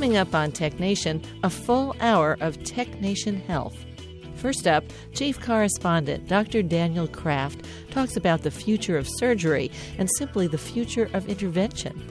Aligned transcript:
Coming 0.00 0.16
up 0.16 0.34
on 0.34 0.50
Tech 0.50 0.80
Nation, 0.80 1.20
a 1.42 1.50
full 1.50 1.94
hour 2.00 2.38
of 2.40 2.64
Tech 2.64 3.02
Nation 3.02 3.36
Health. 3.36 3.76
First 4.36 4.66
up, 4.66 4.82
Chief 5.12 5.38
Correspondent 5.38 6.26
Dr. 6.26 6.62
Daniel 6.62 7.06
Kraft 7.06 7.66
talks 7.90 8.16
about 8.16 8.40
the 8.40 8.50
future 8.50 8.96
of 8.96 9.06
surgery 9.18 9.70
and 9.98 10.08
simply 10.16 10.46
the 10.46 10.56
future 10.56 11.10
of 11.12 11.28
intervention. 11.28 12.02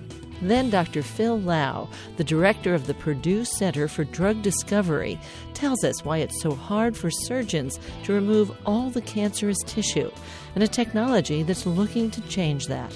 Then 0.43 0.69
Dr. 0.69 1.01
Phil 1.01 1.39
Low, 1.39 1.89
the 2.17 2.23
director 2.23 2.75
of 2.75 2.85
the 2.85 2.93
Purdue 2.93 3.43
Center 3.43 3.87
for 3.87 4.03
Drug 4.03 4.43
Discovery, 4.43 5.19
tells 5.55 5.83
us 5.83 6.05
why 6.05 6.19
it's 6.19 6.43
so 6.43 6.53
hard 6.53 6.95
for 6.95 7.09
surgeons 7.09 7.79
to 8.03 8.13
remove 8.13 8.55
all 8.67 8.91
the 8.91 9.01
cancerous 9.01 9.63
tissue 9.65 10.11
and 10.53 10.63
a 10.63 10.67
technology 10.67 11.41
that's 11.41 11.65
looking 11.65 12.11
to 12.11 12.21
change 12.27 12.67
that. 12.67 12.95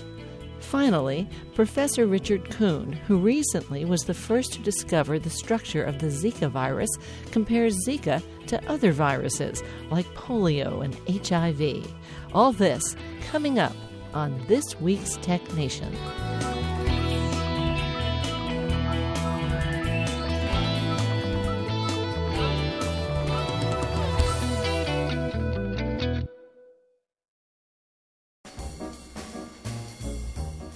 Finally, 0.64 1.30
Professor 1.54 2.08
Richard 2.08 2.50
Kuhn, 2.50 2.94
who 2.94 3.20
recently 3.20 3.86
was 3.86 4.02
the 4.02 4.14
first 4.14 4.54
to 4.54 4.60
discover 4.62 5.20
the 5.20 5.30
structure 5.30 5.84
of 5.84 6.00
the 6.00 6.08
Zika 6.08 6.50
virus, 6.50 6.90
compares 7.32 7.86
Zika 7.86 8.24
to 8.48 8.72
other 8.72 8.92
viruses 8.92 9.62
like 9.92 10.08
polio 10.16 10.84
and 10.84 10.96
HIV. 11.28 11.94
All 12.34 12.52
this 12.52 12.96
coming 13.30 13.60
up 13.60 13.76
on 14.14 14.42
this 14.48 14.80
week's 14.80 15.18
Tech 15.18 15.54
Nation. 15.54 15.94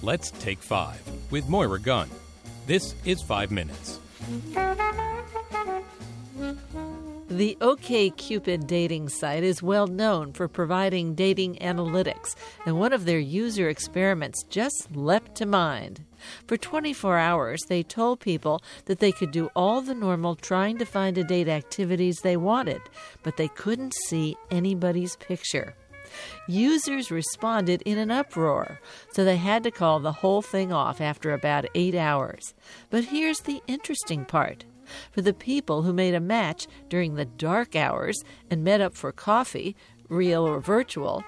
Let's 0.08 0.30
Take 0.30 0.62
Five 0.62 1.02
with 1.30 1.50
Moira 1.50 1.78
Gunn. 1.78 2.08
This 2.66 2.94
is 3.04 3.20
Five 3.20 3.50
Minutes. 3.50 4.00
The 7.28 7.58
OKCupid 7.60 8.66
dating 8.66 9.10
site 9.10 9.44
is 9.44 9.62
well 9.62 9.86
known 9.86 10.32
for 10.32 10.48
providing 10.48 11.14
dating 11.14 11.56
analytics, 11.56 12.36
and 12.64 12.78
one 12.78 12.94
of 12.94 13.04
their 13.04 13.18
user 13.18 13.68
experiments 13.68 14.44
just 14.44 14.88
leapt 14.94 15.34
to 15.34 15.44
mind. 15.44 16.06
For 16.46 16.56
24 16.56 17.18
hours, 17.18 17.60
they 17.68 17.82
told 17.82 18.18
people 18.18 18.62
that 18.86 19.00
they 19.00 19.12
could 19.12 19.30
do 19.30 19.50
all 19.54 19.82
the 19.82 19.94
normal 19.94 20.36
trying 20.36 20.78
to 20.78 20.86
find 20.86 21.18
a 21.18 21.22
date 21.22 21.48
activities 21.48 22.20
they 22.22 22.38
wanted, 22.38 22.80
but 23.22 23.36
they 23.36 23.48
couldn't 23.48 23.92
see 24.06 24.38
anybody's 24.50 25.16
picture. 25.16 25.74
Users 26.46 27.10
responded 27.10 27.82
in 27.82 27.98
an 27.98 28.10
uproar, 28.10 28.80
so 29.12 29.24
they 29.24 29.36
had 29.36 29.62
to 29.64 29.70
call 29.70 30.00
the 30.00 30.12
whole 30.12 30.42
thing 30.42 30.72
off 30.72 31.00
after 31.00 31.32
about 31.32 31.66
eight 31.74 31.94
hours. 31.94 32.54
But 32.90 33.04
here's 33.04 33.40
the 33.40 33.62
interesting 33.66 34.24
part. 34.24 34.64
For 35.12 35.20
the 35.20 35.34
people 35.34 35.82
who 35.82 35.92
made 35.92 36.14
a 36.14 36.20
match 36.20 36.66
during 36.88 37.14
the 37.14 37.26
dark 37.26 37.76
hours 37.76 38.22
and 38.50 38.64
met 38.64 38.80
up 38.80 38.94
for 38.94 39.12
coffee, 39.12 39.76
real 40.08 40.46
or 40.46 40.60
virtual, 40.60 41.24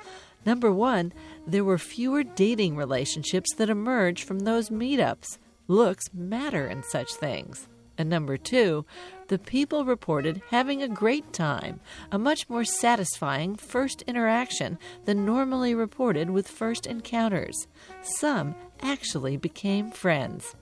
number 0.47 0.73
one, 0.73 1.13
there 1.47 1.65
were 1.65 1.79
fewer 1.79 2.23
dating 2.23 2.77
relationships 2.77 3.55
that 3.57 3.69
emerged 3.71 4.25
from 4.25 4.41
those 4.41 4.71
meetups. 4.71 5.39
Looks 5.69 6.13
matter 6.15 6.67
in 6.67 6.83
such 6.83 7.13
things. 7.13 7.69
And 8.01 8.09
number 8.09 8.39
two, 8.39 8.87
the 9.29 9.39
people 9.39 9.85
reported 9.85 10.41
having 10.49 10.83
a 10.83 10.89
great 10.89 11.35
time, 11.35 11.81
a 12.11 12.19
much 12.19 12.49
more 12.49 12.65
satisfying 12.65 13.57
first 13.57 14.01
interaction 14.07 14.79
than 15.05 15.27
normally 15.27 15.75
reported 15.75 16.31
with 16.31 16.49
first 16.49 16.87
encounters. 16.87 17.67
Some 18.01 18.55
actually 18.81 19.37
became 19.37 19.91
friends. 19.91 20.57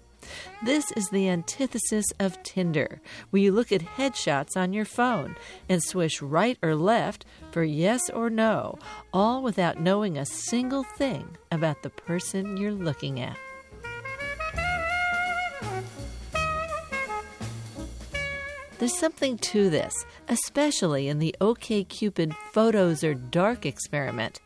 This 0.65 0.91
is 0.97 1.11
the 1.11 1.29
antithesis 1.29 2.07
of 2.19 2.43
Tinder, 2.43 3.01
where 3.31 3.41
you 3.41 3.53
look 3.53 3.71
at 3.71 3.83
headshots 3.83 4.57
on 4.57 4.73
your 4.73 4.85
phone 4.85 5.37
and 5.69 5.81
swish 5.81 6.21
right 6.21 6.59
or 6.61 6.75
left 6.75 7.25
for 7.53 7.63
yes 7.63 8.11
or 8.11 8.31
no, 8.31 8.81
all 9.13 9.45
without 9.45 9.81
knowing 9.81 10.19
a 10.19 10.27
single 10.27 10.83
thing 10.83 11.37
about 11.53 11.85
the 11.85 11.91
person 11.91 12.57
you're 12.57 12.73
looking 12.73 13.21
at. 13.21 13.37
There's 18.79 18.97
something 18.97 19.39
to 19.39 19.71
this, 19.71 19.93
especially 20.29 21.09
in 21.09 21.19
the 21.19 21.35
OKCupid 21.41 22.33
photos 22.53 23.03
are 23.03 23.15
dark 23.15 23.67
experiment. 23.67 24.41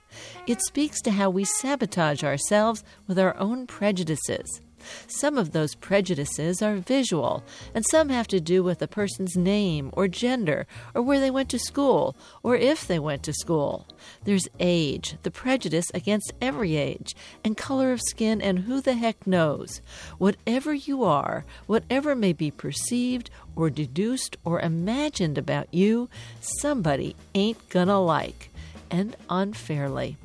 It 0.46 0.62
speaks 0.62 1.02
to 1.02 1.10
how 1.10 1.28
we 1.28 1.44
sabotage 1.44 2.24
ourselves 2.24 2.82
with 3.06 3.18
our 3.18 3.36
own 3.36 3.66
prejudices. 3.66 4.62
Some 5.06 5.38
of 5.38 5.52
those 5.52 5.74
prejudices 5.74 6.62
are 6.62 6.76
visual, 6.76 7.42
and 7.74 7.84
some 7.90 8.08
have 8.08 8.28
to 8.28 8.40
do 8.40 8.62
with 8.62 8.82
a 8.82 8.88
person's 8.88 9.36
name 9.36 9.90
or 9.92 10.08
gender, 10.08 10.66
or 10.94 11.02
where 11.02 11.20
they 11.20 11.30
went 11.30 11.48
to 11.50 11.58
school, 11.58 12.16
or 12.42 12.56
if 12.56 12.86
they 12.86 12.98
went 12.98 13.22
to 13.24 13.32
school. 13.32 13.86
There's 14.24 14.48
age, 14.60 15.16
the 15.22 15.30
prejudice 15.30 15.90
against 15.94 16.32
every 16.40 16.76
age, 16.76 17.14
and 17.44 17.56
color 17.56 17.92
of 17.92 18.00
skin, 18.00 18.40
and 18.40 18.60
who 18.60 18.80
the 18.80 18.94
heck 18.94 19.26
knows. 19.26 19.80
Whatever 20.18 20.74
you 20.74 21.04
are, 21.04 21.44
whatever 21.66 22.14
may 22.14 22.32
be 22.32 22.50
perceived 22.50 23.30
or 23.56 23.70
deduced 23.70 24.36
or 24.44 24.60
imagined 24.60 25.38
about 25.38 25.72
you, 25.72 26.08
somebody 26.40 27.16
ain't 27.34 27.68
gonna 27.68 28.00
like, 28.00 28.50
and 28.90 29.16
unfairly. 29.28 30.16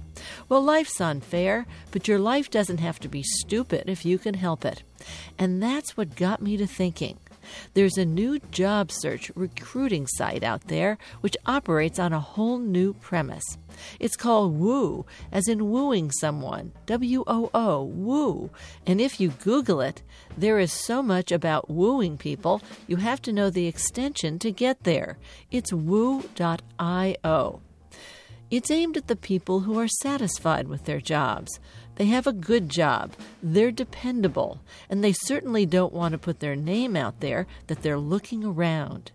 Well, 0.50 0.62
life's 0.62 1.02
unfair, 1.02 1.66
but 1.92 2.08
your 2.08 2.20
life 2.20 2.50
doesn't 2.50 2.80
have 2.80 3.00
to 3.00 3.08
be 3.08 3.24
stupid 3.24 3.84
if 3.88 4.06
you 4.06 4.18
can 4.18 4.36
help 4.36 4.66
it. 4.66 4.84
And 5.38 5.62
that's 5.62 5.96
what 5.96 6.16
got 6.16 6.42
me 6.42 6.58
to 6.58 6.68
thinking. 6.68 7.18
There's 7.74 7.98
a 7.98 8.06
new 8.06 8.40
job 8.52 8.92
search 8.92 9.32
recruiting 9.36 10.08
site 10.08 10.44
out 10.44 10.68
there 10.68 10.98
which 11.22 11.38
operates 11.46 12.00
on 12.00 12.14
a 12.14 12.20
whole 12.20 12.60
new 12.60 12.94
premise. 12.94 13.58
It's 14.00 14.18
called 14.18 14.58
Woo, 14.58 15.06
as 15.32 15.48
in 15.48 15.70
wooing 15.70 16.12
someone. 16.12 16.72
W 16.88 17.24
O 17.28 17.50
O, 17.54 17.84
woo. 17.84 18.50
And 18.86 19.00
if 19.00 19.20
you 19.20 19.30
Google 19.30 19.82
it, 19.82 20.02
there 20.38 20.60
is 20.60 20.72
so 20.72 21.04
much 21.04 21.32
about 21.32 21.70
wooing 21.70 22.18
people, 22.18 22.62
you 22.88 22.98
have 22.98 23.22
to 23.24 23.34
know 23.34 23.50
the 23.50 23.68
extension 23.68 24.40
to 24.40 24.52
get 24.52 24.84
there. 24.84 25.18
It's 25.52 25.72
woo.io. 25.72 27.62
It's 28.50 28.72
aimed 28.72 28.96
at 28.96 29.08
the 29.08 29.18
people 29.18 29.62
who 29.62 29.78
are 29.78 29.90
satisfied 29.90 30.70
with 30.70 30.86
their 30.86 31.02
jobs. 31.02 31.60
They 31.96 32.06
have 32.06 32.28
a 32.28 32.32
good 32.32 32.70
job, 32.70 33.14
they're 33.44 33.72
dependable, 33.72 34.62
and 34.90 35.04
they 35.04 35.12
certainly 35.12 35.66
don't 35.66 35.92
want 35.92 36.14
to 36.14 36.18
put 36.18 36.40
their 36.40 36.56
name 36.56 36.96
out 36.96 37.20
there 37.20 37.46
that 37.68 37.82
they're 37.82 38.00
looking 38.00 38.46
around. 38.46 39.12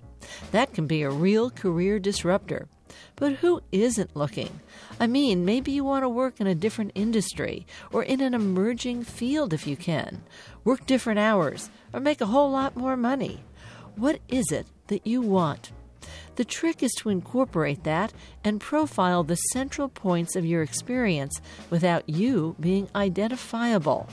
That 0.51 0.75
can 0.75 0.87
be 0.87 1.03
a 1.03 1.11
real 1.11 1.49
career 1.49 1.99
disruptor. 1.99 2.69
But 3.17 3.37
who 3.37 3.63
isn't 3.73 4.15
looking? 4.15 4.61
I 5.01 5.07
mean, 5.07 5.47
maybe 5.47 5.73
you 5.73 5.83
want 5.83 6.03
to 6.03 6.11
work 6.11 6.39
in 6.41 6.47
a 6.47 6.55
different 6.55 6.93
industry 6.95 7.67
or 7.91 8.03
in 8.03 8.21
an 8.21 8.35
emerging 8.35 9.05
field 9.05 9.55
if 9.55 9.67
you 9.67 9.77
can, 9.77 10.23
work 10.63 10.85
different 10.85 11.21
hours, 11.21 11.71
or 11.95 12.01
make 12.01 12.21
a 12.21 12.27
whole 12.27 12.51
lot 12.51 12.77
more 12.77 12.99
money. 12.99 13.45
What 13.97 14.21
is 14.29 14.53
it 14.53 14.67
that 14.89 15.07
you 15.07 15.23
want? 15.23 15.73
The 16.37 16.45
trick 16.45 16.83
is 16.83 16.93
to 16.99 17.11
incorporate 17.11 17.85
that 17.85 18.13
and 18.43 18.61
profile 18.61 19.23
the 19.23 19.37
central 19.37 19.89
points 19.89 20.35
of 20.35 20.47
your 20.47 20.63
experience 20.63 21.41
without 21.69 22.09
you 22.09 22.57
being 22.59 22.89
identifiable. 22.95 24.09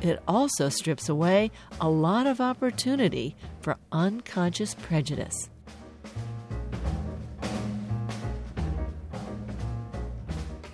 It 0.00 0.20
also 0.26 0.68
strips 0.68 1.08
away 1.08 1.52
a 1.80 1.88
lot 1.88 2.26
of 2.26 2.40
opportunity 2.40 3.36
for 3.60 3.76
unconscious 3.92 4.74
prejudice. 4.74 5.48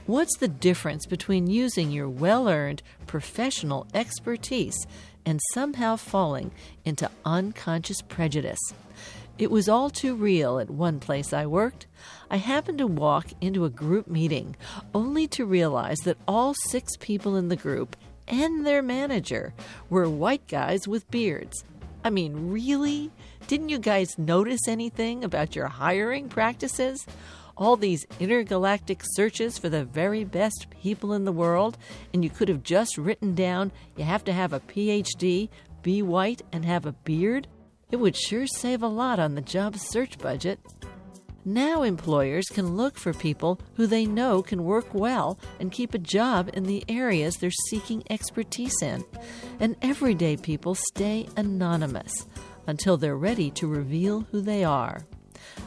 What's 0.06 0.38
the 0.38 0.49
difference 0.49 1.05
between 1.05 1.49
using 1.49 1.91
your 1.91 2.09
well 2.09 2.49
earned 2.49 2.82
professional 3.06 3.87
expertise 3.93 4.87
and 5.26 5.38
somehow 5.52 5.96
falling 5.96 6.50
into 6.87 7.11
unconscious 7.26 8.00
prejudice? 8.00 8.58
It 9.38 9.52
was 9.52 9.69
all 9.69 9.88
too 9.88 10.17
real 10.17 10.58
at 10.58 10.69
one 10.69 10.99
place 10.99 11.32
I 11.32 11.46
worked. 11.46 11.87
I 12.29 12.38
happened 12.38 12.79
to 12.79 12.88
walk 12.88 13.29
into 13.40 13.64
a 13.64 13.70
group 13.70 14.08
meeting 14.08 14.56
only 14.93 15.29
to 15.29 15.46
realize 15.46 15.99
that 15.99 16.19
all 16.26 16.55
six 16.55 16.96
people 16.96 17.37
in 17.37 17.49
the 17.49 17.55
group 17.55 17.96
and 18.26 18.67
their 18.67 18.82
manager 18.82 19.55
were 19.88 20.11
white 20.11 20.49
guys 20.49 20.88
with 20.88 21.08
beards. 21.12 21.64
I 22.02 22.11
mean, 22.11 22.50
really? 22.50 23.12
Didn't 23.46 23.69
you 23.69 23.79
guys 23.79 24.19
notice 24.19 24.67
anything 24.67 25.23
about 25.23 25.55
your 25.55 25.69
hiring 25.69 26.29
practices? 26.29 27.06
All 27.56 27.76
these 27.76 28.06
intergalactic 28.19 29.02
searches 29.05 29.56
for 29.56 29.69
the 29.69 29.85
very 29.85 30.25
best 30.25 30.67
people 30.82 31.12
in 31.12 31.25
the 31.25 31.32
world, 31.32 31.79
and 32.12 32.25
you 32.25 32.31
could 32.31 32.49
have 32.49 32.64
just 32.64 32.99
written 32.99 33.37
down 33.37 33.70
you 33.96 34.02
have 34.05 34.25
to 34.25 34.32
have 34.32 34.52
a 34.52 34.61
PhD, 34.61 35.49
be 35.82 36.02
white, 36.02 36.43
and 36.52 36.64
have 36.64 36.87
a 36.87 36.93
beard? 36.93 37.46
It 37.90 37.96
would 37.96 38.17
sure 38.17 38.46
save 38.46 38.82
a 38.82 38.88
lot 38.88 39.19
on 39.19 39.35
the 39.35 39.40
job 39.40 39.76
search 39.76 40.19
budget. 40.19 40.61
Now 41.44 41.82
employers 41.82 42.46
can 42.46 42.76
look 42.76 42.99
for 42.99 43.14
people 43.14 43.58
who 43.75 43.87
they 43.87 44.05
know 44.05 44.43
can 44.43 44.64
work 44.64 44.93
well 44.93 45.38
and 45.58 45.73
keep 45.73 45.94
a 45.94 45.99
job 45.99 46.50
in 46.52 46.64
the 46.64 46.85
areas 46.88 47.37
they're 47.37 47.50
seeking 47.70 48.02
expertise 48.11 48.82
in. 48.82 49.05
And 49.58 49.76
everyday 49.81 50.37
people 50.37 50.75
stay 50.75 51.26
anonymous. 51.37 52.26
until 52.69 52.99
they're 52.99 53.17
ready 53.17 53.50
to 53.50 53.67
reveal 53.67 54.20
who 54.31 54.40
they 54.40 54.62
are. 54.62 55.00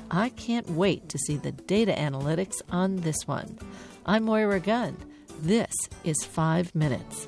I 0.10 0.30
can't 0.30 0.70
wait 0.70 1.10
to 1.10 1.18
see 1.18 1.36
the 1.36 1.52
data 1.52 1.94
analytics 1.94 2.62
on 2.70 2.98
this 2.98 3.28
one. 3.28 3.58
I'm 4.06 4.24
Moira 4.24 4.60
Gunn. 4.60 4.96
This 5.42 5.74
is 6.04 6.24
5 6.24 6.76
Minutes. 6.76 7.28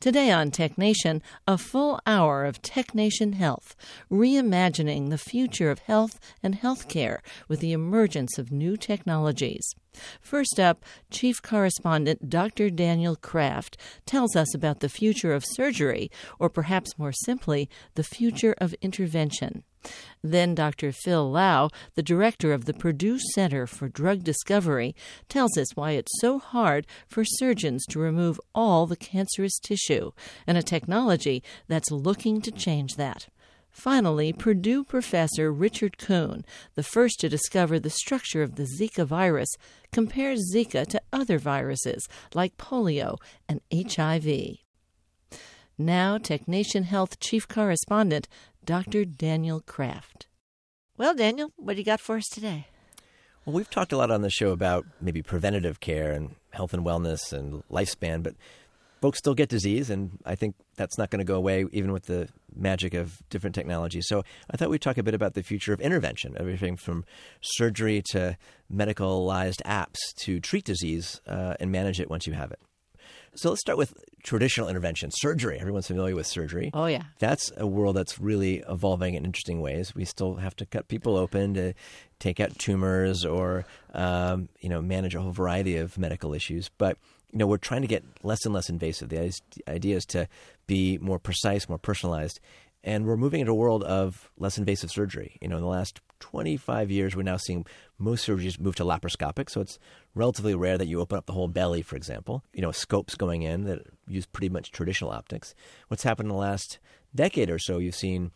Today 0.00 0.30
on 0.30 0.50
Tech 0.50 0.78
Nation, 0.78 1.20
a 1.46 1.58
full 1.58 2.00
hour 2.06 2.46
of 2.46 2.62
Tech 2.62 2.94
Nation 2.94 3.34
Health, 3.34 3.76
reimagining 4.10 5.10
the 5.10 5.18
future 5.18 5.70
of 5.70 5.80
health 5.80 6.18
and 6.42 6.58
healthcare 6.58 7.18
with 7.48 7.60
the 7.60 7.72
emergence 7.72 8.38
of 8.38 8.50
new 8.50 8.78
technologies. 8.78 9.74
First 10.22 10.58
up, 10.58 10.86
Chief 11.10 11.42
Correspondent 11.42 12.30
Dr. 12.30 12.70
Daniel 12.70 13.14
Kraft 13.14 13.76
tells 14.06 14.34
us 14.34 14.54
about 14.54 14.80
the 14.80 14.88
future 14.88 15.34
of 15.34 15.44
surgery, 15.44 16.10
or 16.38 16.48
perhaps 16.48 16.98
more 16.98 17.12
simply, 17.12 17.68
the 17.94 18.02
future 18.02 18.54
of 18.56 18.74
intervention. 18.80 19.64
Then 20.22 20.54
Dr. 20.54 20.92
Phil 20.92 21.30
Low, 21.30 21.70
the 21.94 22.02
director 22.02 22.52
of 22.52 22.66
the 22.66 22.74
Purdue 22.74 23.18
Center 23.34 23.66
for 23.66 23.88
Drug 23.88 24.22
Discovery, 24.22 24.94
tells 25.28 25.56
us 25.56 25.74
why 25.74 25.92
it's 25.92 26.20
so 26.20 26.38
hard 26.38 26.86
for 27.06 27.24
surgeons 27.24 27.86
to 27.86 27.98
remove 27.98 28.40
all 28.54 28.86
the 28.86 28.96
cancerous 28.96 29.58
tissue, 29.58 30.12
and 30.46 30.58
a 30.58 30.62
technology 30.62 31.42
that's 31.68 31.90
looking 31.90 32.42
to 32.42 32.50
change 32.50 32.96
that. 32.96 33.28
Finally, 33.70 34.32
Purdue 34.32 34.84
professor 34.84 35.50
Richard 35.52 35.96
Kuhn, 35.96 36.44
the 36.74 36.82
first 36.82 37.20
to 37.20 37.28
discover 37.28 37.78
the 37.78 37.88
structure 37.88 38.42
of 38.42 38.56
the 38.56 38.66
Zika 38.78 39.06
virus, 39.06 39.48
compares 39.92 40.52
Zika 40.54 40.86
to 40.88 41.00
other 41.12 41.38
viruses 41.38 42.06
like 42.34 42.58
polio 42.58 43.16
and 43.48 43.60
HIV. 43.72 44.58
Now, 45.78 46.18
TechNation 46.18 46.84
Health 46.84 47.20
Chief 47.20 47.48
Correspondent 47.48 48.28
Dr. 48.64 49.04
Daniel 49.04 49.60
Kraft. 49.60 50.26
Well, 50.96 51.14
Daniel, 51.14 51.52
what 51.56 51.74
do 51.74 51.78
you 51.78 51.84
got 51.84 52.00
for 52.00 52.16
us 52.16 52.28
today? 52.28 52.66
Well, 53.44 53.56
we've 53.56 53.70
talked 53.70 53.92
a 53.92 53.96
lot 53.96 54.10
on 54.10 54.22
the 54.22 54.30
show 54.30 54.50
about 54.50 54.86
maybe 55.00 55.22
preventative 55.22 55.80
care 55.80 56.12
and 56.12 56.34
health 56.50 56.74
and 56.74 56.84
wellness 56.84 57.32
and 57.32 57.62
lifespan, 57.70 58.22
but 58.22 58.34
folks 59.00 59.18
still 59.18 59.34
get 59.34 59.48
disease, 59.48 59.88
and 59.88 60.18
I 60.26 60.34
think 60.34 60.56
that's 60.76 60.98
not 60.98 61.10
going 61.10 61.20
to 61.20 61.24
go 61.24 61.36
away 61.36 61.64
even 61.72 61.92
with 61.92 62.04
the 62.04 62.28
magic 62.54 62.92
of 62.94 63.22
different 63.30 63.54
technologies. 63.54 64.06
So 64.08 64.24
I 64.50 64.56
thought 64.56 64.70
we'd 64.70 64.82
talk 64.82 64.98
a 64.98 65.02
bit 65.02 65.14
about 65.14 65.34
the 65.34 65.42
future 65.42 65.72
of 65.72 65.80
intervention, 65.80 66.36
everything 66.38 66.76
from 66.76 67.04
surgery 67.40 68.02
to 68.10 68.36
medicalized 68.72 69.62
apps 69.64 69.98
to 70.18 70.38
treat 70.40 70.64
disease 70.64 71.20
uh, 71.26 71.54
and 71.58 71.72
manage 71.72 72.00
it 72.00 72.10
once 72.10 72.26
you 72.26 72.34
have 72.34 72.52
it. 72.52 72.60
So 73.34 73.50
let's 73.50 73.60
start 73.60 73.78
with 73.78 73.94
traditional 74.24 74.68
intervention, 74.68 75.10
surgery. 75.12 75.58
Everyone's 75.58 75.86
familiar 75.86 76.14
with 76.14 76.26
surgery. 76.26 76.70
Oh, 76.74 76.86
yeah. 76.86 77.02
That's 77.20 77.50
a 77.56 77.66
world 77.66 77.96
that's 77.96 78.18
really 78.18 78.62
evolving 78.68 79.14
in 79.14 79.24
interesting 79.24 79.60
ways. 79.60 79.94
We 79.94 80.04
still 80.04 80.36
have 80.36 80.56
to 80.56 80.66
cut 80.66 80.88
people 80.88 81.16
open 81.16 81.54
to 81.54 81.74
take 82.18 82.40
out 82.40 82.58
tumors 82.58 83.24
or, 83.24 83.64
um, 83.94 84.48
you 84.60 84.68
know, 84.68 84.82
manage 84.82 85.14
a 85.14 85.20
whole 85.20 85.32
variety 85.32 85.76
of 85.76 85.96
medical 85.96 86.34
issues. 86.34 86.70
But, 86.76 86.98
you 87.32 87.38
know, 87.38 87.46
we're 87.46 87.56
trying 87.56 87.82
to 87.82 87.88
get 87.88 88.04
less 88.22 88.44
and 88.44 88.52
less 88.52 88.68
invasive. 88.68 89.08
The 89.08 89.32
idea 89.68 89.96
is 89.96 90.04
to 90.06 90.28
be 90.66 90.98
more 90.98 91.18
precise, 91.18 91.68
more 91.68 91.78
personalized. 91.78 92.40
And 92.82 93.06
we're 93.06 93.16
moving 93.16 93.40
into 93.40 93.52
a 93.52 93.56
world 93.56 93.84
of 93.84 94.30
less 94.38 94.58
invasive 94.58 94.90
surgery. 94.90 95.38
You 95.40 95.48
know, 95.48 95.56
in 95.56 95.62
the 95.62 95.68
last 95.68 96.00
25 96.20 96.90
years, 96.90 97.16
we're 97.16 97.22
now 97.22 97.36
seeing 97.36 97.66
most 97.98 98.26
surgeries 98.26 98.60
move 98.60 98.76
to 98.76 98.84
laparoscopic. 98.84 99.50
So 99.50 99.60
it's 99.60 99.78
relatively 100.14 100.54
rare 100.54 100.78
that 100.78 100.86
you 100.86 101.00
open 101.00 101.18
up 101.18 101.26
the 101.26 101.32
whole 101.32 101.48
belly, 101.48 101.82
for 101.82 101.96
example. 101.96 102.44
You 102.52 102.62
know, 102.62 102.72
scopes 102.72 103.14
going 103.14 103.42
in 103.42 103.64
that 103.64 103.80
use 104.06 104.26
pretty 104.26 104.48
much 104.48 104.70
traditional 104.70 105.10
optics. 105.10 105.54
What's 105.88 106.04
happened 106.04 106.28
in 106.28 106.34
the 106.34 106.40
last 106.40 106.78
decade 107.14 107.50
or 107.50 107.58
so, 107.58 107.78
you've 107.78 107.96
seen 107.96 108.30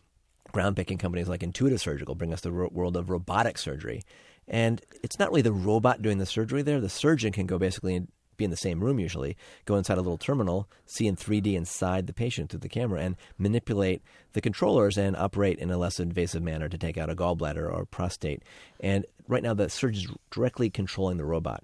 groundbreaking 0.53 0.99
companies 0.99 1.27
like 1.27 1.43
Intuitive 1.43 1.81
Surgical 1.81 2.15
bring 2.15 2.33
us 2.33 2.41
the 2.41 2.51
world 2.51 2.97
of 2.97 3.09
robotic 3.09 3.57
surgery. 3.57 4.01
And 4.47 4.81
it's 5.03 5.17
not 5.17 5.29
really 5.29 5.41
the 5.41 5.51
robot 5.51 6.01
doing 6.01 6.19
the 6.19 6.25
surgery 6.25 6.61
there. 6.61 6.79
The 6.79 6.89
surgeon 6.89 7.31
can 7.31 7.47
go 7.47 7.57
basically 7.57 8.07
be 8.37 8.45
in 8.45 8.51
the 8.51 8.57
same 8.57 8.83
room 8.83 8.99
usually, 8.99 9.37
go 9.65 9.75
inside 9.75 9.97
a 9.97 10.01
little 10.01 10.17
terminal, 10.17 10.69
see 10.85 11.07
in 11.07 11.15
3D 11.15 11.53
inside 11.53 12.07
the 12.07 12.13
patient 12.13 12.49
through 12.49 12.59
the 12.59 12.69
camera, 12.69 13.01
and 13.01 13.15
manipulate 13.37 14.01
the 14.33 14.41
controllers 14.41 14.97
and 14.97 15.15
operate 15.15 15.59
in 15.59 15.71
a 15.71 15.77
less 15.77 15.99
invasive 15.99 16.43
manner 16.43 16.69
to 16.69 16.77
take 16.77 16.97
out 16.97 17.09
a 17.09 17.15
gallbladder 17.15 17.71
or 17.71 17.85
prostate. 17.85 18.43
And 18.79 19.05
right 19.27 19.43
now, 19.43 19.53
the 19.53 19.69
surgeon 19.69 20.11
is 20.11 20.17
directly 20.31 20.69
controlling 20.69 21.17
the 21.17 21.25
robot. 21.25 21.63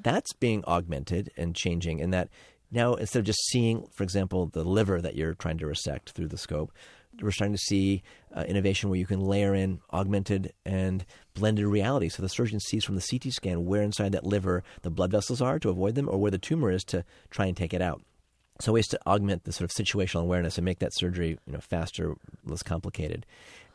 That's 0.00 0.32
being 0.32 0.64
augmented 0.66 1.30
and 1.36 1.54
changing 1.54 2.00
in 2.00 2.10
that 2.10 2.28
now 2.72 2.94
instead 2.94 3.20
of 3.20 3.26
just 3.26 3.46
seeing, 3.48 3.86
for 3.92 4.02
example, 4.02 4.46
the 4.46 4.64
liver 4.64 5.00
that 5.00 5.14
you're 5.14 5.34
trying 5.34 5.58
to 5.58 5.66
resect 5.66 6.12
through 6.12 6.28
the 6.28 6.38
scope, 6.38 6.72
we're 7.20 7.30
starting 7.30 7.54
to 7.54 7.62
see 7.62 8.02
uh, 8.34 8.44
innovation 8.48 8.88
where 8.88 8.98
you 8.98 9.06
can 9.06 9.20
layer 9.20 9.54
in 9.54 9.80
augmented 9.92 10.52
and 10.64 11.04
blended 11.34 11.66
reality. 11.66 12.08
So 12.08 12.22
the 12.22 12.28
surgeon 12.28 12.60
sees 12.60 12.84
from 12.84 12.96
the 12.96 13.06
CT 13.08 13.32
scan 13.32 13.64
where 13.66 13.82
inside 13.82 14.12
that 14.12 14.24
liver 14.24 14.62
the 14.82 14.90
blood 14.90 15.10
vessels 15.10 15.40
are 15.40 15.58
to 15.58 15.70
avoid 15.70 15.94
them 15.94 16.08
or 16.08 16.18
where 16.18 16.30
the 16.30 16.38
tumor 16.38 16.70
is 16.70 16.84
to 16.84 17.04
try 17.30 17.46
and 17.46 17.56
take 17.56 17.74
it 17.74 17.82
out. 17.82 18.02
So 18.60 18.72
ways 18.72 18.88
to 18.88 19.00
augment 19.06 19.44
the 19.44 19.52
sort 19.52 19.70
of 19.70 19.74
situational 19.74 20.22
awareness 20.22 20.58
and 20.58 20.64
make 20.64 20.78
that 20.80 20.94
surgery 20.94 21.38
you 21.46 21.52
know, 21.52 21.60
faster, 21.60 22.14
less 22.44 22.62
complicated. 22.62 23.26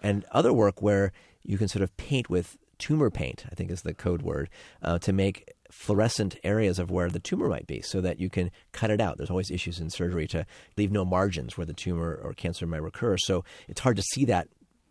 And 0.02 0.24
other 0.32 0.54
work 0.54 0.82
where 0.82 1.12
you 1.44 1.58
can 1.58 1.68
sort 1.68 1.84
of 1.84 1.96
paint 1.98 2.30
with 2.30 2.58
tumor 2.78 3.10
paint, 3.10 3.46
I 3.52 3.56
think 3.56 3.72
is 3.72 3.82
the 3.82 3.94
code 3.94 4.22
word, 4.22 4.50
uh, 4.82 5.00
to 5.00 5.12
make 5.12 5.54
fluorescent 5.72 6.38
areas 6.44 6.80
of 6.80 6.92
where 6.92 7.10
the 7.10 7.20
tumor 7.20 7.50
might 7.50 7.68
be 7.68 7.82
so 7.82 8.00
that 8.02 8.20
you 8.20 8.30
can 8.30 8.52
cut 8.72 8.90
it 8.90 9.02
out. 9.02 9.18
There's 9.18 9.30
always 9.30 9.52
issues 9.52 9.80
in 9.80 9.90
surgery 9.90 10.28
to 10.28 10.46
leave 10.78 10.92
no 10.92 11.04
margins 11.04 11.58
where 11.58 11.66
the 11.66 11.74
tumor 11.74 12.20
or 12.24 12.34
cancer 12.34 12.66
might 12.66 12.82
recur. 12.82 13.18
So 13.18 13.44
it's 13.68 13.82
hard 13.82 13.98
to 13.98 14.04
see 14.04 14.26
that 14.26 14.48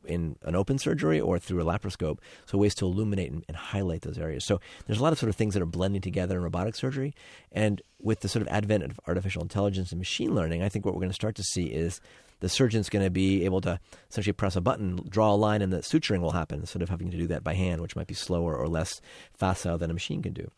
in 0.07 0.37
an 0.43 0.55
open 0.55 0.79
surgery 0.79 1.21
or 1.21 1.39
through 1.39 1.61
a 1.61 1.65
laparoscope. 1.65 2.19
So 2.47 2.59
ways 2.59 2.75
to 2.77 2.85
illuminate 2.87 3.31
and, 3.31 3.45
and, 3.49 3.57
highlight 3.57 4.03
those 4.03 4.19
areas. 4.19 4.45
So 4.45 4.61
there's 4.87 4.99
a 4.99 5.03
lot 5.03 5.13
of 5.13 5.19
sort 5.19 5.31
of 5.31 5.37
things 5.37 5.55
that 5.55 5.63
are 5.63 5.67
blending 5.67 6.01
together 6.01 6.37
in 6.37 6.43
robotic 6.43 6.75
surgery. 6.75 7.15
And 7.53 7.83
with 8.01 8.21
the 8.21 8.29
sort 8.29 8.43
of 8.43 8.49
advent 8.49 8.85
of 8.85 9.01
artificial 9.07 9.43
intelligence 9.43 9.93
and 9.93 9.99
machine 9.99 10.35
learning, 10.35 10.63
I 10.63 10.69
think 10.69 10.85
what 10.85 10.95
we're 10.95 11.01
going 11.01 11.11
to 11.11 11.15
start 11.15 11.35
to 11.37 11.43
see 11.43 11.67
is 11.67 12.01
the 12.41 12.49
surgeon's 12.49 12.89
going 12.89 13.05
to 13.05 13.11
be 13.11 13.45
able 13.45 13.61
to 13.63 13.81
essentially 14.11 14.33
press 14.33 14.57
a 14.57 14.61
button, 14.61 15.01
draw 15.09 15.33
a 15.33 15.37
line, 15.37 15.63
and 15.63 15.73
the 15.73 15.79
suturing 15.79 16.21
will 16.21 16.33
happen 16.33 16.61
instead 16.61 16.83
of 16.83 16.89
having 16.89 17.11
to 17.11 17.17
do 17.17 17.27
that 17.29 17.43
by 17.43 17.55
hand, 17.55 17.81
which 17.81 17.97
might 17.97 18.07
be 18.07 18.15
slower 18.15 18.57
or 18.57 18.69
less 18.69 19.01
facile 19.35 19.79
than 19.79 19.91
a 19.91 19.95
machine 19.95 20.23
can 20.23 20.33
do. 20.33 20.51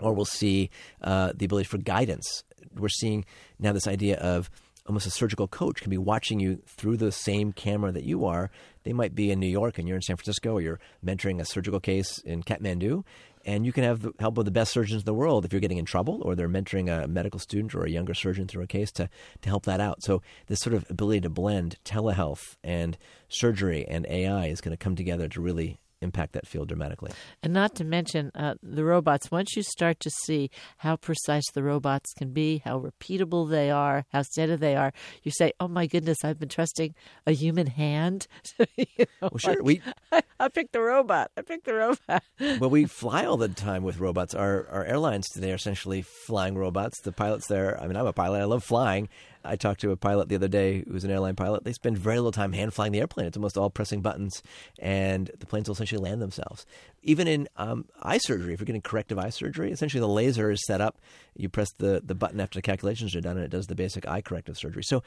Or 0.00 0.12
we'll 0.12 0.24
see 0.24 0.70
uh, 1.02 1.32
the 1.34 1.46
ability 1.46 1.66
for 1.66 1.78
guidance. 1.78 2.44
We're 2.76 2.88
seeing 2.88 3.24
now 3.58 3.72
this 3.72 3.86
idea 3.86 4.18
of 4.18 4.50
almost 4.86 5.06
a 5.06 5.10
surgical 5.10 5.48
coach 5.48 5.80
can 5.80 5.90
be 5.90 5.98
watching 5.98 6.40
you 6.40 6.60
through 6.66 6.96
the 6.96 7.12
same 7.12 7.52
camera 7.52 7.92
that 7.92 8.04
you 8.04 8.24
are. 8.24 8.50
They 8.84 8.92
might 8.92 9.14
be 9.14 9.30
in 9.30 9.38
New 9.38 9.46
York 9.46 9.78
and 9.78 9.86
you're 9.86 9.96
in 9.96 10.02
San 10.02 10.16
Francisco, 10.16 10.54
or 10.54 10.60
you're 10.60 10.80
mentoring 11.04 11.40
a 11.40 11.44
surgical 11.44 11.80
case 11.80 12.18
in 12.18 12.42
Kathmandu, 12.42 13.04
and 13.44 13.66
you 13.66 13.72
can 13.72 13.84
have 13.84 14.02
the 14.02 14.12
help 14.18 14.38
of 14.38 14.44
the 14.44 14.50
best 14.50 14.72
surgeons 14.72 15.02
in 15.02 15.06
the 15.06 15.14
world 15.14 15.44
if 15.44 15.52
you're 15.52 15.60
getting 15.60 15.78
in 15.78 15.84
trouble, 15.84 16.20
or 16.22 16.34
they're 16.34 16.48
mentoring 16.48 16.90
a 16.90 17.06
medical 17.06 17.40
student 17.40 17.74
or 17.74 17.84
a 17.84 17.90
younger 17.90 18.14
surgeon 18.14 18.46
through 18.46 18.62
a 18.62 18.68
case 18.68 18.90
to, 18.92 19.08
to 19.42 19.48
help 19.48 19.64
that 19.64 19.80
out. 19.80 20.02
So, 20.02 20.22
this 20.46 20.60
sort 20.60 20.74
of 20.74 20.88
ability 20.90 21.22
to 21.22 21.30
blend 21.30 21.76
telehealth 21.84 22.56
and 22.62 22.96
surgery 23.28 23.86
and 23.86 24.06
AI 24.08 24.46
is 24.46 24.60
going 24.60 24.76
to 24.76 24.82
come 24.82 24.96
together 24.96 25.28
to 25.28 25.40
really 25.40 25.78
impact 26.02 26.32
that 26.32 26.46
field 26.46 26.68
dramatically. 26.68 27.12
And 27.42 27.52
not 27.52 27.74
to 27.76 27.84
mention 27.84 28.30
uh, 28.34 28.54
the 28.62 28.84
robots. 28.84 29.30
Once 29.30 29.56
you 29.56 29.62
start 29.62 30.00
to 30.00 30.10
see 30.24 30.50
how 30.78 30.96
precise 30.96 31.44
the 31.52 31.62
robots 31.62 32.12
can 32.14 32.32
be, 32.32 32.62
how 32.64 32.80
repeatable 32.80 33.48
they 33.48 33.70
are, 33.70 34.04
how 34.12 34.22
steady 34.22 34.56
they 34.56 34.76
are, 34.76 34.92
you 35.22 35.30
say, 35.30 35.52
"Oh 35.60 35.68
my 35.68 35.86
goodness, 35.86 36.18
I've 36.24 36.38
been 36.38 36.48
trusting 36.48 36.94
a 37.26 37.32
human 37.32 37.66
hand." 37.66 38.26
you 38.76 38.86
know, 38.98 39.06
well, 39.22 39.38
sure, 39.38 39.54
like, 39.54 39.62
we. 39.62 39.82
I, 40.10 40.22
I 40.40 40.48
picked 40.48 40.72
the 40.72 40.80
robot. 40.80 41.30
I 41.36 41.42
picked 41.42 41.66
the 41.66 41.74
robot. 41.74 42.22
well, 42.60 42.70
we 42.70 42.86
fly 42.86 43.24
all 43.24 43.36
the 43.36 43.48
time 43.48 43.82
with 43.82 43.98
robots. 43.98 44.34
Our 44.34 44.66
our 44.68 44.84
airlines 44.84 45.28
today 45.28 45.52
are 45.52 45.56
essentially 45.56 46.02
flying 46.02 46.56
robots. 46.56 47.00
The 47.00 47.12
pilots 47.12 47.46
there. 47.46 47.80
I 47.80 47.86
mean, 47.86 47.96
I'm 47.96 48.06
a 48.06 48.12
pilot. 48.12 48.40
I 48.40 48.44
love 48.44 48.64
flying. 48.64 49.08
I 49.44 49.56
talked 49.56 49.80
to 49.82 49.90
a 49.90 49.96
pilot 49.96 50.28
the 50.28 50.34
other 50.34 50.48
day 50.48 50.84
who 50.86 50.92
was 50.92 51.04
an 51.04 51.10
airline 51.10 51.36
pilot. 51.36 51.64
They 51.64 51.72
spend 51.72 51.98
very 51.98 52.16
little 52.16 52.32
time 52.32 52.52
hand 52.52 52.74
flying 52.74 52.92
the 52.92 53.00
airplane. 53.00 53.26
It's 53.26 53.36
almost 53.36 53.56
all 53.56 53.70
pressing 53.70 54.00
buttons, 54.00 54.42
and 54.78 55.30
the 55.38 55.46
planes 55.46 55.68
will 55.68 55.74
essentially 55.74 56.02
land 56.02 56.22
themselves. 56.22 56.66
Even 57.02 57.26
in 57.28 57.48
um, 57.56 57.86
eye 58.02 58.18
surgery, 58.18 58.54
if 58.54 58.60
you're 58.60 58.66
getting 58.66 58.82
corrective 58.82 59.18
eye 59.18 59.30
surgery, 59.30 59.72
essentially 59.72 60.00
the 60.00 60.08
laser 60.08 60.50
is 60.50 60.64
set 60.66 60.80
up. 60.80 61.00
You 61.36 61.48
press 61.48 61.68
the, 61.78 62.02
the 62.04 62.14
button 62.14 62.40
after 62.40 62.58
the 62.58 62.62
calculations 62.62 63.14
are 63.16 63.20
done, 63.20 63.36
and 63.36 63.44
it 63.44 63.50
does 63.50 63.66
the 63.66 63.74
basic 63.74 64.06
eye 64.08 64.20
corrective 64.20 64.56
surgery. 64.56 64.84
So 64.84 65.02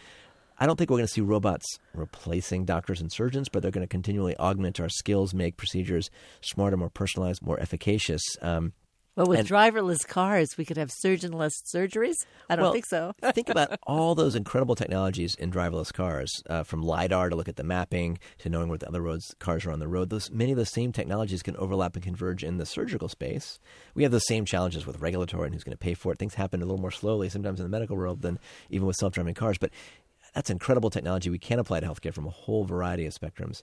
I 0.58 0.66
don't 0.66 0.78
think 0.78 0.90
we're 0.90 0.98
going 0.98 1.08
to 1.08 1.14
see 1.14 1.22
robots 1.22 1.66
replacing 1.94 2.66
doctors 2.66 3.02
and 3.02 3.12
surgeons, 3.12 3.50
but 3.50 3.62
they're 3.62 3.72
going 3.72 3.86
to 3.86 3.88
continually 3.88 4.38
augment 4.38 4.80
our 4.80 4.90
skills, 4.90 5.34
make 5.34 5.58
procedures 5.58 6.10
smarter, 6.42 6.78
more 6.78 6.90
personalized, 6.90 7.42
more 7.42 7.60
efficacious. 7.60 8.22
Um, 8.42 8.74
well, 9.16 9.26
with 9.28 9.40
and- 9.40 9.48
driverless 9.48 10.06
cars, 10.08 10.58
we 10.58 10.66
could 10.66 10.78
have 10.78 10.92
surgeonless 10.92 11.62
surgeries. 11.64 12.26
I 12.50 12.56
don't 12.56 12.64
Well, 12.64 12.74
think 12.74 12.86
so. 12.86 13.14
think 13.34 13.50
about 13.50 13.80
all 13.88 14.16
those 14.16 14.36
incredible 14.36 14.76
technologies 14.76 15.36
in 15.36 15.52
driverless 15.52 15.94
cars, 15.94 16.32
uh, 16.50 16.64
from 16.64 16.82
lidar 16.84 17.30
to 17.30 17.36
look 17.36 17.48
at 17.48 17.56
the 17.56 17.64
mapping 17.64 18.18
to 18.40 18.50
knowing 18.50 18.68
where 18.70 18.78
the 18.78 18.88
other 18.88 19.02
roads 19.02 19.34
cars 19.40 19.66
are 19.66 19.72
on 19.72 19.80
the 19.80 19.88
road. 19.88 20.10
Those 20.10 20.30
many 20.32 20.52
of 20.52 20.58
the 20.58 20.66
same 20.66 20.92
technologies 20.92 21.42
can 21.44 21.56
overlap 21.58 21.96
and 21.96 22.04
converge 22.04 22.44
in 22.44 22.58
the 22.58 22.66
surgical 22.66 23.08
space. 23.10 23.60
We 23.94 24.04
have 24.04 24.12
the 24.12 24.20
same 24.20 24.46
challenges 24.46 24.86
with 24.86 25.00
regulatory 25.00 25.46
and 25.46 25.54
who's 25.56 25.64
going 25.64 25.72
to 25.72 25.78
pay 25.78 25.94
for 25.94 26.12
it. 26.12 26.20
Things 26.20 26.34
happen 26.36 26.62
a 26.62 26.66
little 26.66 26.82
more 26.82 26.92
slowly 26.92 27.30
sometimes 27.30 27.60
in 27.60 27.66
the 27.66 27.70
medical 27.70 27.96
world 27.96 28.22
than 28.22 28.40
even 28.70 28.88
with 28.88 28.98
self-driving 28.98 29.36
cars, 29.36 29.58
but. 29.58 29.72
That's 30.34 30.50
incredible 30.50 30.90
technology 30.90 31.30
we 31.30 31.40
can 31.40 31.60
apply 31.60 31.80
to 31.80 31.88
healthcare 31.88 32.14
from 32.14 32.26
a 32.26 32.30
whole 32.30 32.66
variety 32.66 33.06
of 33.06 33.14
spectrums, 33.14 33.62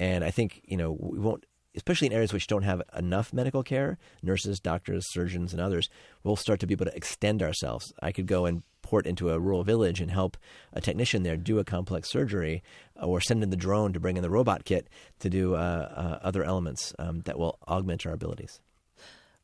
and 0.00 0.24
I 0.24 0.30
think 0.30 0.62
you 0.64 0.78
know 0.78 0.96
we 0.98 1.18
won't 1.18 1.44
especially 1.74 2.06
in 2.06 2.12
areas 2.12 2.32
which 2.32 2.46
don't 2.46 2.62
have 2.62 2.82
enough 2.96 3.32
medical 3.32 3.62
care, 3.62 3.98
nurses, 4.22 4.60
doctors, 4.60 5.04
surgeons, 5.10 5.52
and 5.52 5.60
others, 5.60 5.88
we'll 6.22 6.36
start 6.36 6.60
to 6.60 6.66
be 6.66 6.74
able 6.74 6.86
to 6.86 6.96
extend 6.96 7.42
ourselves. 7.42 7.92
I 8.02 8.12
could 8.12 8.26
go 8.26 8.46
and 8.46 8.62
port 8.82 9.06
into 9.06 9.30
a 9.30 9.38
rural 9.38 9.64
village 9.64 10.00
and 10.00 10.10
help 10.10 10.36
a 10.72 10.80
technician 10.80 11.22
there 11.22 11.36
do 11.36 11.58
a 11.58 11.64
complex 11.64 12.10
surgery, 12.10 12.62
uh, 13.00 13.06
or 13.06 13.20
send 13.20 13.42
in 13.42 13.50
the 13.50 13.56
drone 13.56 13.92
to 13.92 14.00
bring 14.00 14.16
in 14.16 14.22
the 14.22 14.30
robot 14.30 14.64
kit 14.64 14.88
to 15.20 15.30
do 15.30 15.54
uh, 15.54 15.58
uh, 15.58 16.18
other 16.22 16.44
elements 16.44 16.94
um, 16.98 17.20
that 17.22 17.38
will 17.38 17.58
augment 17.66 18.06
our 18.06 18.12
abilities. 18.12 18.60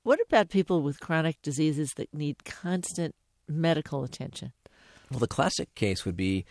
What 0.03 0.21
about 0.21 0.51
people 0.51 0.83
with 0.83 1.01
chronic 1.01 1.41
diseases 1.43 1.93
that 1.97 2.13
need 2.15 2.45
constant 2.45 3.15
medical 3.49 4.05
attention? 4.05 4.53
Well, 5.11 5.21
the 5.21 5.27
classic 5.27 5.75
case 5.75 6.05
would 6.05 6.17
be 6.17 6.45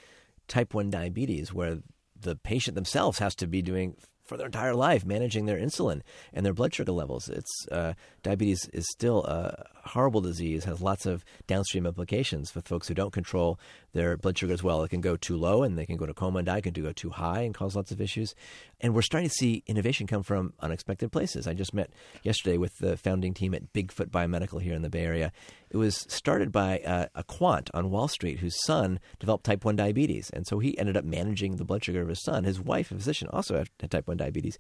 type 0.48 0.74
1 0.74 0.90
diabetes, 0.90 1.54
where 1.54 1.80
the 2.20 2.36
patient 2.36 2.76
themselves 2.76 3.20
has 3.20 3.34
to 3.36 3.48
be 3.48 3.62
doing 3.62 3.96
for 4.30 4.38
their 4.38 4.46
entire 4.46 4.76
life 4.76 5.06
managing 5.06 5.46
their 5.46 5.58
insulin 5.58 6.02
and 6.32 6.46
their 6.46 6.54
blood 6.54 6.74
sugar 6.74 6.92
levels. 6.92 7.28
It's 7.28 7.68
uh, 7.72 7.94
diabetes 8.24 8.70
is 8.72 8.86
still 8.92 9.26
a 9.26 9.66
horrible 9.90 10.22
disease, 10.22 10.64
has 10.66 10.82
lots 10.82 11.06
of 11.06 11.26
downstream 11.48 11.86
implications 11.86 12.52
for 12.52 12.62
folks 12.62 12.88
who 12.88 12.94
don't 12.94 13.12
control 13.12 13.60
their 13.94 14.16
blood 14.16 14.38
sugar 14.38 14.54
as 14.54 14.64
well. 14.64 14.84
It 14.84 14.90
can 14.90 15.02
go 15.02 15.18
too 15.18 15.36
low 15.36 15.64
and 15.64 15.78
they 15.78 15.86
can 15.86 15.98
go 15.98 16.06
to 16.06 16.14
coma 16.14 16.40
and 16.40 16.46
die. 16.46 16.58
It 16.58 16.64
can 16.64 16.74
go 16.74 16.94
too 16.94 17.10
high 17.10 17.42
and 17.42 17.56
cause 17.56 17.76
lots 17.76 17.92
of 17.92 18.00
issues. 18.00 18.36
And 18.82 18.94
we're 18.94 19.02
starting 19.02 19.30
to 19.30 19.36
see 19.36 19.64
innovation 19.68 20.08
come 20.08 20.24
from 20.24 20.54
unexpected 20.60 21.12
places. 21.12 21.48
I 21.48 21.54
just 21.54 21.74
met 21.74 21.92
yesterday 22.24 22.58
with 22.58 22.78
the 22.78 22.96
founding 22.96 23.34
team 23.34 23.54
at 23.54 23.74
Bigfoot 23.74 24.10
Biomedical 24.10 24.62
here 24.62 24.74
in 24.74 24.82
the 24.82 24.90
Bay 24.90 25.04
Area. 25.04 25.32
It 25.70 25.78
was 25.78 26.06
started 26.08 26.52
by 26.52 26.80
uh, 26.80 27.08
a 27.14 27.24
quant 27.24 27.70
on 27.74 27.92
Wall 27.92 28.08
Street 28.08 28.40
whose 28.40 28.64
son 28.64 29.00
developed 29.20 29.46
type 29.46 29.66
1 29.66 29.76
diabetes. 29.76 30.30
And 30.30 30.48
so 30.48 30.60
he 30.60 30.78
ended 30.78 30.96
up 30.96 31.04
managing 31.04 31.58
the 31.58 31.66
blood 31.66 31.84
sugar 31.84 32.02
of 32.02 32.08
his 32.08 32.24
son. 32.24 32.46
His 32.46 32.62
wife, 32.62 32.92
a 32.92 32.96
physician, 32.96 33.28
also 33.32 33.58
had, 33.58 33.92
type 33.92 34.08
1 34.08 34.18
diabetes. 34.18 34.58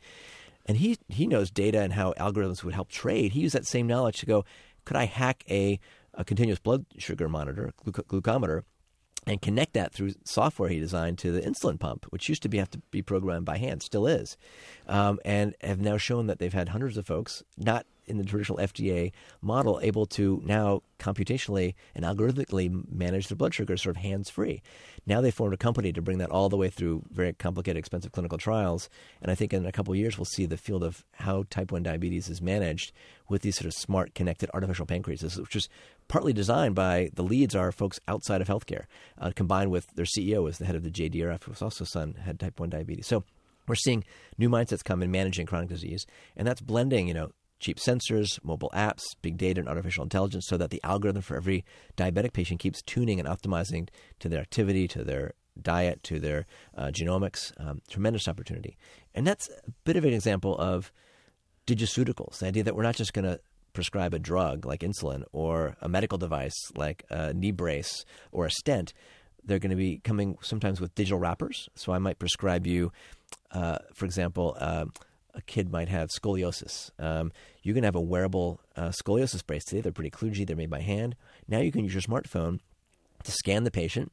And 0.65 0.77
he, 0.77 0.97
he 1.07 1.25
knows 1.25 1.49
data 1.49 1.79
and 1.81 1.93
how 1.93 2.13
algorithms 2.13 2.63
would 2.63 2.73
help 2.73 2.89
trade. 2.89 3.31
He 3.31 3.39
used 3.39 3.55
that 3.55 3.65
same 3.65 3.87
knowledge 3.87 4.19
to 4.19 4.25
go, 4.25 4.43
could 4.83 4.97
I 4.97 5.05
hack 5.05 5.43
a, 5.49 5.79
a 6.13 6.25
continuous 6.25 6.59
blood 6.59 6.85
sugar 6.97 7.29
monitor, 7.29 7.73
gluc- 7.85 8.05
glucometer, 8.05 8.63
and 9.27 9.41
connect 9.41 9.73
that 9.73 9.93
through 9.93 10.13
software 10.23 10.69
he 10.69 10.79
designed 10.79 11.17
to 11.19 11.31
the 11.31 11.41
insulin 11.41 11.79
pump, 11.79 12.05
which 12.09 12.29
used 12.29 12.41
to 12.43 12.49
be 12.49 12.57
have 12.57 12.71
to 12.71 12.79
be 12.91 13.01
programmed 13.01 13.45
by 13.45 13.57
hand, 13.57 13.83
still 13.83 14.07
is, 14.07 14.37
um, 14.87 15.19
and 15.25 15.55
have 15.61 15.79
now 15.79 15.97
shown 15.97 16.27
that 16.27 16.39
they've 16.39 16.53
had 16.53 16.69
hundreds 16.69 16.97
of 16.97 17.05
folks, 17.05 17.43
not 17.57 17.85
in 18.09 18.17
the 18.17 18.23
traditional 18.23 18.57
FDA 18.57 19.11
model, 19.41 19.79
able 19.83 20.05
to 20.07 20.41
now 20.43 20.81
computationally 20.97 21.75
and 21.95 22.03
algorithmically 22.03 22.83
manage 22.91 23.27
their 23.27 23.35
blood 23.35 23.53
sugar 23.53 23.77
sort 23.77 23.95
of 23.95 24.01
hands 24.01 24.29
free. 24.29 24.61
Now 25.05 25.21
they 25.21 25.31
formed 25.31 25.53
a 25.53 25.57
company 25.57 25.93
to 25.93 26.01
bring 26.01 26.17
that 26.17 26.31
all 26.31 26.49
the 26.49 26.57
way 26.57 26.69
through 26.69 27.03
very 27.11 27.33
complicated, 27.33 27.77
expensive 27.77 28.11
clinical 28.11 28.37
trials, 28.37 28.89
and 29.21 29.31
I 29.31 29.35
think 29.35 29.53
in 29.53 29.65
a 29.65 29.71
couple 29.71 29.93
of 29.93 29.99
years 29.99 30.17
we'll 30.17 30.25
see 30.25 30.45
the 30.45 30.57
field 30.57 30.83
of 30.83 31.05
how 31.13 31.43
type 31.49 31.71
one 31.71 31.83
diabetes 31.83 32.29
is 32.29 32.41
managed 32.41 32.91
with 33.29 33.43
these 33.43 33.57
sort 33.57 33.67
of 33.67 33.73
smart, 33.73 34.15
connected 34.15 34.49
artificial 34.53 34.87
pancreases, 34.87 35.37
which 35.37 35.55
is 35.55 35.69
partly 36.09 36.33
designed 36.33 36.75
by 36.75 37.09
the 37.13 37.23
leads 37.23 37.55
are 37.55 37.71
folks 37.71 37.99
outside 38.07 38.41
of 38.41 38.47
healthcare, 38.49 38.85
uh, 39.17 39.31
combined 39.33 39.71
with 39.71 39.87
their 39.95 40.05
CEO 40.05 40.49
as 40.49 40.57
the 40.57 40.65
head 40.65 40.75
of 40.75 40.83
the 40.83 40.91
JDRF, 40.91 41.43
who's 41.43 41.61
also 41.61 41.85
son 41.85 42.15
had 42.25 42.39
type 42.39 42.59
one 42.59 42.69
diabetes. 42.69 43.07
So 43.07 43.23
we're 43.67 43.75
seeing 43.75 44.03
new 44.37 44.49
mindsets 44.49 44.83
come 44.83 45.01
in 45.01 45.11
managing 45.11 45.45
chronic 45.45 45.69
disease, 45.69 46.05
and 46.35 46.45
that's 46.45 46.59
blending, 46.59 47.07
you 47.07 47.13
know, 47.13 47.31
cheap 47.59 47.77
sensors, 47.77 48.43
mobile 48.43 48.71
apps, 48.73 49.03
big 49.21 49.37
data, 49.37 49.59
and 49.59 49.69
artificial 49.69 50.03
intelligence, 50.03 50.47
so 50.47 50.57
that 50.57 50.71
the 50.71 50.81
algorithm 50.83 51.21
for 51.21 51.37
every 51.37 51.63
diabetic 51.95 52.33
patient 52.33 52.59
keeps 52.59 52.81
tuning 52.81 53.19
and 53.19 53.29
optimizing 53.29 53.87
to 54.19 54.27
their 54.27 54.41
activity, 54.41 54.87
to 54.87 55.03
their 55.03 55.33
diet, 55.61 56.01
to 56.03 56.19
their 56.19 56.45
uh, 56.75 56.87
genomics. 56.87 57.51
Um, 57.57 57.81
tremendous 57.89 58.27
opportunity, 58.27 58.77
and 59.13 59.27
that's 59.27 59.49
a 59.49 59.71
bit 59.83 59.95
of 59.95 60.05
an 60.05 60.13
example 60.13 60.57
of 60.57 60.91
digiceuticals. 61.67 62.39
The 62.39 62.47
idea 62.47 62.63
that 62.63 62.75
we're 62.75 62.83
not 62.83 62.95
just 62.95 63.13
going 63.13 63.25
to 63.25 63.39
prescribe 63.73 64.13
a 64.13 64.19
drug 64.19 64.65
like 64.65 64.81
insulin 64.81 65.23
or 65.31 65.75
a 65.81 65.89
medical 65.89 66.17
device 66.17 66.55
like 66.75 67.03
a 67.09 67.33
knee 67.33 67.51
brace 67.51 68.05
or 68.31 68.45
a 68.45 68.51
stent. 68.51 68.93
They're 69.43 69.59
going 69.59 69.71
to 69.71 69.75
be 69.75 69.99
coming 70.03 70.37
sometimes 70.41 70.81
with 70.81 70.93
digital 70.95 71.19
wrappers. 71.19 71.69
So 71.75 71.93
I 71.93 71.97
might 71.97 72.19
prescribe 72.19 72.67
you, 72.67 72.91
uh, 73.51 73.79
for 73.93 74.05
example, 74.05 74.55
uh, 74.59 74.85
a 75.33 75.41
kid 75.41 75.71
might 75.71 75.89
have 75.89 76.09
scoliosis. 76.09 76.91
Um, 76.99 77.31
you 77.63 77.73
can 77.73 77.83
have 77.83 77.95
a 77.95 78.01
wearable 78.01 78.59
uh, 78.75 78.89
scoliosis 78.89 79.45
brace 79.45 79.63
today. 79.63 79.81
They're 79.81 79.91
pretty 79.91 80.11
kludgy. 80.11 80.45
They're 80.45 80.55
made 80.55 80.69
by 80.69 80.81
hand. 80.81 81.15
Now 81.47 81.59
you 81.59 81.71
can 81.71 81.83
use 81.83 81.93
your 81.93 82.01
smartphone 82.01 82.59
to 83.23 83.31
scan 83.31 83.63
the 83.63 83.71
patient 83.71 84.11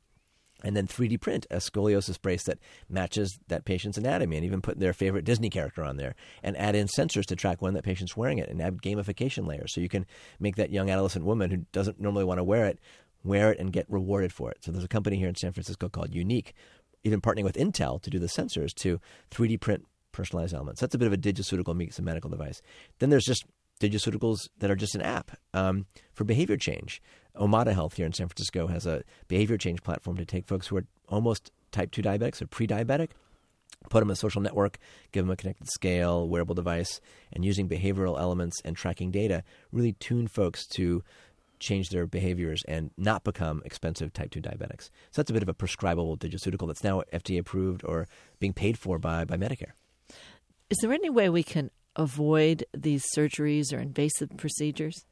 and 0.66 0.76
then 0.76 0.88
3D 0.88 1.20
print 1.20 1.46
a 1.48 1.58
scoliosis 1.58 2.20
brace 2.20 2.42
that 2.42 2.58
matches 2.88 3.38
that 3.46 3.64
patient's 3.64 3.96
anatomy 3.96 4.36
and 4.36 4.44
even 4.44 4.60
put 4.60 4.80
their 4.80 4.92
favorite 4.92 5.24
Disney 5.24 5.48
character 5.48 5.84
on 5.84 5.96
there 5.96 6.16
and 6.42 6.56
add 6.56 6.74
in 6.74 6.88
sensors 6.88 7.24
to 7.26 7.36
track 7.36 7.62
when 7.62 7.74
that 7.74 7.84
patient's 7.84 8.16
wearing 8.16 8.38
it 8.38 8.48
and 8.48 8.60
add 8.60 8.82
gamification 8.82 9.46
layers 9.46 9.72
so 9.72 9.80
you 9.80 9.88
can 9.88 10.04
make 10.40 10.56
that 10.56 10.72
young 10.72 10.90
adolescent 10.90 11.24
woman 11.24 11.52
who 11.52 11.58
doesn't 11.70 12.00
normally 12.00 12.24
want 12.24 12.38
to 12.38 12.44
wear 12.44 12.66
it 12.66 12.80
wear 13.22 13.52
it 13.52 13.60
and 13.60 13.72
get 13.72 13.86
rewarded 13.88 14.32
for 14.32 14.50
it. 14.50 14.58
So 14.62 14.72
there's 14.72 14.84
a 14.84 14.88
company 14.88 15.16
here 15.16 15.28
in 15.28 15.34
San 15.34 15.52
Francisco 15.52 15.88
called 15.88 16.12
UNYQ, 16.12 16.52
even 17.04 17.20
partnering 17.20 17.44
with 17.44 17.56
Intel 17.56 18.02
to 18.02 18.10
do 18.10 18.18
the 18.18 18.26
sensors 18.26 18.74
to 18.76 19.00
3D 19.30 19.60
print 19.60 19.86
personalized 20.12 20.54
elements. 20.54 20.80
That's 20.80 20.94
a 20.94 20.98
bit 20.98 21.06
of 21.06 21.12
a 21.12 21.16
digiceutical 21.16 21.76
meets 21.76 21.98
a 21.98 22.02
medical 22.02 22.30
device. 22.30 22.62
Then 22.98 23.10
there's 23.10 23.24
just 23.24 23.44
digiceuticals 23.80 24.48
that 24.58 24.70
are 24.70 24.76
just 24.76 24.94
an 24.94 25.02
app 25.02 25.32
um, 25.52 25.86
for 26.12 26.24
behavior 26.24 26.56
change. 26.56 27.02
Omada 27.38 27.72
Health 27.72 27.94
here 27.94 28.06
in 28.06 28.12
San 28.12 28.28
Francisco 28.28 28.66
has 28.66 28.86
a 28.86 29.02
behavior 29.28 29.58
change 29.58 29.82
platform 29.82 30.16
to 30.16 30.24
take 30.24 30.46
folks 30.46 30.66
who 30.66 30.76
are 30.76 30.84
almost 31.08 31.50
type 31.72 31.90
2 31.90 32.02
diabetics 32.02 32.40
or 32.40 32.46
pre 32.46 32.66
diabetic, 32.66 33.10
put 33.90 34.00
them 34.00 34.08
in 34.08 34.12
a 34.12 34.16
social 34.16 34.40
network, 34.40 34.78
give 35.12 35.24
them 35.24 35.32
a 35.32 35.36
connected 35.36 35.68
scale, 35.68 36.28
wearable 36.28 36.54
device, 36.54 37.00
and 37.32 37.44
using 37.44 37.68
behavioral 37.68 38.18
elements 38.18 38.60
and 38.64 38.76
tracking 38.76 39.10
data, 39.10 39.42
really 39.72 39.92
tune 39.92 40.26
folks 40.26 40.66
to 40.66 41.02
change 41.58 41.88
their 41.88 42.06
behaviors 42.06 42.62
and 42.68 42.90
not 42.96 43.24
become 43.24 43.62
expensive 43.64 44.12
type 44.12 44.30
2 44.30 44.40
diabetics. 44.40 44.90
So 45.10 45.22
that's 45.22 45.30
a 45.30 45.34
bit 45.34 45.42
of 45.42 45.48
a 45.48 45.54
prescribable 45.54 46.16
digiceutical 46.16 46.66
that's 46.66 46.84
now 46.84 47.02
FDA 47.12 47.38
approved 47.38 47.82
or 47.84 48.06
being 48.38 48.52
paid 48.52 48.78
for 48.78 48.98
by, 48.98 49.24
by 49.24 49.36
Medicare. 49.36 49.72
Is 50.68 50.78
there 50.82 50.92
any 50.92 51.10
way 51.10 51.28
we 51.28 51.42
can 51.42 51.70
avoid 51.94 52.64
these 52.76 53.04
surgeries 53.16 53.72
or 53.72 53.78
invasive 53.78 54.36
procedures? 54.36 55.04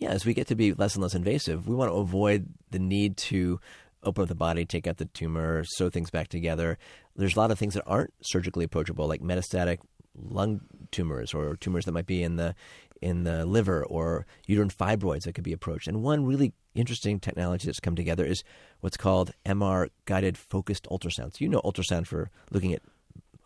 Yeah, 0.00 0.10
as 0.10 0.24
we 0.24 0.32
get 0.32 0.46
to 0.46 0.54
be 0.54 0.72
less 0.72 0.94
and 0.94 1.02
less 1.02 1.14
invasive, 1.14 1.68
we 1.68 1.74
want 1.74 1.90
to 1.90 1.96
avoid 1.96 2.46
the 2.70 2.78
need 2.78 3.18
to 3.18 3.60
open 4.02 4.22
up 4.22 4.28
the 4.28 4.34
body, 4.34 4.64
take 4.64 4.86
out 4.86 4.96
the 4.96 5.04
tumor, 5.04 5.62
sew 5.64 5.90
things 5.90 6.10
back 6.10 6.28
together. 6.28 6.78
There's 7.16 7.36
a 7.36 7.38
lot 7.38 7.50
of 7.50 7.58
things 7.58 7.74
that 7.74 7.84
aren't 7.86 8.14
surgically 8.22 8.64
approachable, 8.64 9.06
like 9.06 9.20
metastatic 9.20 9.78
lung 10.16 10.62
tumors 10.90 11.34
or 11.34 11.54
tumors 11.56 11.84
that 11.84 11.92
might 11.92 12.06
be 12.06 12.22
in 12.22 12.36
the 12.36 12.54
in 13.02 13.24
the 13.24 13.46
liver 13.46 13.84
or 13.84 14.26
uterine 14.46 14.70
fibroids 14.70 15.22
that 15.22 15.34
could 15.34 15.44
be 15.44 15.52
approached. 15.52 15.88
And 15.88 16.02
one 16.02 16.26
really 16.26 16.52
interesting 16.74 17.18
technology 17.18 17.66
that's 17.66 17.80
come 17.80 17.96
together 17.96 18.24
is 18.24 18.42
what's 18.80 18.96
called 18.96 19.32
MR 19.46 19.88
guided 20.04 20.36
focused 20.36 20.86
ultrasound. 20.90 21.32
So 21.32 21.38
you 21.40 21.48
know 21.48 21.60
ultrasound 21.62 22.06
for 22.06 22.30
looking 22.50 22.72
at 22.72 22.82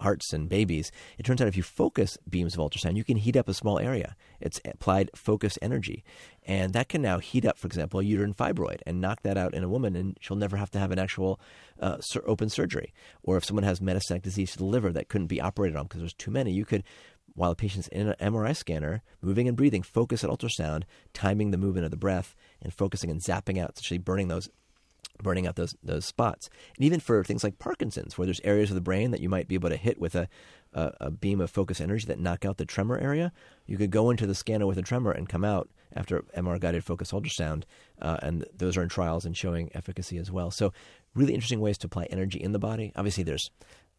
hearts 0.00 0.32
and 0.32 0.48
babies. 0.48 0.90
It 1.18 1.24
turns 1.24 1.40
out 1.40 1.48
if 1.48 1.56
you 1.56 1.62
focus 1.62 2.18
beams 2.28 2.54
of 2.54 2.60
ultrasound, 2.60 2.96
you 2.96 3.04
can 3.04 3.16
heat 3.16 3.36
up 3.36 3.48
a 3.48 3.54
small 3.54 3.78
area. 3.78 4.16
It's 4.40 4.60
applied 4.64 5.10
focus 5.14 5.58
energy. 5.62 6.04
And 6.46 6.72
that 6.74 6.88
can 6.88 7.02
now 7.02 7.18
heat 7.18 7.44
up, 7.44 7.58
for 7.58 7.66
example, 7.66 8.00
a 8.00 8.04
uterine 8.04 8.34
fibroid 8.34 8.80
and 8.86 9.00
knock 9.00 9.22
that 9.22 9.36
out 9.36 9.54
in 9.54 9.64
a 9.64 9.68
woman, 9.68 9.96
and 9.96 10.18
she'll 10.20 10.36
never 10.36 10.56
have 10.56 10.70
to 10.72 10.78
have 10.78 10.90
an 10.90 10.98
actual 10.98 11.40
uh, 11.80 11.98
open 12.26 12.48
surgery. 12.48 12.92
Or 13.22 13.36
if 13.36 13.44
someone 13.44 13.64
has 13.64 13.80
metastatic 13.80 14.22
disease 14.22 14.52
to 14.52 14.58
the 14.58 14.64
liver 14.64 14.92
that 14.92 15.08
couldn't 15.08 15.28
be 15.28 15.40
operated 15.40 15.76
on 15.76 15.84
because 15.84 16.00
there's 16.00 16.14
too 16.14 16.30
many, 16.30 16.52
you 16.52 16.64
could 16.64 16.84
while 17.34 17.50
the 17.50 17.56
patient's 17.56 17.88
in 17.88 18.08
an 18.08 18.32
MRI 18.32 18.56
scanner, 18.56 19.02
moving 19.20 19.48
and 19.48 19.56
breathing, 19.56 19.82
focus 19.82 20.22
at 20.22 20.30
ultrasound, 20.30 20.84
timing 21.12 21.50
the 21.50 21.58
movement 21.58 21.84
of 21.84 21.90
the 21.90 21.96
breath, 21.96 22.36
and 22.62 22.72
focusing 22.72 23.10
and 23.10 23.20
zapping 23.20 23.58
out, 23.58 23.72
essentially 23.72 23.98
burning 23.98 24.28
those 24.28 24.48
burning 25.22 25.46
out 25.46 25.56
those 25.56 25.74
those 25.82 26.04
spots. 26.04 26.48
And 26.76 26.84
even 26.84 27.00
for 27.00 27.22
things 27.24 27.44
like 27.44 27.58
Parkinson's, 27.58 28.16
where 28.16 28.26
there's 28.26 28.40
areas 28.44 28.70
of 28.70 28.74
the 28.74 28.80
brain 28.80 29.10
that 29.10 29.20
you 29.20 29.28
might 29.28 29.48
be 29.48 29.54
able 29.54 29.70
to 29.70 29.76
hit 29.76 29.98
with 29.98 30.14
a, 30.14 30.28
a, 30.72 30.92
a 31.00 31.10
beam 31.10 31.40
of 31.40 31.50
focus 31.50 31.80
energy 31.80 32.06
that 32.06 32.18
knock 32.18 32.44
out 32.44 32.56
the 32.56 32.66
tremor 32.66 32.98
area, 32.98 33.32
you 33.66 33.76
could 33.76 33.90
go 33.90 34.10
into 34.10 34.26
the 34.26 34.34
scanner 34.34 34.66
with 34.66 34.78
a 34.78 34.82
tremor 34.82 35.12
and 35.12 35.28
come 35.28 35.44
out 35.44 35.68
after 35.96 36.22
MR 36.36 36.58
guided 36.58 36.84
focus 36.84 37.12
ultrasound, 37.12 37.62
uh, 38.02 38.16
and 38.22 38.44
those 38.56 38.76
are 38.76 38.82
in 38.82 38.88
trials 38.88 39.24
and 39.24 39.36
showing 39.36 39.70
efficacy 39.74 40.18
as 40.18 40.30
well. 40.30 40.50
So, 40.50 40.72
really 41.14 41.34
interesting 41.34 41.60
ways 41.60 41.78
to 41.78 41.86
apply 41.86 42.06
energy 42.10 42.40
in 42.40 42.52
the 42.52 42.58
body. 42.58 42.92
Obviously, 42.96 43.22
there's 43.22 43.50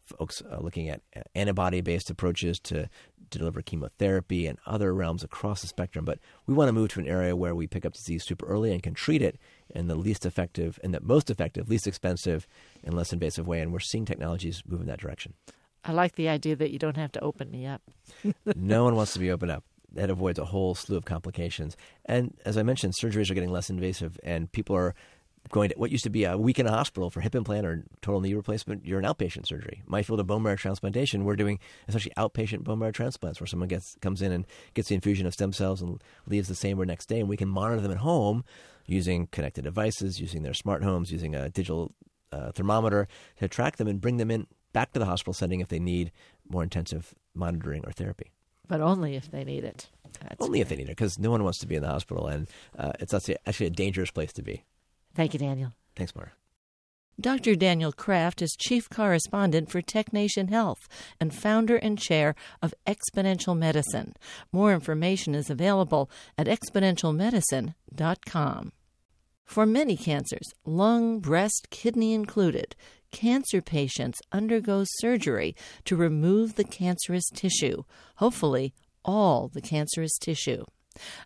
folks 0.06 0.42
uh, 0.42 0.58
looking 0.60 0.88
at 0.88 1.00
antibody 1.34 1.80
based 1.80 2.10
approaches 2.10 2.60
to, 2.60 2.88
to 3.30 3.38
deliver 3.38 3.60
chemotherapy 3.60 4.46
and 4.46 4.58
other 4.66 4.94
realms 4.94 5.24
across 5.24 5.62
the 5.62 5.66
spectrum. 5.66 6.04
But 6.04 6.18
we 6.46 6.54
want 6.54 6.68
to 6.68 6.72
move 6.72 6.90
to 6.90 7.00
an 7.00 7.08
area 7.08 7.34
where 7.34 7.54
we 7.54 7.66
pick 7.66 7.84
up 7.84 7.94
disease 7.94 8.24
super 8.24 8.46
early 8.46 8.72
and 8.72 8.82
can 8.82 8.94
treat 8.94 9.22
it 9.22 9.38
in 9.76 9.88
the 9.88 9.94
least 9.94 10.26
effective, 10.26 10.78
in 10.82 10.92
the 10.92 11.00
most 11.00 11.30
effective, 11.30 11.68
least 11.68 11.86
expensive, 11.86 12.46
and 12.82 12.94
less 12.94 13.12
invasive 13.12 13.46
way. 13.46 13.60
And 13.60 13.72
we're 13.72 13.80
seeing 13.80 14.04
technologies 14.04 14.62
move 14.66 14.80
in 14.80 14.86
that 14.86 15.00
direction. 15.00 15.34
I 15.84 15.92
like 15.92 16.16
the 16.16 16.28
idea 16.28 16.56
that 16.56 16.72
you 16.72 16.78
don't 16.78 16.96
have 16.96 17.12
to 17.12 17.20
open 17.20 17.50
me 17.50 17.66
up. 17.66 17.82
no 18.56 18.84
one 18.84 18.96
wants 18.96 19.12
to 19.12 19.18
be 19.18 19.30
opened 19.30 19.52
up. 19.52 19.64
That 19.92 20.10
avoids 20.10 20.38
a 20.38 20.44
whole 20.44 20.74
slew 20.74 20.96
of 20.96 21.04
complications. 21.04 21.76
And 22.04 22.36
as 22.44 22.58
I 22.58 22.62
mentioned, 22.62 22.94
surgeries 23.00 23.30
are 23.30 23.34
getting 23.34 23.52
less 23.52 23.70
invasive, 23.70 24.18
and 24.24 24.50
people 24.50 24.76
are 24.76 24.94
going 25.50 25.70
to 25.70 25.76
what 25.76 25.90
used 25.90 26.04
to 26.04 26.10
be 26.10 26.24
a 26.24 26.36
week 26.36 26.58
in 26.58 26.66
a 26.66 26.70
hospital 26.70 27.10
for 27.10 27.20
hip 27.20 27.34
implant 27.34 27.66
or 27.66 27.84
total 28.02 28.20
knee 28.20 28.34
replacement, 28.34 28.84
you're 28.84 28.98
an 28.98 29.04
outpatient 29.04 29.46
surgery. 29.46 29.82
My 29.86 30.02
field 30.02 30.20
of 30.20 30.26
bone 30.26 30.42
marrow 30.42 30.56
transplantation, 30.56 31.24
we're 31.24 31.36
doing 31.36 31.58
essentially 31.88 32.12
outpatient 32.16 32.64
bone 32.64 32.78
marrow 32.78 32.92
transplants 32.92 33.40
where 33.40 33.46
someone 33.46 33.68
gets 33.68 33.96
comes 34.00 34.22
in 34.22 34.32
and 34.32 34.46
gets 34.74 34.88
the 34.88 34.94
infusion 34.94 35.26
of 35.26 35.34
stem 35.34 35.52
cells 35.52 35.82
and 35.82 36.02
leaves 36.26 36.48
the 36.48 36.54
same 36.54 36.80
or 36.80 36.84
next 36.84 37.06
day, 37.06 37.20
and 37.20 37.28
we 37.28 37.36
can 37.36 37.48
monitor 37.48 37.80
them 37.80 37.92
at 37.92 37.98
home 37.98 38.44
using 38.86 39.26
connected 39.28 39.64
devices, 39.64 40.20
using 40.20 40.42
their 40.42 40.54
smart 40.54 40.82
homes, 40.82 41.10
using 41.10 41.34
a 41.34 41.48
digital 41.48 41.92
uh, 42.32 42.52
thermometer 42.52 43.08
to 43.38 43.48
track 43.48 43.76
them 43.76 43.88
and 43.88 44.00
bring 44.00 44.16
them 44.16 44.30
in 44.30 44.46
back 44.72 44.92
to 44.92 44.98
the 44.98 45.06
hospital 45.06 45.32
setting 45.32 45.60
if 45.60 45.68
they 45.68 45.78
need 45.78 46.12
more 46.48 46.62
intensive 46.62 47.14
monitoring 47.34 47.84
or 47.86 47.92
therapy. 47.92 48.30
But 48.68 48.80
only 48.80 49.14
if 49.14 49.30
they 49.30 49.44
need 49.44 49.64
it. 49.64 49.88
That's 50.20 50.40
only 50.40 50.58
great. 50.58 50.62
if 50.62 50.68
they 50.68 50.76
need 50.76 50.88
it, 50.88 50.96
because 50.96 51.18
no 51.18 51.30
one 51.30 51.44
wants 51.44 51.58
to 51.60 51.66
be 51.66 51.76
in 51.76 51.82
the 51.82 51.88
hospital, 51.88 52.26
and 52.26 52.48
uh, 52.78 52.92
it's 52.98 53.14
actually 53.14 53.66
a 53.66 53.70
dangerous 53.70 54.10
place 54.10 54.32
to 54.34 54.42
be. 54.42 54.64
Thank 55.14 55.34
you, 55.34 55.38
Daniel. 55.38 55.72
Thanks, 55.94 56.14
Moira. 56.14 56.32
Dr. 57.18 57.54
Daniel 57.54 57.92
Kraft 57.92 58.42
is 58.42 58.54
Chief 58.58 58.90
Correspondent 58.90 59.70
for 59.70 59.80
TechNation 59.80 60.50
Health 60.50 60.86
and 61.18 61.34
founder 61.34 61.76
and 61.76 61.98
chair 61.98 62.34
of 62.60 62.74
Exponential 62.86 63.56
Medicine. 63.56 64.12
More 64.52 64.74
information 64.74 65.34
is 65.34 65.48
available 65.48 66.10
at 66.36 66.46
exponentialmedicine.com. 66.46 68.72
For 69.46 69.64
many 69.64 69.96
cancers, 69.96 70.52
lung, 70.64 71.20
breast, 71.20 71.68
kidney 71.70 72.12
included, 72.12 72.76
cancer 73.12 73.62
patients 73.62 74.20
undergo 74.32 74.84
surgery 74.98 75.56
to 75.84 75.96
remove 75.96 76.56
the 76.56 76.64
cancerous 76.64 77.28
tissue, 77.32 77.84
hopefully 78.16 78.74
all 79.04 79.48
the 79.48 79.62
cancerous 79.62 80.18
tissue. 80.18 80.64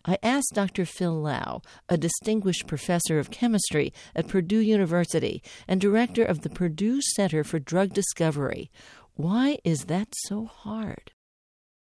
I 0.05 0.17
asked 0.21 0.51
Dr. 0.53 0.85
Phil 0.85 1.19
Low, 1.21 1.61
a 1.89 1.97
distinguished 1.97 2.67
professor 2.67 3.19
of 3.19 3.31
chemistry 3.31 3.93
at 4.15 4.27
Purdue 4.27 4.59
University 4.59 5.41
and 5.67 5.81
director 5.81 6.23
of 6.23 6.41
the 6.41 6.49
Purdue 6.49 7.01
Center 7.15 7.43
for 7.43 7.57
Drug 7.59 7.93
Discovery, 7.93 8.69
why 9.15 9.57
is 9.63 9.85
that 9.85 10.09
so 10.25 10.45
hard? 10.45 11.11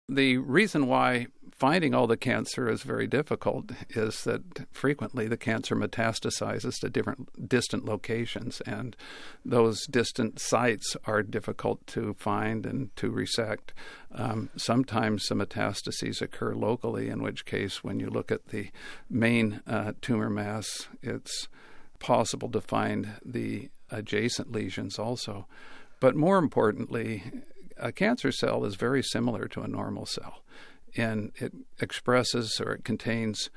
The 0.09 0.37
reason 0.37 0.87
why 0.87 1.27
finding 1.57 1.93
all 1.93 2.05
the 2.05 2.17
cancer 2.17 2.69
is 2.69 2.83
very 2.83 3.07
difficult 3.07 3.71
is 3.89 4.23
that 4.23 4.67
frequently 4.71 5.27
the 5.27 5.37
cancer 5.37 5.75
metastasizes 5.75 6.79
to 6.79 6.89
different 6.89 7.49
distant 7.49 7.83
locations, 7.85 8.61
and 8.61 8.95
those 9.43 9.85
distant 9.87 10.39
sites 10.39 10.95
are 11.05 11.23
difficult 11.23 11.85
to 11.87 12.13
find 12.13 12.65
and 12.65 12.95
to 12.95 13.09
resect. 13.09 13.73
Um, 14.11 14.49
sometimes 14.55 15.27
the 15.27 15.35
metastases 15.35 16.21
occur 16.21 16.53
locally, 16.53 17.09
in 17.09 17.23
which 17.23 17.45
case, 17.45 17.83
when 17.83 17.99
you 17.99 18.09
look 18.09 18.31
at 18.31 18.49
the 18.49 18.69
main 19.09 19.61
uh, 19.65 19.93
tumor 20.01 20.29
mass, 20.29 20.87
it's 21.01 21.47
possible 21.99 22.49
to 22.49 22.61
find 22.61 23.13
the 23.25 23.69
adjacent 23.89 24.51
lesions 24.51 24.99
also. 24.99 25.47
But 25.99 26.15
more 26.15 26.37
importantly, 26.37 27.23
a 27.77 27.91
cancer 27.91 28.31
cell 28.31 28.65
is 28.65 28.75
very 28.75 29.01
similar 29.01 29.47
to 29.47 29.61
a 29.61 29.67
normal 29.67 30.05
cell. 30.05 30.43
And 30.97 31.31
it 31.35 31.53
expresses 31.79 32.59
or 32.59 32.73
it 32.73 32.83
contains 32.83 33.49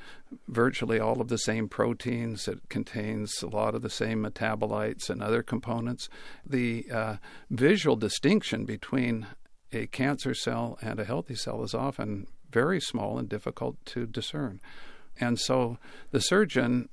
virtually 0.47 1.01
all 1.01 1.21
of 1.21 1.29
the 1.29 1.39
same 1.39 1.69
proteins. 1.69 2.47
It 2.47 2.69
contains 2.69 3.43
a 3.43 3.49
lot 3.49 3.75
of 3.75 3.83
the 3.83 3.91
same 3.91 4.23
metabolites 4.23 5.09
and 5.09 5.23
other 5.23 5.43
components. 5.43 6.09
The 6.47 6.87
uh, 6.93 7.17
visual 7.51 7.97
distinction 7.97 8.67
between 8.67 9.27
a 9.73 9.87
cancer 9.87 10.35
cell 10.35 10.79
and 10.83 11.01
a 11.01 11.05
healthy 11.05 11.35
cell 11.35 11.63
is 11.63 11.75
often 11.75 12.27
very 12.51 12.81
small 12.81 13.19
and 13.19 13.29
difficult 13.29 13.77
to 13.87 14.07
discern. 14.07 14.61
And 15.19 15.39
so 15.39 15.79
the 16.11 16.21
surgeon 16.21 16.89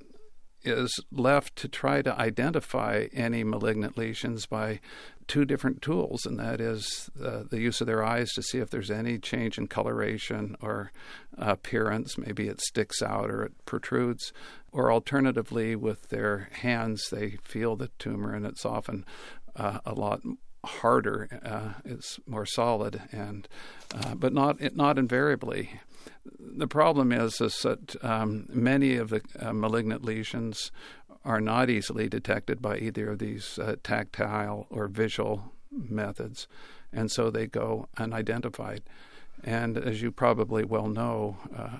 is 0.64 1.00
left 1.12 1.56
to 1.56 1.68
try 1.68 2.02
to 2.02 2.18
identify 2.18 3.06
any 3.12 3.44
malignant 3.44 3.96
lesions 3.96 4.46
by 4.46 4.80
two 5.26 5.44
different 5.44 5.82
tools, 5.82 6.24
and 6.24 6.38
that 6.38 6.60
is 6.60 7.10
uh, 7.22 7.42
the 7.48 7.60
use 7.60 7.80
of 7.80 7.86
their 7.86 8.02
eyes 8.02 8.30
to 8.32 8.42
see 8.42 8.58
if 8.58 8.70
there's 8.70 8.90
any 8.90 9.18
change 9.18 9.58
in 9.58 9.66
coloration 9.66 10.56
or 10.60 10.90
appearance. 11.36 12.16
Maybe 12.16 12.48
it 12.48 12.60
sticks 12.60 13.02
out 13.02 13.30
or 13.30 13.44
it 13.44 13.52
protrudes. 13.66 14.32
Or 14.72 14.92
alternatively, 14.92 15.76
with 15.76 16.08
their 16.08 16.50
hands, 16.52 17.08
they 17.10 17.38
feel 17.42 17.76
the 17.76 17.90
tumor, 17.98 18.34
and 18.34 18.44
it's 18.44 18.66
often 18.66 19.06
uh, 19.56 19.78
a 19.86 19.94
lot 19.94 20.20
harder. 20.64 21.28
Uh, 21.42 21.80
it's 21.84 22.20
more 22.26 22.44
solid, 22.44 23.02
and 23.10 23.48
uh, 23.94 24.14
but 24.14 24.32
not 24.32 24.60
not 24.76 24.98
invariably 24.98 25.80
the 26.38 26.68
problem 26.68 27.12
is, 27.12 27.40
is 27.40 27.60
that 27.62 28.02
um, 28.04 28.46
many 28.48 28.96
of 28.96 29.10
the 29.10 29.22
uh, 29.38 29.52
malignant 29.52 30.04
lesions 30.04 30.70
are 31.24 31.40
not 31.40 31.68
easily 31.68 32.08
detected 32.08 32.62
by 32.62 32.78
either 32.78 33.10
of 33.10 33.18
these 33.18 33.58
uh, 33.58 33.76
tactile 33.82 34.66
or 34.70 34.88
visual 34.88 35.52
methods, 35.70 36.48
and 36.92 37.10
so 37.10 37.30
they 37.30 37.46
go 37.46 37.88
unidentified. 37.98 38.82
And 39.44 39.76
as 39.76 40.02
you 40.02 40.10
probably 40.10 40.64
well 40.64 40.88
know, 40.88 41.36
uh, 41.56 41.78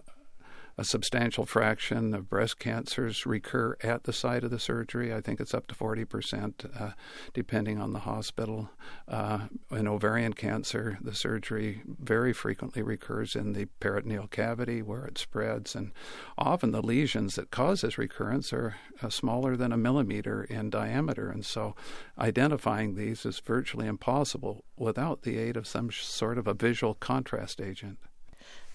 a 0.78 0.84
substantial 0.84 1.44
fraction 1.44 2.14
of 2.14 2.30
breast 2.30 2.60
cancers 2.60 3.26
recur 3.26 3.76
at 3.82 4.04
the 4.04 4.12
site 4.12 4.44
of 4.44 4.52
the 4.52 4.60
surgery. 4.60 5.12
I 5.12 5.20
think 5.20 5.40
it's 5.40 5.52
up 5.52 5.66
to 5.66 5.74
40%, 5.74 6.80
uh, 6.80 6.92
depending 7.34 7.80
on 7.80 7.92
the 7.92 7.98
hospital. 8.00 8.70
Uh, 9.08 9.48
in 9.72 9.88
ovarian 9.88 10.34
cancer, 10.34 10.96
the 11.02 11.16
surgery 11.16 11.82
very 11.84 12.32
frequently 12.32 12.80
recurs 12.80 13.34
in 13.34 13.54
the 13.54 13.66
peritoneal 13.80 14.28
cavity 14.28 14.80
where 14.80 15.04
it 15.04 15.18
spreads, 15.18 15.74
and 15.74 15.90
often 16.38 16.70
the 16.70 16.80
lesions 16.80 17.34
that 17.34 17.50
cause 17.50 17.80
this 17.80 17.98
recurrence 17.98 18.52
are 18.52 18.76
uh, 19.02 19.08
smaller 19.08 19.56
than 19.56 19.72
a 19.72 19.76
millimeter 19.76 20.44
in 20.44 20.70
diameter. 20.70 21.28
And 21.28 21.44
so 21.44 21.74
identifying 22.16 22.94
these 22.94 23.26
is 23.26 23.40
virtually 23.40 23.88
impossible 23.88 24.64
without 24.76 25.22
the 25.22 25.38
aid 25.38 25.56
of 25.56 25.66
some 25.66 25.90
sort 25.90 26.38
of 26.38 26.46
a 26.46 26.54
visual 26.54 26.94
contrast 26.94 27.60
agent. 27.60 27.98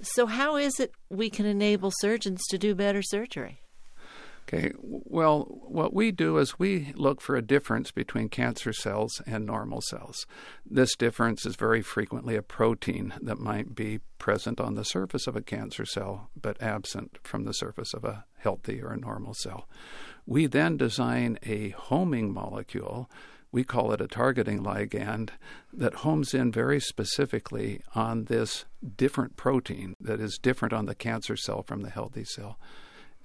So, 0.01 0.25
how 0.25 0.57
is 0.57 0.79
it 0.79 0.93
we 1.09 1.29
can 1.29 1.45
enable 1.45 1.91
surgeons 1.99 2.41
to 2.49 2.57
do 2.57 2.75
better 2.75 3.01
surgery? 3.01 3.63
Okay, 4.47 4.73
well, 4.77 5.45
what 5.67 5.93
we 5.93 6.11
do 6.11 6.37
is 6.37 6.59
we 6.59 6.91
look 6.95 7.21
for 7.21 7.35
a 7.35 7.41
difference 7.41 7.91
between 7.91 8.27
cancer 8.27 8.73
cells 8.73 9.21
and 9.25 9.45
normal 9.45 9.81
cells. 9.81 10.27
This 10.69 10.95
difference 10.95 11.45
is 11.45 11.55
very 11.55 11.81
frequently 11.81 12.35
a 12.35 12.41
protein 12.41 13.13
that 13.21 13.39
might 13.39 13.73
be 13.73 14.01
present 14.19 14.59
on 14.59 14.75
the 14.75 14.83
surface 14.83 15.27
of 15.27 15.37
a 15.37 15.41
cancer 15.41 15.85
cell 15.85 16.29
but 16.39 16.61
absent 16.61 17.17
from 17.23 17.45
the 17.45 17.53
surface 17.53 17.93
of 17.93 18.03
a 18.03 18.25
healthy 18.37 18.81
or 18.81 18.91
a 18.91 18.99
normal 18.99 19.33
cell. 19.33 19.69
We 20.25 20.47
then 20.47 20.75
design 20.75 21.39
a 21.43 21.69
homing 21.69 22.33
molecule 22.33 23.09
we 23.53 23.63
call 23.63 23.91
it 23.93 24.01
a 24.01 24.07
targeting 24.07 24.63
ligand 24.63 25.29
that 25.71 25.97
homes 25.97 26.33
in 26.33 26.51
very 26.51 26.79
specifically 26.79 27.79
on 27.93 28.25
this 28.25 28.65
different 28.97 29.37
protein 29.37 29.95
that 30.01 30.19
is 30.19 30.39
different 30.41 30.73
on 30.73 30.87
the 30.87 30.95
cancer 30.95 31.37
cell 31.37 31.61
from 31.61 31.83
the 31.83 31.91
healthy 31.91 32.25
cell. 32.25 32.57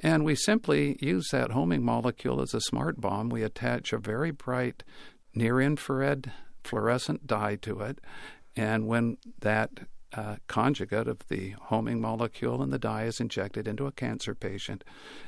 And 0.00 0.26
we 0.26 0.34
simply 0.34 0.98
use 1.00 1.28
that 1.32 1.52
homing 1.52 1.82
molecule 1.82 2.42
as 2.42 2.52
a 2.52 2.60
smart 2.60 3.00
bomb. 3.00 3.30
We 3.30 3.42
attach 3.42 3.92
a 3.92 3.98
very 3.98 4.30
bright 4.30 4.84
near 5.34 5.62
infrared 5.62 6.30
fluorescent 6.62 7.26
dye 7.26 7.56
to 7.62 7.80
it. 7.80 7.98
And 8.54 8.86
when 8.86 9.16
that 9.40 9.70
uh, 10.14 10.36
conjugate 10.46 11.06
of 11.06 11.26
the 11.28 11.50
homing 11.64 12.00
molecule 12.00 12.62
and 12.62 12.72
the 12.72 12.78
dye 12.78 13.04
is 13.04 13.20
injected 13.20 13.68
into 13.68 13.86
a 13.86 13.92
cancer 13.92 14.34
patient. 14.34 14.82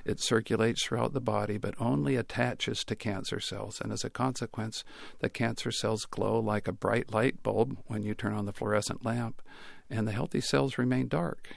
It 0.05 0.21
circulates 0.21 0.85
throughout 0.85 1.13
the 1.13 1.21
body 1.21 1.59
but 1.59 1.75
only 1.79 2.17
attaches 2.17 2.83
to 2.85 2.97
cancer 2.97 3.41
cells, 3.41 3.81
and 3.81 3.93
as 3.93 4.05
a 4.05 4.11
consequence, 4.11 4.85
the 5.21 5.29
cancer 5.29 5.71
cells 5.71 6.07
glow 6.07 6.41
like 6.41 6.67
a 6.67 6.73
bright 6.73 7.13
light 7.13 7.43
bulb 7.43 7.77
when 7.87 8.03
you 8.03 8.15
turn 8.15 8.33
on 8.33 8.47
the 8.47 8.53
fluorescent 8.53 9.05
lamp, 9.05 9.43
and 9.91 10.09
the 10.09 10.13
healthy 10.13 10.41
cells 10.41 10.79
remain 10.79 11.09
dark. 11.09 11.49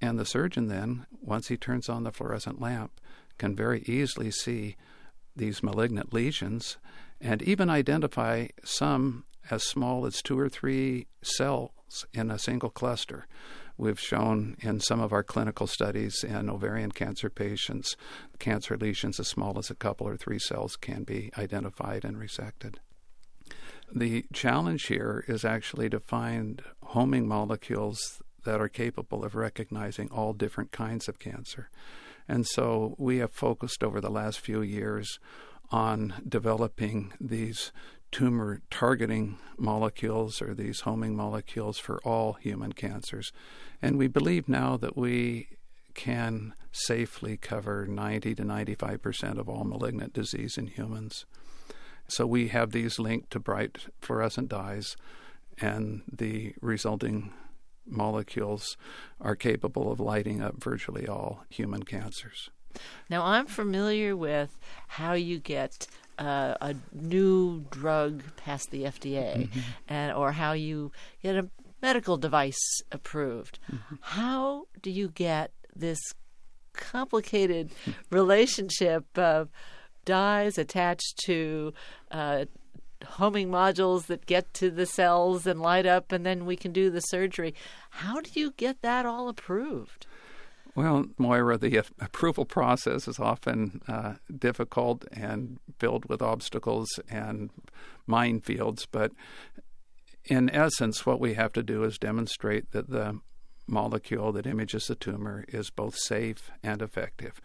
And 0.00 0.18
the 0.18 0.24
surgeon 0.24 0.68
then, 0.68 1.06
once 1.20 1.48
he 1.48 1.56
turns 1.56 1.88
on 1.88 2.04
the 2.04 2.12
fluorescent 2.12 2.60
lamp, 2.60 2.92
can 3.36 3.56
very 3.56 3.82
easily 3.82 4.30
see 4.30 4.76
these 5.34 5.62
malignant 5.62 6.12
lesions 6.12 6.76
and 7.20 7.42
even 7.42 7.68
identify 7.68 8.46
some 8.64 9.24
as 9.50 9.64
small 9.64 10.06
as 10.06 10.22
two 10.22 10.38
or 10.38 10.48
three 10.48 11.06
cells 11.22 11.70
in 12.12 12.30
a 12.30 12.38
single 12.38 12.70
cluster. 12.70 13.26
We've 13.76 14.00
shown 14.00 14.56
in 14.60 14.80
some 14.80 15.00
of 15.00 15.12
our 15.12 15.22
clinical 15.22 15.66
studies 15.66 16.22
in 16.22 16.50
ovarian 16.50 16.92
cancer 16.92 17.30
patients, 17.30 17.96
cancer 18.38 18.76
lesions 18.76 19.18
as 19.18 19.28
small 19.28 19.58
as 19.58 19.70
a 19.70 19.74
couple 19.74 20.06
or 20.06 20.16
three 20.16 20.38
cells 20.38 20.76
can 20.76 21.04
be 21.04 21.30
identified 21.38 22.04
and 22.04 22.16
resected. 22.16 22.74
The 23.92 24.26
challenge 24.32 24.86
here 24.86 25.24
is 25.26 25.44
actually 25.44 25.90
to 25.90 25.98
find 25.98 26.62
homing 26.82 27.26
molecules 27.26 28.22
that 28.44 28.60
are 28.60 28.68
capable 28.68 29.24
of 29.24 29.34
recognizing 29.34 30.10
all 30.10 30.32
different 30.32 30.72
kinds 30.72 31.08
of 31.08 31.18
cancer. 31.18 31.70
And 32.28 32.46
so 32.46 32.94
we 32.98 33.18
have 33.18 33.32
focused 33.32 33.82
over 33.82 34.00
the 34.00 34.10
last 34.10 34.38
few 34.38 34.62
years 34.62 35.18
on 35.70 36.14
developing 36.28 37.12
these 37.20 37.72
tumor 38.10 38.60
targeting 38.70 39.38
molecules 39.56 40.42
or 40.42 40.54
these 40.54 40.80
homing 40.80 41.14
molecules 41.14 41.78
for 41.78 42.00
all 42.04 42.34
human 42.34 42.72
cancers. 42.72 43.32
And 43.80 43.98
we 43.98 44.08
believe 44.08 44.48
now 44.48 44.76
that 44.76 44.96
we 44.96 45.48
can 45.94 46.54
safely 46.72 47.36
cover 47.36 47.86
90 47.86 48.34
to 48.36 48.44
95 48.44 49.02
percent 49.02 49.38
of 49.38 49.48
all 49.48 49.64
malignant 49.64 50.12
disease 50.12 50.56
in 50.56 50.68
humans. 50.68 51.26
So 52.08 52.26
we 52.26 52.48
have 52.48 52.72
these 52.72 52.98
linked 52.98 53.30
to 53.30 53.38
bright 53.40 53.86
fluorescent 54.00 54.48
dyes, 54.48 54.96
and 55.60 56.02
the 56.10 56.54
resulting 56.60 57.32
molecules 57.86 58.76
are 59.20 59.36
capable 59.36 59.90
of 59.92 60.00
lighting 60.00 60.40
up 60.42 60.62
virtually 60.62 61.06
all 61.06 61.44
human 61.48 61.84
cancers. 61.84 62.50
Now, 63.08 63.24
I'm 63.24 63.46
familiar 63.46 64.16
with 64.16 64.58
how 64.88 65.14
you 65.14 65.38
get 65.38 65.86
uh, 66.20 66.54
a 66.60 66.74
new 66.92 67.64
drug 67.70 68.22
past 68.36 68.70
the 68.70 68.84
FDA, 68.84 69.48
mm-hmm. 69.48 69.60
and 69.88 70.12
or 70.12 70.32
how 70.32 70.52
you 70.52 70.92
get 71.22 71.34
a 71.34 71.48
medical 71.82 72.18
device 72.18 72.82
approved. 72.92 73.58
Mm-hmm. 73.72 73.94
How 74.00 74.66
do 74.82 74.90
you 74.90 75.08
get 75.08 75.52
this 75.74 75.98
complicated 76.74 77.70
relationship 78.10 79.06
of 79.18 79.48
dyes 80.04 80.58
attached 80.58 81.18
to 81.24 81.72
uh, 82.10 82.44
homing 83.06 83.48
modules 83.48 84.06
that 84.06 84.26
get 84.26 84.52
to 84.54 84.70
the 84.70 84.86
cells 84.86 85.46
and 85.46 85.60
light 85.60 85.86
up, 85.86 86.12
and 86.12 86.24
then 86.26 86.44
we 86.44 86.56
can 86.56 86.72
do 86.72 86.90
the 86.90 87.00
surgery. 87.00 87.54
How 87.90 88.20
do 88.20 88.30
you 88.34 88.52
get 88.52 88.82
that 88.82 89.06
all 89.06 89.28
approved? 89.28 90.06
Well, 90.74 91.06
Moira, 91.18 91.58
the 91.58 91.76
approval 92.00 92.44
process 92.44 93.08
is 93.08 93.18
often 93.18 93.82
uh, 93.88 94.14
difficult 94.36 95.04
and 95.12 95.58
filled 95.78 96.04
with 96.08 96.22
obstacles 96.22 96.88
and 97.08 97.50
minefields. 98.08 98.86
But 98.90 99.12
in 100.24 100.48
essence, 100.50 101.04
what 101.04 101.20
we 101.20 101.34
have 101.34 101.52
to 101.54 101.62
do 101.62 101.82
is 101.82 101.98
demonstrate 101.98 102.70
that 102.70 102.88
the 102.88 103.18
molecule 103.66 104.32
that 104.32 104.46
images 104.46 104.86
the 104.86 104.94
tumor 104.94 105.44
is 105.48 105.70
both 105.70 105.96
safe 105.96 106.50
and 106.62 106.82
effective. 106.82 107.40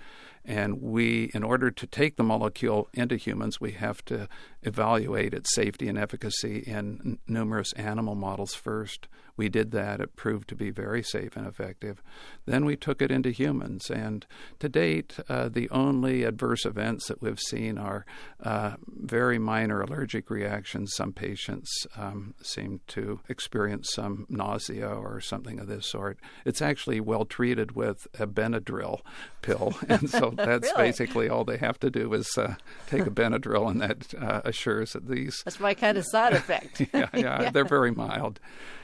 And 0.46 0.82
we, 0.82 1.32
in 1.34 1.44
order 1.44 1.72
to 1.72 1.88
take 1.88 2.18
the 2.18 2.24
molecule 2.24 2.88
into 2.94 3.16
humans, 3.16 3.60
we 3.60 3.72
have 3.72 4.06
to 4.06 4.28
evaluate 4.62 5.34
its 5.34 5.54
safety 5.54 5.88
and 5.88 5.98
efficacy 5.98 6.60
in 6.60 7.00
n- 7.04 7.18
numerous 7.28 7.74
animal 7.74 8.16
models 8.16 8.54
first. 8.54 9.08
We 9.38 9.50
did 9.50 9.72
that. 9.72 10.00
It 10.00 10.16
proved 10.16 10.48
to 10.50 10.56
be 10.56 10.70
very 10.70 11.04
safe 11.04 11.36
and 11.36 11.46
effective. 11.46 12.02
Then 12.46 12.64
we 12.64 12.78
took 12.78 13.02
it 13.02 13.12
into 13.12 13.32
humans. 13.32 13.90
And 13.90 14.26
to 14.60 14.70
date, 14.70 15.18
uh, 15.28 15.50
the 15.50 15.70
only 15.72 16.24
adverse 16.24 16.66
events 16.66 17.08
that 17.08 17.22
we've 17.22 17.40
seen 17.40 17.78
are 17.78 18.06
uh, 18.42 18.76
very 18.88 19.38
minor 19.38 19.82
allergic 19.82 20.30
reactions. 20.30 20.94
Some 20.96 21.12
patients 21.12 21.86
um, 21.98 22.34
seem 22.42 22.80
to 22.88 23.20
experience 23.28 23.90
some 23.94 24.26
nausea 24.30 24.88
or 24.88 25.20
something 25.20 25.60
of 25.60 25.68
this 25.68 25.86
sort. 25.86 26.18
It's 26.46 26.62
actually 26.62 27.02
well 27.02 27.26
treated 27.26 27.74
with 27.74 28.08
a 28.20 28.28
Benadryl 28.28 29.02
pill. 29.42 29.74
And 29.88 30.10
so 30.10 30.35
that's 30.46 30.72
really? 30.72 30.90
basically 30.90 31.30
all 31.30 31.44
they 31.44 31.58
have 31.58 31.80
to 31.80 31.90
do 31.90 32.14
is 32.14 32.30
uh, 32.38 32.56
take 32.88 33.06
a 33.06 33.10
Benadryl, 33.12 33.70
and 33.70 33.82
that 33.82 34.14
uh, 34.22 34.42
assures 34.46 34.94
that 34.94 35.08
these. 35.08 35.42
That's 35.44 35.60
my 35.60 35.74
kind 35.74 35.98
of 35.98 36.06
side 36.06 36.34
effect. 36.34 36.82
yeah, 36.94 37.10
yeah, 37.14 37.42
yeah, 37.44 37.50
they're 37.50 37.66
very 37.66 37.92
mild. 37.92 38.40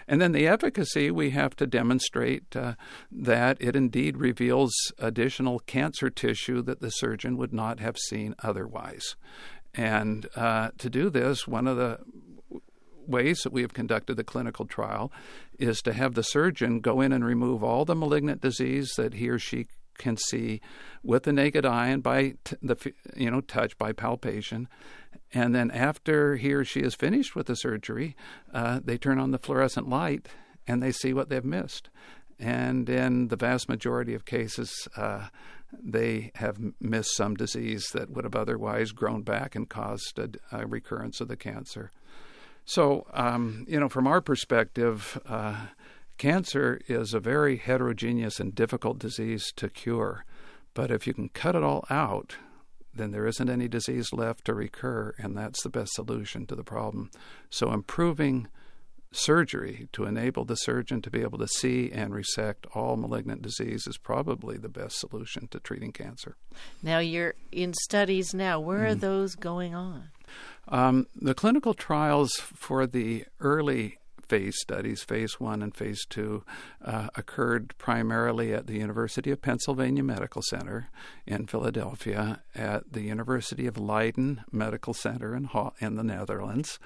And 0.07 0.19
then 0.19 0.31
the 0.31 0.47
efficacy, 0.47 1.11
we 1.11 1.29
have 1.29 1.55
to 1.57 1.67
demonstrate 1.67 2.55
uh, 2.55 2.73
that 3.11 3.57
it 3.59 3.75
indeed 3.75 4.17
reveals 4.17 4.73
additional 4.99 5.59
cancer 5.59 6.09
tissue 6.09 6.61
that 6.63 6.81
the 6.81 6.89
surgeon 6.89 7.37
would 7.37 7.53
not 7.53 7.79
have 7.79 7.97
seen 7.97 8.35
otherwise. 8.43 9.15
And 9.73 10.27
uh, 10.35 10.71
to 10.79 10.89
do 10.89 11.09
this, 11.09 11.47
one 11.47 11.67
of 11.67 11.77
the 11.77 11.99
ways 13.07 13.41
that 13.43 13.53
we 13.53 13.61
have 13.61 13.73
conducted 13.73 14.15
the 14.15 14.23
clinical 14.23 14.65
trial 14.65 15.11
is 15.59 15.81
to 15.81 15.93
have 15.93 16.15
the 16.15 16.23
surgeon 16.23 16.79
go 16.79 17.01
in 17.01 17.11
and 17.11 17.23
remove 17.23 17.63
all 17.63 17.85
the 17.85 17.95
malignant 17.95 18.41
disease 18.41 18.93
that 18.97 19.15
he 19.15 19.29
or 19.29 19.39
she 19.39 19.67
can 20.01 20.17
see 20.17 20.59
with 21.03 21.23
the 21.23 21.31
naked 21.31 21.65
eye 21.65 21.87
and 21.87 22.03
by 22.03 22.35
t- 22.43 22.57
the 22.61 22.93
you 23.15 23.31
know 23.31 23.41
touch 23.41 23.77
by 23.77 23.93
palpation 23.93 24.67
and 25.33 25.55
then 25.55 25.71
after 25.71 26.35
he 26.35 26.53
or 26.53 26.65
she 26.65 26.81
is 26.81 26.95
finished 26.95 27.35
with 27.35 27.47
the 27.47 27.55
surgery, 27.55 28.15
uh, 28.53 28.81
they 28.83 28.97
turn 28.97 29.17
on 29.17 29.31
the 29.31 29.37
fluorescent 29.37 29.87
light 29.87 30.27
and 30.67 30.83
they 30.83 30.91
see 30.91 31.13
what 31.13 31.29
they've 31.29 31.43
missed. 31.43 31.89
And 32.37 32.89
in 32.89 33.29
the 33.29 33.35
vast 33.35 33.69
majority 33.69 34.13
of 34.13 34.25
cases, 34.25 34.87
uh, 34.97 35.27
they 35.71 36.31
have 36.35 36.57
missed 36.81 37.15
some 37.15 37.35
disease 37.35 37.87
that 37.93 38.09
would 38.09 38.25
have 38.25 38.35
otherwise 38.35 38.91
grown 38.91 39.21
back 39.21 39.55
and 39.55 39.69
caused 39.69 40.19
a, 40.19 40.29
a 40.51 40.65
recurrence 40.65 41.21
of 41.21 41.29
the 41.29 41.37
cancer. 41.37 41.91
So, 42.65 43.05
um, 43.13 43.65
you 43.69 43.79
know, 43.79 43.89
from 43.89 44.07
our 44.07 44.21
perspective, 44.21 45.19
uh, 45.25 45.67
cancer 46.21 46.79
is 46.87 47.15
a 47.15 47.19
very 47.19 47.57
heterogeneous 47.57 48.39
and 48.39 48.53
difficult 48.53 48.99
disease 48.99 49.51
to 49.55 49.67
cure. 49.67 50.23
But 50.75 50.91
if 50.91 51.07
you 51.07 51.15
can 51.15 51.29
cut 51.29 51.55
it 51.55 51.63
all 51.63 51.83
out, 51.89 52.35
then 52.93 53.09
there 53.09 53.25
isn't 53.25 53.49
any 53.49 53.67
disease 53.67 54.13
left 54.13 54.45
to 54.45 54.53
recur, 54.53 55.15
and 55.17 55.35
that's 55.35 55.63
the 55.63 55.69
best 55.69 55.93
solution 55.93 56.45
to 56.45 56.53
the 56.55 56.63
problem. 56.63 57.09
So, 57.49 57.71
improving 57.73 58.49
surgery 59.11 59.89
to 59.93 60.05
enable 60.05 60.45
the 60.45 60.55
surgeon 60.55 61.01
to 61.01 61.09
be 61.09 61.21
able 61.21 61.39
to 61.39 61.47
see 61.47 61.91
and 61.91 62.13
resect 62.13 62.67
all 62.75 62.97
malignant 62.97 63.41
disease 63.41 63.87
is 63.87 63.97
probably 63.97 64.57
the 64.57 64.69
best 64.69 64.99
solution 64.99 65.47
to 65.47 65.59
treating 65.59 65.91
cancer. 65.91 66.35
Now, 66.83 66.99
you're 66.99 67.33
in 67.51 67.73
studies 67.73 68.31
now. 68.35 68.59
Where 68.59 68.85
are 68.85 68.95
mm. 68.95 68.99
those 68.99 69.33
going 69.33 69.73
on? 69.73 70.09
Um, 70.67 71.07
the 71.15 71.33
clinical 71.33 71.73
trials 71.73 72.33
for 72.35 72.85
the 72.85 73.25
early 73.39 73.97
phase 74.31 74.55
studies, 74.61 75.03
phase 75.03 75.41
one 75.41 75.61
and 75.61 75.75
phase 75.75 76.05
two, 76.09 76.45
uh, 76.85 77.09
occurred 77.15 77.73
primarily 77.77 78.53
at 78.53 78.65
the 78.65 78.77
University 78.77 79.29
of 79.29 79.41
Pennsylvania 79.41 80.03
Medical 80.03 80.41
Center 80.41 80.87
in 81.27 81.47
Philadelphia, 81.47 82.41
at 82.55 82.93
the 82.93 83.01
University 83.01 83.67
of 83.67 83.77
Leiden 83.77 84.45
Medical 84.49 84.93
Center 84.93 85.35
in, 85.35 85.43
Ho- 85.43 85.73
in 85.81 85.95
the 85.95 86.03
Netherlands, 86.03 86.79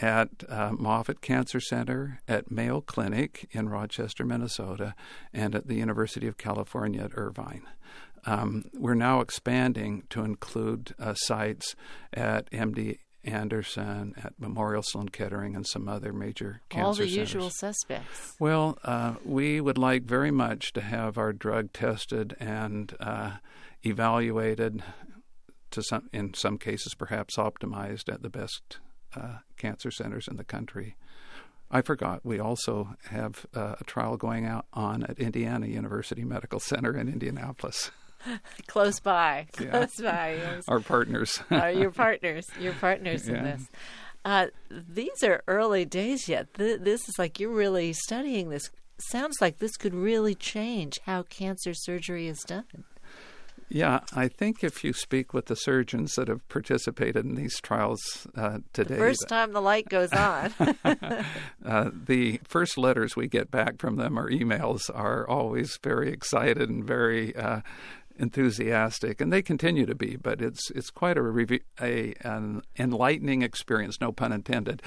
at 0.00 0.30
uh, 0.48 0.72
Moffitt 0.72 1.20
Cancer 1.20 1.60
Center, 1.60 2.22
at 2.26 2.50
Mayo 2.50 2.80
Clinic 2.80 3.46
in 3.50 3.68
Rochester, 3.68 4.24
Minnesota, 4.24 4.94
and 5.30 5.54
at 5.54 5.66
the 5.66 5.74
University 5.74 6.26
of 6.26 6.38
California 6.38 7.02
at 7.02 7.10
Irvine. 7.14 7.68
Um, 8.24 8.64
we're 8.72 8.94
now 8.94 9.20
expanding 9.20 10.04
to 10.08 10.24
include 10.24 10.94
uh, 10.98 11.12
sites 11.12 11.76
at 12.14 12.50
MD 12.50 12.96
Anderson, 13.24 14.14
at 14.22 14.32
Memorial 14.38 14.82
Sloan 14.82 15.08
Kettering, 15.08 15.54
and 15.54 15.66
some 15.66 15.88
other 15.88 16.12
major 16.12 16.62
cancer 16.68 16.86
All 16.86 16.92
the 16.92 17.08
centers. 17.08 17.16
usual 17.16 17.50
suspects. 17.50 18.34
Well, 18.38 18.78
uh, 18.84 19.14
we 19.24 19.60
would 19.60 19.78
like 19.78 20.04
very 20.04 20.30
much 20.30 20.72
to 20.74 20.80
have 20.80 21.18
our 21.18 21.32
drug 21.32 21.72
tested 21.72 22.36
and 22.38 22.94
uh, 23.00 23.32
evaluated, 23.84 24.82
to 25.72 25.82
some, 25.82 26.08
in 26.12 26.34
some 26.34 26.58
cases, 26.58 26.94
perhaps 26.94 27.36
optimized 27.36 28.12
at 28.12 28.22
the 28.22 28.30
best 28.30 28.78
uh, 29.14 29.38
cancer 29.56 29.90
centers 29.90 30.28
in 30.28 30.36
the 30.36 30.44
country. 30.44 30.96
I 31.70 31.82
forgot. 31.82 32.24
We 32.24 32.38
also 32.38 32.96
have 33.10 33.44
uh, 33.54 33.74
a 33.80 33.84
trial 33.84 34.16
going 34.16 34.46
out 34.46 34.66
on 34.72 35.02
at 35.04 35.18
Indiana 35.18 35.66
University 35.66 36.24
Medical 36.24 36.60
Center 36.60 36.96
in 36.96 37.08
Indianapolis. 37.08 37.90
close 38.66 39.00
by, 39.00 39.46
close 39.52 40.00
yeah. 40.00 40.10
by. 40.10 40.34
Yes. 40.34 40.64
Our 40.68 40.80
partners. 40.80 41.40
Are 41.50 41.70
your 41.70 41.90
partners? 41.90 42.46
Your 42.60 42.74
partners 42.74 43.28
yeah. 43.28 43.36
in 43.36 43.44
this. 43.44 43.68
Uh, 44.24 44.46
these 44.70 45.22
are 45.22 45.42
early 45.46 45.84
days 45.84 46.28
yet. 46.28 46.52
Th- 46.54 46.80
this 46.80 47.08
is 47.08 47.18
like 47.18 47.40
you're 47.40 47.52
really 47.52 47.92
studying 47.92 48.50
this. 48.50 48.70
Sounds 48.98 49.36
like 49.40 49.58
this 49.58 49.76
could 49.76 49.94
really 49.94 50.34
change 50.34 50.98
how 51.06 51.22
cancer 51.22 51.72
surgery 51.72 52.26
is 52.26 52.40
done. 52.40 52.64
Yeah, 53.70 54.00
I 54.14 54.28
think 54.28 54.64
if 54.64 54.82
you 54.82 54.94
speak 54.94 55.34
with 55.34 55.46
the 55.46 55.54
surgeons 55.54 56.14
that 56.14 56.28
have 56.28 56.46
participated 56.48 57.24
in 57.26 57.34
these 57.34 57.60
trials 57.60 58.26
uh, 58.34 58.58
today, 58.72 58.94
the 58.94 59.00
first 59.00 59.28
time 59.28 59.52
the 59.52 59.60
light 59.60 59.88
goes 59.88 60.10
on, 60.12 60.52
uh, 61.64 61.90
the 61.92 62.40
first 62.44 62.78
letters 62.78 63.14
we 63.14 63.28
get 63.28 63.50
back 63.50 63.78
from 63.78 63.96
them 63.96 64.18
or 64.18 64.30
emails 64.30 64.90
are 64.94 65.28
always 65.28 65.78
very 65.82 66.10
excited 66.10 66.70
and 66.70 66.84
very 66.84 67.36
uh, 67.36 67.60
enthusiastic, 68.18 69.20
and 69.20 69.32
they 69.32 69.42
continue 69.42 69.86
to 69.86 69.94
be. 69.94 70.16
But 70.16 70.42
it's 70.42 70.70
it's 70.72 70.90
quite 70.90 71.16
a, 71.16 71.60
a 71.80 72.14
an 72.22 72.62
enlightening 72.78 73.42
experience, 73.42 74.00
no 74.00 74.12
pun 74.12 74.32
intended, 74.32 74.82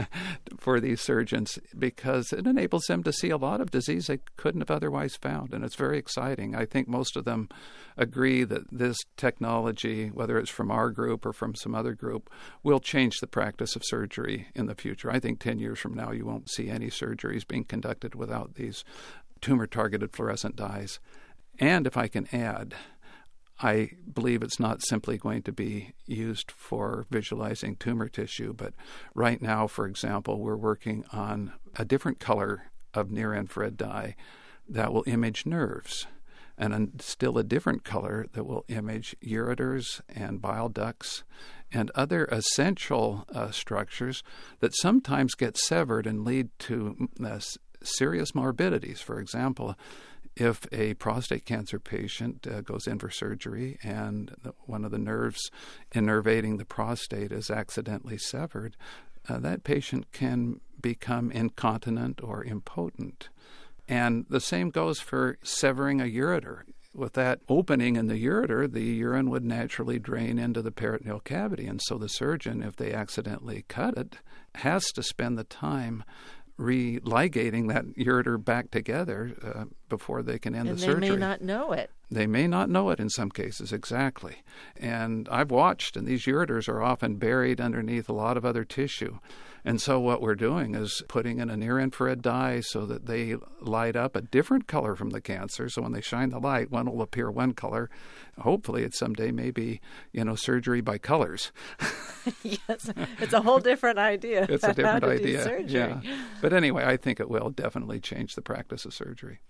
for 0.58 0.80
these 0.80 1.00
surgeons 1.00 1.58
because 1.78 2.32
it 2.32 2.46
enables 2.46 2.84
them 2.84 3.02
to 3.02 3.12
see 3.12 3.30
a 3.30 3.36
lot 3.36 3.60
of 3.60 3.70
disease 3.70 4.06
they 4.06 4.20
couldn't 4.36 4.60
have 4.60 4.70
otherwise 4.70 5.16
found, 5.16 5.52
and 5.52 5.64
it's 5.64 5.74
very 5.74 5.98
exciting. 5.98 6.54
I 6.54 6.64
think 6.64 6.88
most 6.88 7.16
of 7.16 7.24
them 7.24 7.48
agree 7.96 8.44
that 8.44 8.70
this 8.70 8.96
technology, 9.16 10.08
whether 10.08 10.38
it's 10.38 10.50
from 10.50 10.70
our 10.70 10.90
group 10.90 11.26
or 11.26 11.32
from 11.32 11.54
some 11.54 11.74
other 11.74 11.94
group, 11.94 12.30
will 12.62 12.80
change 12.80 13.18
the 13.18 13.26
practice 13.26 13.74
of 13.74 13.82
surgery 13.84 14.48
in 14.54 14.66
the 14.66 14.74
future. 14.74 15.10
I 15.10 15.18
think 15.18 15.40
10 15.40 15.58
years 15.58 15.78
from 15.78 15.94
now, 15.94 16.12
you 16.12 16.24
won't 16.24 16.50
see 16.50 16.70
any 16.70 16.88
surgeries 16.88 17.46
being 17.46 17.64
conducted 17.64 18.14
without 18.14 18.54
these 18.54 18.84
tumor 19.40 19.66
targeted 19.66 20.12
fluorescent 20.12 20.56
dyes. 20.56 21.00
And 21.58 21.86
if 21.86 21.96
I 21.96 22.08
can 22.08 22.28
add, 22.32 22.74
I 23.60 23.90
believe 24.12 24.42
it's 24.42 24.60
not 24.60 24.82
simply 24.82 25.18
going 25.18 25.42
to 25.42 25.52
be 25.52 25.92
used 26.06 26.52
for 26.52 27.06
visualizing 27.10 27.76
tumor 27.76 28.08
tissue, 28.08 28.52
but 28.52 28.72
right 29.14 29.42
now, 29.42 29.66
for 29.66 29.86
example, 29.86 30.38
we're 30.38 30.56
working 30.56 31.04
on 31.12 31.52
a 31.76 31.84
different 31.84 32.20
color 32.20 32.70
of 32.94 33.10
near 33.10 33.34
infrared 33.34 33.76
dye 33.76 34.14
that 34.68 34.92
will 34.92 35.04
image 35.06 35.44
nerves, 35.44 36.06
and 36.56 37.00
still 37.00 37.36
a 37.38 37.44
different 37.44 37.82
color 37.82 38.26
that 38.32 38.44
will 38.44 38.64
image 38.68 39.16
ureters 39.24 40.00
and 40.08 40.40
bile 40.40 40.68
ducts 40.68 41.24
and 41.72 41.90
other 41.94 42.26
essential 42.26 43.24
uh, 43.34 43.50
structures 43.50 44.22
that 44.60 44.74
sometimes 44.74 45.34
get 45.34 45.56
severed 45.56 46.06
and 46.06 46.24
lead 46.24 46.48
to 46.58 47.08
uh, 47.24 47.40
serious 47.82 48.34
morbidities. 48.34 49.00
For 49.00 49.20
example, 49.20 49.76
if 50.40 50.66
a 50.72 50.94
prostate 50.94 51.44
cancer 51.44 51.78
patient 51.78 52.46
uh, 52.46 52.60
goes 52.60 52.86
in 52.86 52.98
for 52.98 53.10
surgery 53.10 53.78
and 53.82 54.34
the, 54.42 54.52
one 54.66 54.84
of 54.84 54.90
the 54.90 54.98
nerves 54.98 55.50
innervating 55.94 56.58
the 56.58 56.64
prostate 56.64 57.32
is 57.32 57.50
accidentally 57.50 58.18
severed, 58.18 58.76
uh, 59.28 59.38
that 59.38 59.64
patient 59.64 60.12
can 60.12 60.60
become 60.80 61.30
incontinent 61.32 62.20
or 62.22 62.44
impotent. 62.44 63.28
And 63.88 64.26
the 64.28 64.40
same 64.40 64.70
goes 64.70 65.00
for 65.00 65.38
severing 65.42 66.00
a 66.00 66.04
ureter. 66.04 66.62
With 66.94 67.14
that 67.14 67.40
opening 67.48 67.96
in 67.96 68.06
the 68.06 68.24
ureter, 68.24 68.70
the 68.70 68.82
urine 68.82 69.30
would 69.30 69.44
naturally 69.44 69.98
drain 69.98 70.38
into 70.38 70.62
the 70.62 70.72
peritoneal 70.72 71.20
cavity. 71.20 71.66
And 71.66 71.80
so 71.82 71.98
the 71.98 72.08
surgeon, 72.08 72.62
if 72.62 72.76
they 72.76 72.92
accidentally 72.92 73.64
cut 73.68 73.96
it, 73.96 74.16
has 74.56 74.84
to 74.92 75.02
spend 75.02 75.38
the 75.38 75.44
time 75.44 76.04
religating 76.58 77.68
that 77.68 77.86
ureter 77.96 78.42
back 78.42 78.70
together 78.70 79.32
uh, 79.42 79.64
before 79.88 80.22
they 80.22 80.38
can 80.38 80.54
end 80.54 80.68
and 80.68 80.76
the 80.76 80.82
surgery. 80.82 81.08
They 81.08 81.10
may 81.10 81.16
not 81.16 81.40
know 81.40 81.72
it. 81.72 81.90
They 82.10 82.26
may 82.26 82.46
not 82.46 82.68
know 82.68 82.90
it 82.90 82.98
in 82.98 83.08
some 83.08 83.30
cases, 83.30 83.72
exactly. 83.72 84.42
And 84.76 85.28
I've 85.30 85.50
watched, 85.50 85.96
and 85.96 86.06
these 86.06 86.24
ureters 86.24 86.68
are 86.68 86.82
often 86.82 87.16
buried 87.16 87.60
underneath 87.60 88.08
a 88.08 88.14
lot 88.14 88.36
of 88.36 88.44
other 88.44 88.64
tissue. 88.64 89.18
And 89.64 89.80
so 89.80 89.98
what 90.00 90.22
we're 90.22 90.34
doing 90.34 90.74
is 90.74 91.02
putting 91.08 91.38
in 91.38 91.50
a 91.50 91.56
near 91.56 91.78
infrared 91.78 92.22
dye 92.22 92.60
so 92.60 92.86
that 92.86 93.06
they 93.06 93.36
light 93.60 93.96
up 93.96 94.16
a 94.16 94.22
different 94.22 94.66
color 94.66 94.94
from 94.94 95.10
the 95.10 95.20
cancer. 95.20 95.68
So 95.68 95.82
when 95.82 95.92
they 95.92 96.00
shine 96.00 96.30
the 96.30 96.38
light, 96.38 96.70
one 96.70 96.90
will 96.90 97.02
appear 97.02 97.30
one 97.30 97.52
color. 97.52 97.90
Hopefully, 98.38 98.84
it 98.84 98.94
someday 98.94 99.30
may 99.30 99.50
be, 99.50 99.80
you 100.12 100.24
know, 100.24 100.36
surgery 100.36 100.80
by 100.80 100.98
colors. 100.98 101.52
yes, 102.42 102.90
it's 103.20 103.32
a 103.32 103.42
whole 103.42 103.58
different 103.58 103.98
idea. 103.98 104.46
it's 104.48 104.64
a 104.64 104.74
different 104.74 105.04
idea. 105.04 105.60
Yeah. 105.66 106.00
But 106.40 106.52
anyway, 106.52 106.84
I 106.84 106.96
think 106.96 107.20
it 107.20 107.28
will 107.28 107.50
definitely 107.50 108.00
change 108.00 108.34
the 108.34 108.42
practice 108.42 108.84
of 108.84 108.94
surgery. 108.94 109.40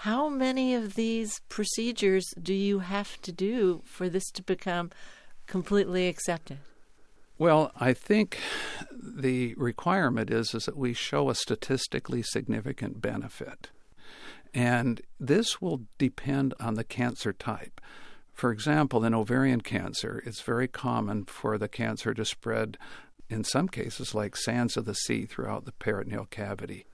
How 0.00 0.28
many 0.28 0.74
of 0.74 0.94
these 0.94 1.40
procedures 1.48 2.26
do 2.40 2.52
you 2.52 2.80
have 2.80 3.20
to 3.22 3.32
do 3.32 3.82
for 3.86 4.08
this 4.08 4.30
to 4.32 4.42
become 4.42 4.90
completely 5.46 6.06
accepted? 6.06 6.58
Well, 7.38 7.70
I 7.78 7.92
think 7.92 8.38
the 8.90 9.54
requirement 9.56 10.30
is, 10.30 10.54
is 10.54 10.64
that 10.64 10.76
we 10.76 10.94
show 10.94 11.28
a 11.28 11.34
statistically 11.34 12.22
significant 12.22 13.02
benefit. 13.02 13.70
And 14.54 15.02
this 15.20 15.60
will 15.60 15.82
depend 15.98 16.54
on 16.58 16.74
the 16.74 16.84
cancer 16.84 17.34
type. 17.34 17.80
For 18.32 18.50
example, 18.50 19.04
in 19.04 19.14
ovarian 19.14 19.60
cancer, 19.60 20.22
it's 20.24 20.40
very 20.40 20.66
common 20.66 21.26
for 21.26 21.58
the 21.58 21.68
cancer 21.68 22.14
to 22.14 22.24
spread, 22.24 22.78
in 23.28 23.44
some 23.44 23.68
cases, 23.68 24.14
like 24.14 24.34
sands 24.34 24.78
of 24.78 24.86
the 24.86 24.94
sea 24.94 25.26
throughout 25.26 25.66
the 25.66 25.72
peritoneal 25.72 26.26
cavity. 26.26 26.86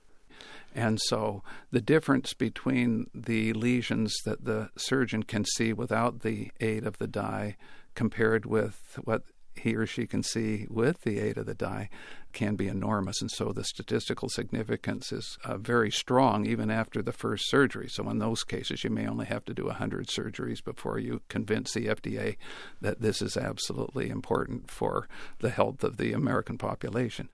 And 0.75 1.01
so 1.01 1.45
the 1.71 1.81
difference 1.81 2.35
between 2.35 3.07
the 3.15 3.53
lesions 3.53 4.15
that 4.25 4.45
the 4.45 4.71
surgeon 4.77 5.23
can 5.23 5.45
see 5.45 5.73
without 5.73 6.21
the 6.21 6.51
aid 6.61 6.85
of 6.85 6.99
the 6.99 7.07
dye 7.07 7.57
compared 7.95 8.45
with 8.47 8.99
what 9.05 9.23
he 9.55 9.75
or 9.75 9.87
she 9.87 10.07
can 10.07 10.23
see 10.23 10.67
with 10.69 11.03
the 11.03 11.19
aid 11.19 11.39
of 11.39 11.47
the 11.47 11.55
dye 11.55 11.89
can 12.33 12.57
be 12.57 12.69
enormous. 12.69 13.21
And 13.21 13.31
so 13.31 13.53
the 13.53 13.65
statistical 13.65 14.29
significance 14.29 15.13
is 15.13 15.37
uh, 15.45 15.59
very 15.59 15.91
strong 15.91 16.47
even 16.47 16.71
after 16.71 17.03
the 17.03 17.13
first 17.13 17.49
surgery. 17.49 17.89
So 17.89 18.09
in 18.09 18.19
those 18.19 18.45
cases, 18.45 18.85
you 18.85 18.91
may 18.91 19.07
only 19.07 19.27
have 19.27 19.45
to 19.47 19.55
do 19.55 19.67
100 19.67 20.09
surgeries 20.09 20.65
before 20.65 20.99
you 20.99 21.23
convince 21.29 21.73
the 21.73 21.87
FDA 21.87 22.37
that 22.81 23.01
this 23.01 23.21
is 23.21 23.37
absolutely 23.37 24.09
important 24.09 24.71
for 24.71 25.09
the 25.41 25.51
health 25.51 25.85
of 25.85 25.97
the 25.97 26.13
American 26.13 26.59
population. 26.59 27.29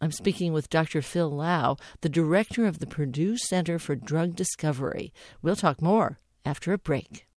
I'm 0.00 0.12
speaking 0.12 0.52
with 0.52 0.70
Dr. 0.70 1.02
Phil 1.02 1.30
Low, 1.30 1.76
the 2.02 2.08
director 2.08 2.66
of 2.66 2.78
the 2.78 2.86
Purdue 2.86 3.36
Center 3.36 3.78
for 3.78 3.96
Drug 3.96 4.36
Discovery. 4.36 5.12
We'll 5.42 5.56
talk 5.56 5.82
more 5.82 6.20
after 6.44 6.72
a 6.72 6.78
break. 6.78 7.27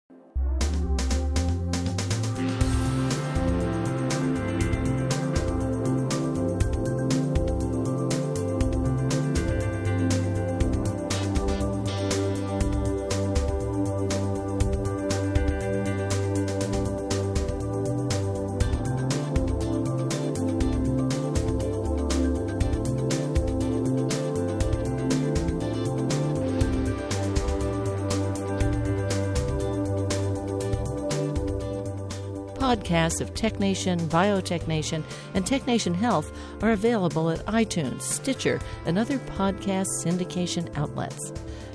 Podcasts 32.91 33.21
of 33.21 33.33
TechNation, 33.33 33.97
BioTechNation, 34.09 35.03
and 35.33 35.45
TechNation 35.45 35.95
Health 35.95 36.31
are 36.61 36.71
available 36.71 37.29
at 37.29 37.45
iTunes, 37.45 38.01
Stitcher, 38.01 38.59
and 38.85 38.99
other 38.99 39.17
podcast 39.17 39.87
syndication 40.03 40.75
outlets. 40.77 41.31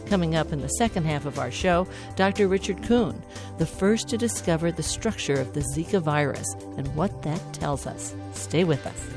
Coming 0.06 0.34
up 0.34 0.52
in 0.52 0.60
the 0.60 0.68
second 0.68 1.04
half 1.04 1.24
of 1.24 1.38
our 1.38 1.50
show, 1.50 1.88
Dr. 2.16 2.48
Richard 2.48 2.82
Kuhn, 2.82 3.20
the 3.58 3.66
first 3.66 4.08
to 4.08 4.18
discover 4.18 4.70
the 4.70 4.82
structure 4.82 5.40
of 5.40 5.54
the 5.54 5.64
Zika 5.74 6.00
virus 6.00 6.54
and 6.76 6.94
what 6.94 7.22
that 7.22 7.40
tells 7.54 7.86
us. 7.86 8.14
Stay 8.32 8.64
with 8.64 8.86
us. 8.86 9.15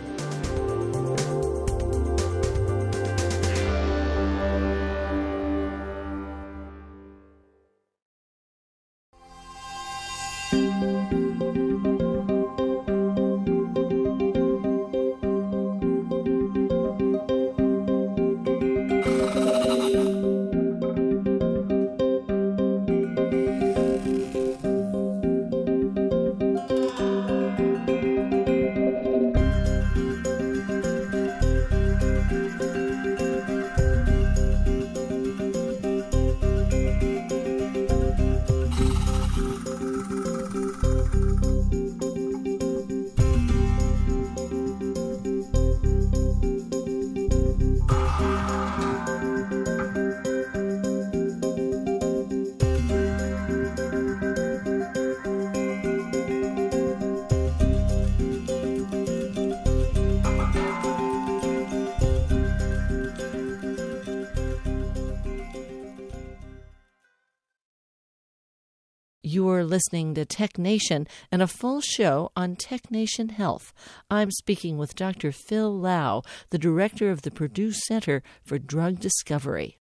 You're 69.40 69.64
listening 69.64 70.16
to 70.16 70.26
Tech 70.26 70.58
Nation 70.58 71.08
and 71.32 71.42
a 71.42 71.48
full 71.48 71.80
show 71.80 72.30
on 72.36 72.58
Tech 72.58 72.92
Nation 72.92 73.30
Health. 73.30 73.72
I'm 74.12 74.32
speaking 74.32 74.78
with 74.78 74.98
Dr. 74.98 75.32
Phil 75.32 75.74
Low, 75.74 76.24
the 76.50 76.58
director 76.58 77.10
of 77.10 77.22
the 77.22 77.32
Purdue 77.32 77.72
Center 77.72 78.22
for 78.44 78.60
Drug 78.60 79.00
Discovery. 79.00 79.78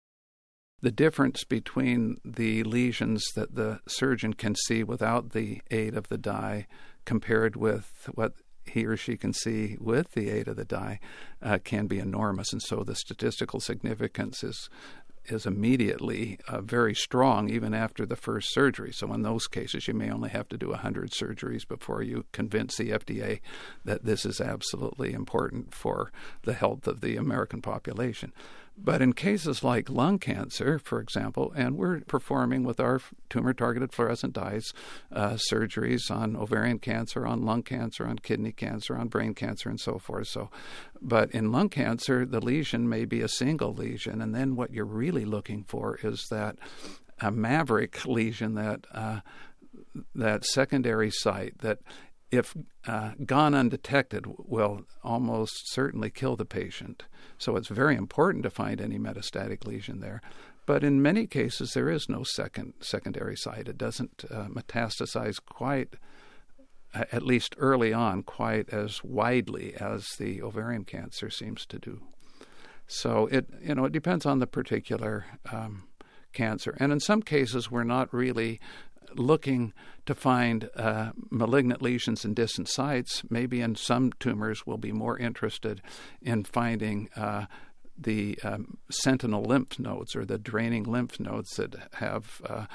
The 0.82 0.90
difference 0.90 1.44
between 1.44 2.16
the 2.24 2.64
lesions 2.64 3.24
that 3.36 3.54
the 3.54 3.78
surgeon 3.86 4.34
can 4.34 4.56
see 4.56 4.82
without 4.82 5.30
the 5.30 5.62
aid 5.70 5.94
of 5.94 6.08
the 6.08 6.18
dye 6.18 6.66
compared 7.04 7.54
with 7.54 8.10
what 8.12 8.32
he 8.66 8.84
or 8.84 8.96
she 8.96 9.16
can 9.16 9.32
see 9.32 9.76
with 9.80 10.12
the 10.14 10.30
aid 10.30 10.48
of 10.48 10.56
the 10.56 10.64
dye 10.64 10.98
uh, 11.40 11.58
can 11.62 11.86
be 11.86 12.00
enormous. 12.00 12.52
And 12.52 12.60
so 12.60 12.82
the 12.82 12.96
statistical 12.96 13.60
significance 13.60 14.42
is 14.42 14.68
is 15.26 15.46
immediately 15.46 16.38
uh, 16.48 16.60
very 16.60 16.94
strong 16.94 17.48
even 17.48 17.74
after 17.74 18.04
the 18.04 18.16
first 18.16 18.52
surgery. 18.52 18.92
So 18.92 19.12
in 19.12 19.22
those 19.22 19.46
cases, 19.46 19.88
you 19.88 19.94
may 19.94 20.10
only 20.10 20.30
have 20.30 20.48
to 20.50 20.58
do 20.58 20.70
100 20.70 21.10
surgeries 21.10 21.66
before 21.66 22.02
you 22.02 22.24
convince 22.32 22.76
the 22.76 22.90
FDA 22.90 23.40
that 23.84 24.04
this 24.04 24.26
is 24.26 24.40
absolutely 24.40 25.12
important 25.12 25.74
for 25.74 26.12
the 26.42 26.54
health 26.54 26.86
of 26.86 27.00
the 27.00 27.16
American 27.16 27.62
population. 27.62 28.32
But 28.76 29.00
in 29.00 29.12
cases 29.12 29.62
like 29.62 29.88
lung 29.88 30.18
cancer, 30.18 30.78
for 30.78 31.00
example, 31.00 31.52
and 31.56 31.76
we're 31.76 32.00
performing 32.00 32.64
with 32.64 32.80
our 32.80 33.00
tumor 33.30 33.54
targeted 33.54 33.92
fluorescent 33.92 34.32
dyes 34.32 34.72
uh, 35.12 35.34
surgeries 35.34 36.10
on 36.10 36.36
ovarian 36.36 36.80
cancer, 36.80 37.26
on 37.26 37.42
lung 37.42 37.62
cancer, 37.62 38.06
on 38.06 38.18
kidney 38.18 38.52
cancer, 38.52 38.96
on 38.96 39.08
brain 39.08 39.32
cancer, 39.32 39.68
and 39.68 39.80
so 39.80 39.98
forth. 39.98 40.28
So, 40.28 40.50
but 41.00 41.30
in 41.30 41.52
lung 41.52 41.68
cancer, 41.68 42.26
the 42.26 42.40
lesion 42.40 42.88
may 42.88 43.04
be 43.04 43.20
a 43.20 43.28
single 43.28 43.72
lesion, 43.72 44.20
and 44.20 44.34
then 44.34 44.56
what 44.56 44.72
you're 44.72 44.84
really 44.84 45.24
looking 45.24 45.62
for 45.62 45.98
is 46.02 46.26
that 46.30 46.56
a 47.20 47.30
maverick 47.30 48.04
lesion 48.04 48.54
that 48.54 48.86
uh, 48.92 49.20
that 50.14 50.44
secondary 50.44 51.10
site 51.10 51.58
that 51.58 51.78
if 52.30 52.56
uh, 52.86 53.12
gone 53.24 53.54
undetected, 53.54 54.26
will 54.38 54.82
almost 55.02 55.70
certainly 55.70 56.10
kill 56.10 56.36
the 56.36 56.44
patient. 56.44 57.04
So 57.38 57.56
it's 57.56 57.68
very 57.68 57.96
important 57.96 58.42
to 58.44 58.50
find 58.50 58.80
any 58.80 58.98
metastatic 58.98 59.66
lesion 59.66 60.00
there. 60.00 60.20
But 60.66 60.82
in 60.82 61.02
many 61.02 61.26
cases, 61.26 61.72
there 61.72 61.90
is 61.90 62.08
no 62.08 62.22
second 62.24 62.74
secondary 62.80 63.36
site. 63.36 63.68
It 63.68 63.76
doesn't 63.76 64.24
uh, 64.30 64.46
metastasize 64.46 65.38
quite, 65.44 65.94
at 66.94 67.22
least 67.22 67.54
early 67.58 67.92
on, 67.92 68.22
quite 68.22 68.70
as 68.70 69.04
widely 69.04 69.74
as 69.74 70.16
the 70.18 70.40
ovarian 70.40 70.84
cancer 70.84 71.28
seems 71.28 71.66
to 71.66 71.78
do. 71.78 72.00
So 72.86 73.26
it 73.26 73.46
you 73.62 73.74
know 73.74 73.86
it 73.86 73.92
depends 73.92 74.26
on 74.26 74.38
the 74.38 74.46
particular 74.46 75.24
um, 75.50 75.84
cancer, 76.32 76.76
and 76.78 76.92
in 76.92 77.00
some 77.00 77.22
cases, 77.22 77.70
we're 77.70 77.84
not 77.84 78.12
really 78.12 78.60
looking 79.16 79.72
to 80.06 80.14
find 80.14 80.68
uh, 80.76 81.12
malignant 81.30 81.82
lesions 81.82 82.24
in 82.24 82.34
distant 82.34 82.68
sites. 82.68 83.22
Maybe 83.30 83.60
in 83.60 83.74
some 83.74 84.12
tumors, 84.20 84.66
we'll 84.66 84.76
be 84.76 84.92
more 84.92 85.18
interested 85.18 85.80
in 86.20 86.44
finding 86.44 87.08
uh, 87.16 87.46
the 87.96 88.38
um, 88.42 88.78
sentinel 88.90 89.42
lymph 89.42 89.78
nodes 89.78 90.16
or 90.16 90.24
the 90.24 90.38
draining 90.38 90.84
lymph 90.84 91.18
nodes 91.20 91.56
that 91.56 91.74
have. 91.94 92.40
Uh, 92.48 92.66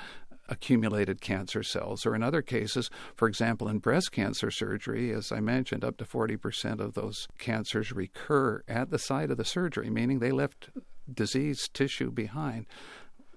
accumulated 0.52 1.22
cancer 1.22 1.62
cells, 1.62 2.08
or 2.08 2.16
in 2.16 2.24
other 2.24 2.42
cases, 2.42 2.90
for 3.16 3.28
example, 3.28 3.68
in 3.68 3.78
breast 3.78 4.12
cancer 4.12 4.50
surgery, 4.50 5.14
as 5.14 5.32
I 5.32 5.42
mentioned, 5.42 5.86
up 5.86 5.98
to 5.98 6.06
40% 6.06 6.80
of 6.80 6.96
those 6.96 7.28
cancers 7.38 7.92
recur 7.92 8.64
at 8.68 8.90
the 8.90 8.98
site 8.98 9.30
of 9.30 9.38
the 9.38 9.46
surgery, 9.46 9.92
meaning 9.92 10.18
they 10.18 10.32
left 10.32 10.72
diseased 11.14 11.74
tissue 11.76 12.12
behind 12.12 12.66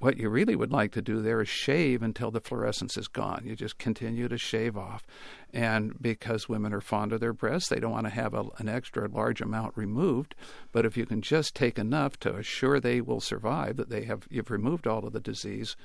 what 0.03 0.19
you 0.19 0.29
really 0.29 0.57
would 0.57 0.73
like 0.73 0.91
to 0.91 1.01
do 1.01 1.23
there 1.23 1.41
is 1.41 1.49
shave 1.49 2.03
until 2.03 2.33
the 2.33 2.41
fluorescence 2.41 2.97
is 2.97 3.07
gone. 3.07 3.43
You 3.45 3.55
just 3.55 3.79
continue 3.79 4.27
to 4.27 4.37
shave 4.37 4.77
off. 4.77 5.07
And 5.53 5.95
because 6.03 6.49
women 6.49 6.73
are 6.73 6.81
fond 6.81 7.13
of 7.13 7.21
their 7.21 7.33
breasts, 7.33 7.69
they 7.69 7.79
don't 7.79 7.93
want 7.93 8.07
to 8.07 8.13
have 8.13 8.35
a, 8.35 8.47
an 8.59 8.69
extra 8.69 9.07
large 9.07 9.41
amount 9.41 9.77
removed. 9.77 10.35
But 10.73 10.85
if 10.85 10.97
you 10.97 11.07
can 11.07 11.23
just 11.23 11.55
take 11.55 11.79
enough 11.79 12.19
to 12.21 12.35
assure 12.35 12.81
they 12.81 13.01
will 13.01 13.21
survive, 13.21 13.77
that 13.77 13.91
they 13.91 14.03
have 14.03 14.27
you've 14.29 14.51
removed 14.51 14.89
all 14.89 15.07
of 15.07 15.13
the 15.13 15.21
disease 15.21 15.77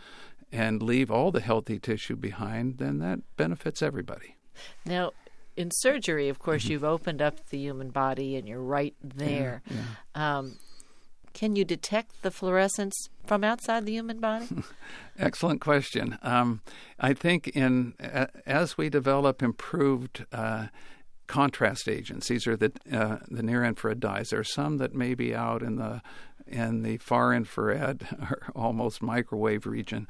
and 0.51 0.81
leave 0.81 1.11
all 1.11 1.31
the 1.31 1.39
healthy 1.39 1.77
tissue 1.77 2.15
behind, 2.15 2.79
then 2.79 2.97
that 2.97 3.19
benefits 3.35 3.83
everybody. 3.83 4.35
Now, 4.83 5.11
in 5.55 5.69
surgery, 5.69 6.27
of 6.29 6.39
course, 6.39 6.63
mm-hmm. 6.63 6.71
you've 6.71 6.83
opened 6.83 7.21
up 7.21 7.49
the 7.49 7.59
human 7.59 7.91
body 7.91 8.35
and 8.35 8.47
you're 8.47 8.63
right 8.63 8.95
there. 9.03 9.61
Yeah, 9.69 9.75
yeah. 10.15 10.37
Um, 10.37 10.57
can 11.37 11.55
you 11.55 11.63
detect 11.63 12.23
the 12.23 12.31
fluorescence 12.31 13.09
from 13.27 13.43
outside 13.43 13.85
the 13.85 13.91
human 13.91 14.19
body? 14.19 14.47
Excellent 15.19 15.61
question. 15.61 16.17
Um, 16.23 16.61
I 16.99 17.13
think 17.13 17.49
in 17.49 17.93
as 18.47 18.75
we 18.75 18.89
develop 18.89 19.43
improved 19.43 20.25
uh, 20.33 20.67
contrast 21.27 21.87
agents, 21.87 22.27
these 22.27 22.47
are 22.47 22.57
the 22.57 22.71
uh, 22.91 23.19
the 23.29 23.43
near 23.43 23.63
infrared 23.63 23.99
dyes. 23.99 24.29
There 24.29 24.39
are 24.39 24.43
some 24.43 24.77
that 24.77 24.95
may 24.95 25.13
be 25.13 25.35
out 25.35 25.61
in 25.61 25.75
the 25.75 26.01
in 26.47 26.81
the 26.81 26.97
far 26.97 27.35
infrared 27.35 28.07
or 28.19 28.47
almost 28.55 29.03
microwave 29.03 29.67
region 29.67 30.07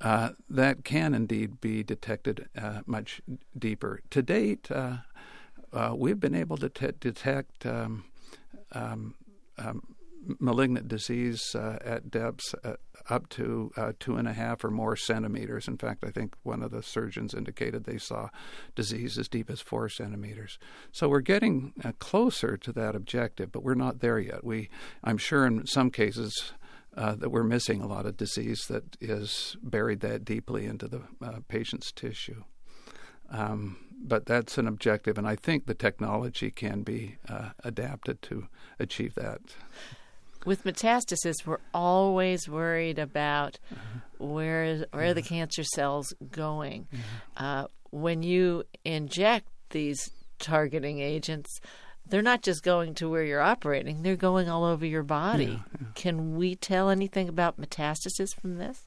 uh, 0.00 0.30
that 0.48 0.84
can 0.84 1.12
indeed 1.12 1.60
be 1.60 1.82
detected 1.82 2.48
uh, 2.56 2.80
much 2.86 3.20
deeper. 3.58 4.00
To 4.08 4.22
date, 4.22 4.70
uh, 4.70 4.98
uh, 5.70 5.92
we've 5.94 6.20
been 6.20 6.34
able 6.34 6.56
to 6.56 6.70
detect. 6.70 7.66
Um, 7.66 8.04
um, 8.74 9.16
um, 9.58 9.91
malignant 10.38 10.88
disease 10.88 11.54
uh, 11.54 11.78
at 11.84 12.10
depths 12.10 12.54
uh, 12.64 12.74
up 13.08 13.28
to 13.30 13.72
uh, 13.76 13.92
two 13.98 14.16
and 14.16 14.28
a 14.28 14.32
half 14.32 14.64
or 14.64 14.70
more 14.70 14.96
centimeters. 14.96 15.66
In 15.68 15.76
fact, 15.76 16.04
I 16.04 16.10
think 16.10 16.34
one 16.42 16.62
of 16.62 16.70
the 16.70 16.82
surgeons 16.82 17.34
indicated 17.34 17.84
they 17.84 17.98
saw 17.98 18.28
disease 18.74 19.18
as 19.18 19.28
deep 19.28 19.50
as 19.50 19.60
four 19.60 19.88
centimeters. 19.88 20.58
So 20.92 21.08
we're 21.08 21.20
getting 21.20 21.72
uh, 21.84 21.92
closer 21.98 22.56
to 22.56 22.72
that 22.72 22.94
objective, 22.94 23.50
but 23.52 23.64
we're 23.64 23.74
not 23.74 24.00
there 24.00 24.18
yet. 24.18 24.44
We, 24.44 24.68
I'm 25.02 25.18
sure, 25.18 25.46
in 25.46 25.66
some 25.66 25.90
cases. 25.90 26.52
Uh, 26.94 27.14
that 27.14 27.30
we're 27.30 27.42
missing 27.42 27.80
a 27.80 27.86
lot 27.86 28.04
of 28.04 28.18
disease 28.18 28.66
that 28.66 28.98
is 29.00 29.56
buried 29.62 30.00
that 30.00 30.26
deeply 30.26 30.66
into 30.66 30.86
the 30.86 31.00
uh, 31.24 31.38
patient's 31.48 31.90
tissue. 31.90 32.44
Um, 33.30 33.78
but 33.98 34.26
that's 34.26 34.58
an 34.58 34.66
objective, 34.66 35.16
and 35.16 35.26
I 35.26 35.34
think 35.34 35.64
the 35.64 35.72
technology 35.72 36.50
can 36.50 36.82
be 36.82 37.16
adapted 37.64 38.20
to 38.20 38.46
achieve 38.78 39.14
that 39.14 39.40
with 40.44 40.64
metastasis, 40.64 41.46
we're 41.46 41.58
always 41.72 42.48
worried 42.48 42.98
about 42.98 43.58
uh-huh. 43.70 44.00
where 44.18 44.86
where 44.90 45.04
are 45.10 45.14
the 45.14 45.22
cancer 45.22 45.64
cells 45.64 46.12
going. 46.30 46.86
Mm-hmm. 46.92 47.44
Uh, 47.44 47.66
when 47.90 48.22
you 48.22 48.64
inject 48.84 49.48
these 49.70 50.10
targeting 50.38 51.00
agents, 51.00 51.60
they're 52.06 52.22
not 52.22 52.42
just 52.42 52.62
going 52.62 52.94
to 52.94 53.08
where 53.08 53.24
you're 53.24 53.40
operating; 53.40 54.02
they're 54.02 54.16
going 54.16 54.48
all 54.48 54.64
over 54.64 54.86
your 54.86 55.02
body. 55.02 55.44
Yeah, 55.44 55.58
yeah. 55.80 55.86
Can 55.94 56.36
we 56.36 56.56
tell 56.56 56.90
anything 56.90 57.28
about 57.28 57.60
metastasis 57.60 58.34
from 58.40 58.56
this? 58.56 58.82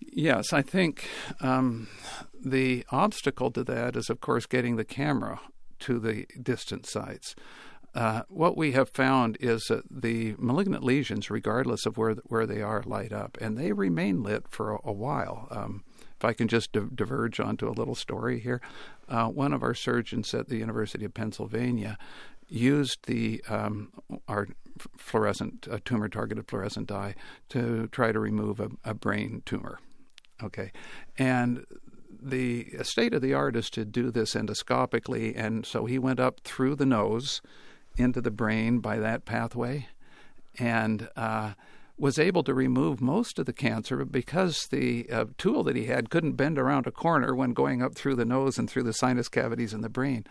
Yes, 0.00 0.52
I 0.52 0.62
think 0.62 1.08
um, 1.40 1.88
the 2.44 2.84
obstacle 2.90 3.50
to 3.52 3.64
that 3.64 3.96
is, 3.96 4.10
of 4.10 4.20
course, 4.20 4.46
getting 4.46 4.76
the 4.76 4.84
camera 4.84 5.40
to 5.80 5.98
the 5.98 6.26
distant 6.40 6.86
sites. 6.86 7.34
Uh, 7.94 8.22
what 8.28 8.56
we 8.56 8.72
have 8.72 8.88
found 8.88 9.36
is 9.40 9.64
that 9.68 9.84
the 9.88 10.34
malignant 10.38 10.82
lesions, 10.82 11.30
regardless 11.30 11.86
of 11.86 11.96
where 11.96 12.14
where 12.26 12.46
they 12.46 12.60
are, 12.60 12.82
light 12.84 13.12
up, 13.12 13.38
and 13.40 13.56
they 13.56 13.72
remain 13.72 14.22
lit 14.22 14.48
for 14.48 14.72
a, 14.72 14.78
a 14.84 14.92
while. 14.92 15.46
Um, 15.50 15.84
if 16.16 16.24
I 16.24 16.32
can 16.32 16.48
just 16.48 16.72
di- 16.72 16.80
diverge 16.94 17.38
onto 17.38 17.68
a 17.68 17.70
little 17.70 17.94
story 17.94 18.40
here, 18.40 18.60
uh, 19.08 19.28
one 19.28 19.52
of 19.52 19.62
our 19.62 19.74
surgeons 19.74 20.34
at 20.34 20.48
the 20.48 20.56
University 20.56 21.04
of 21.04 21.14
Pennsylvania 21.14 21.96
used 22.48 23.06
the 23.06 23.42
um, 23.48 23.92
our 24.26 24.48
fluorescent 24.96 25.68
tumor 25.84 26.08
targeted 26.08 26.48
fluorescent 26.48 26.88
dye 26.88 27.14
to 27.48 27.86
try 27.88 28.10
to 28.10 28.18
remove 28.18 28.58
a, 28.58 28.70
a 28.84 28.94
brain 28.94 29.42
tumor. 29.46 29.78
Okay, 30.42 30.72
and 31.16 31.64
the 32.20 32.66
state 32.82 33.14
of 33.14 33.22
the 33.22 33.34
art 33.34 33.54
is 33.54 33.70
to 33.70 33.84
do 33.84 34.10
this 34.10 34.34
endoscopically, 34.34 35.32
and 35.36 35.64
so 35.64 35.86
he 35.86 35.98
went 35.98 36.18
up 36.18 36.40
through 36.40 36.74
the 36.74 36.86
nose 36.86 37.40
into 37.96 38.20
the 38.20 38.30
brain 38.30 38.78
by 38.78 38.98
that 38.98 39.24
pathway. 39.24 39.88
And 40.58 41.08
uh, 41.16 41.54
was 41.96 42.18
able 42.18 42.42
to 42.42 42.52
remove 42.52 43.00
most 43.00 43.38
of 43.38 43.46
the 43.46 43.52
cancer 43.52 43.96
but 43.96 44.10
because 44.10 44.66
the 44.68 45.08
uh, 45.10 45.26
tool 45.38 45.62
that 45.62 45.76
he 45.76 45.86
had 45.86 46.10
couldn't 46.10 46.32
bend 46.32 46.58
around 46.58 46.86
a 46.86 46.90
corner 46.90 47.34
when 47.34 47.52
going 47.52 47.82
up 47.82 47.94
through 47.94 48.16
the 48.16 48.24
nose 48.24 48.58
and 48.58 48.68
through 48.68 48.82
the 48.82 48.92
sinus 48.92 49.28
cavities 49.28 49.72
in 49.72 49.80
the 49.80 49.88
brain. 49.88 50.24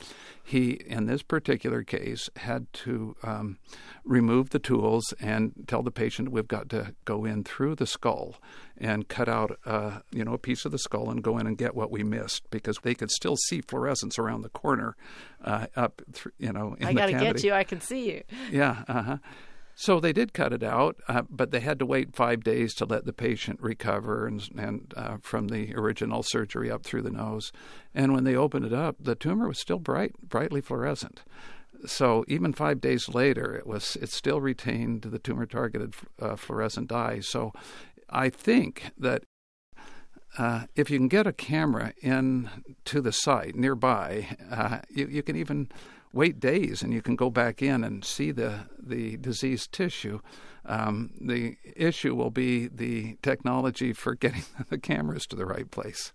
He, 0.44 0.72
in 0.72 1.06
this 1.06 1.24
particular 1.24 1.84
case, 1.84 2.30
had 2.36 2.72
to 2.74 3.16
um, 3.24 3.60
remove 4.04 4.50
the 4.50 4.60
tools 4.60 5.14
and 5.22 5.54
tell 5.68 5.84
the 5.84 5.92
patient 5.92 6.32
we've 6.32 6.48
got 6.48 6.68
to 6.70 6.94
go 7.06 7.24
in 7.24 7.46
through 7.46 7.76
the 7.76 7.88
skull 7.88 8.36
and 8.78 9.08
cut 9.08 9.30
out, 9.30 9.58
uh, 9.66 10.00
you 10.12 10.26
know, 10.26 10.34
a 10.34 10.38
piece 10.38 10.66
of 10.66 10.72
the 10.72 10.80
skull 10.80 11.10
and 11.10 11.24
go 11.24 11.38
in 11.38 11.48
and 11.48 11.58
get 11.58 11.76
what 11.76 11.92
we 11.92 12.04
missed 12.04 12.50
because 12.50 12.78
they 12.84 12.94
could 12.94 13.12
still 13.12 13.38
see 13.38 13.62
fluorescence 13.62 14.20
around 14.20 14.42
the 14.42 14.50
corner, 14.50 14.98
uh, 15.46 15.68
up, 15.78 16.02
th- 16.12 16.28
you 16.38 16.52
know. 16.52 16.76
in 16.80 16.88
the 16.88 16.94
cavity." 16.94 17.02
I 17.04 17.12
got 17.12 17.20
to 17.20 17.34
get 17.34 17.44
you. 17.44 17.54
I 17.54 17.64
can 17.64 17.80
see 17.80 18.10
you. 18.12 18.24
Yeah. 18.52 18.84
Uh 18.90 19.02
huh 19.02 19.18
So 19.76 20.00
they 20.00 20.14
did 20.14 20.34
cut 20.34 20.54
it 20.54 20.64
out, 20.64 20.98
uh, 21.08 21.24
but 21.30 21.52
they 21.52 21.60
had 21.60 21.80
to 21.80 21.86
wait 21.86 22.16
five 22.16 22.44
days 22.44 22.74
to 22.76 22.86
let 22.86 23.06
the 23.06 23.14
patient 23.14 23.60
recover 23.62 24.28
and, 24.28 24.48
and 24.58 24.94
uh, 24.96 25.18
from 25.22 25.48
the 25.48 25.74
original 25.76 26.22
surgery 26.22 26.70
up 26.70 26.84
through 26.84 27.02
the 27.02 27.10
nose. 27.10 27.52
And 27.94 28.14
when 28.14 28.24
they 28.24 28.36
opened 28.36 28.66
it 28.66 28.74
up, 28.74 28.98
the 29.00 29.16
tumor 29.16 29.48
was 29.48 29.60
still 29.60 29.80
bright, 29.80 30.14
brightly 30.22 30.62
fluorescent. 30.62 31.24
So 31.86 32.24
even 32.28 32.54
five 32.54 32.80
days 32.82 33.10
later, 33.10 33.56
it 33.56 33.68
was 33.68 33.98
it 34.02 34.10
still 34.10 34.40
retained 34.40 35.02
the 35.02 35.20
tumor 35.20 35.46
targeted 35.46 35.96
uh, 36.22 36.36
fluorescent 36.36 36.88
dye. 36.88 37.20
So 37.20 37.52
I 38.10 38.30
think 38.30 38.92
that 38.98 39.24
uh, 40.38 40.64
if 40.76 40.90
you 40.90 40.98
can 40.98 41.08
get 41.08 41.28
a 41.28 41.34
camera 41.34 41.94
in 42.02 42.50
to 42.86 43.02
the 43.02 43.12
site 43.12 43.56
nearby, 43.56 44.38
uh, 44.50 44.80
you, 44.90 45.08
you 45.08 45.24
can 45.24 45.36
even 45.36 45.70
wait 46.14 46.40
days 46.40 46.82
and 46.82 46.94
you 46.94 47.02
can 47.02 47.16
go 47.16 47.30
back 47.30 47.62
in 47.62 47.84
and 47.84 48.06
see 48.06 48.32
the, 48.32 48.62
the 48.82 49.18
diseased 49.18 49.72
tissue. 49.72 50.20
Um, 50.66 51.12
the 51.20 51.58
issue 51.76 52.16
will 52.16 52.30
be 52.30 52.68
the 52.68 53.18
technology 53.22 53.92
for 53.92 54.16
getting 54.24 54.44
the 54.70 54.78
cameras 54.78 55.26
to 55.28 55.36
the 55.36 55.46
right 55.46 55.70
place. 55.70 56.14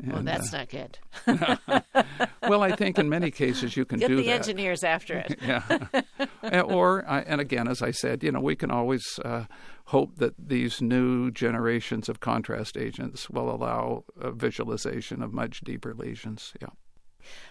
And, 0.00 0.12
well, 0.12 0.22
that's 0.22 0.54
uh, 0.54 0.58
not 0.58 0.68
good. 0.68 0.98
well, 2.48 2.62
I 2.62 2.76
think 2.76 3.00
in 3.00 3.08
many 3.08 3.32
cases 3.32 3.76
you 3.76 3.84
can 3.84 3.98
Get 3.98 4.08
do 4.08 4.16
the 4.16 4.26
that. 4.26 4.30
engineers 4.30 4.84
after 4.84 5.18
it. 5.18 5.38
yeah. 5.42 6.60
or, 6.60 7.04
and 7.08 7.40
again, 7.40 7.66
as 7.66 7.82
I 7.82 7.90
said, 7.90 8.22
you 8.22 8.30
know, 8.30 8.40
we 8.40 8.54
can 8.54 8.70
always 8.70 9.18
uh, 9.24 9.46
hope 9.86 10.16
that 10.18 10.34
these 10.38 10.80
new 10.80 11.32
generations 11.32 12.08
of 12.08 12.20
contrast 12.20 12.76
agents 12.76 13.28
will 13.28 13.50
allow 13.50 14.04
visualization 14.16 15.20
of 15.20 15.32
much 15.32 15.62
deeper 15.62 15.94
lesions. 15.94 16.54
Yeah. 16.60 16.68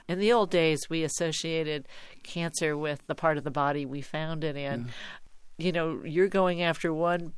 In 0.08 0.20
the 0.20 0.32
old 0.32 0.50
days, 0.50 0.90
we 0.90 1.04
associated 1.04 1.88
cancer 2.24 2.78
with 2.78 3.06
the 3.08 3.16
part 3.16 3.38
of 3.38 3.44
the 3.44 3.52
body 3.52 3.86
we 3.86 4.02
found 4.02 4.44
it 4.44 4.56
in. 4.56 4.86
Yeah. 4.86 5.66
You 5.66 5.72
know, 5.72 6.02
you're 6.04 6.28
going 6.28 6.62
after 6.62 6.94
one 6.94 7.34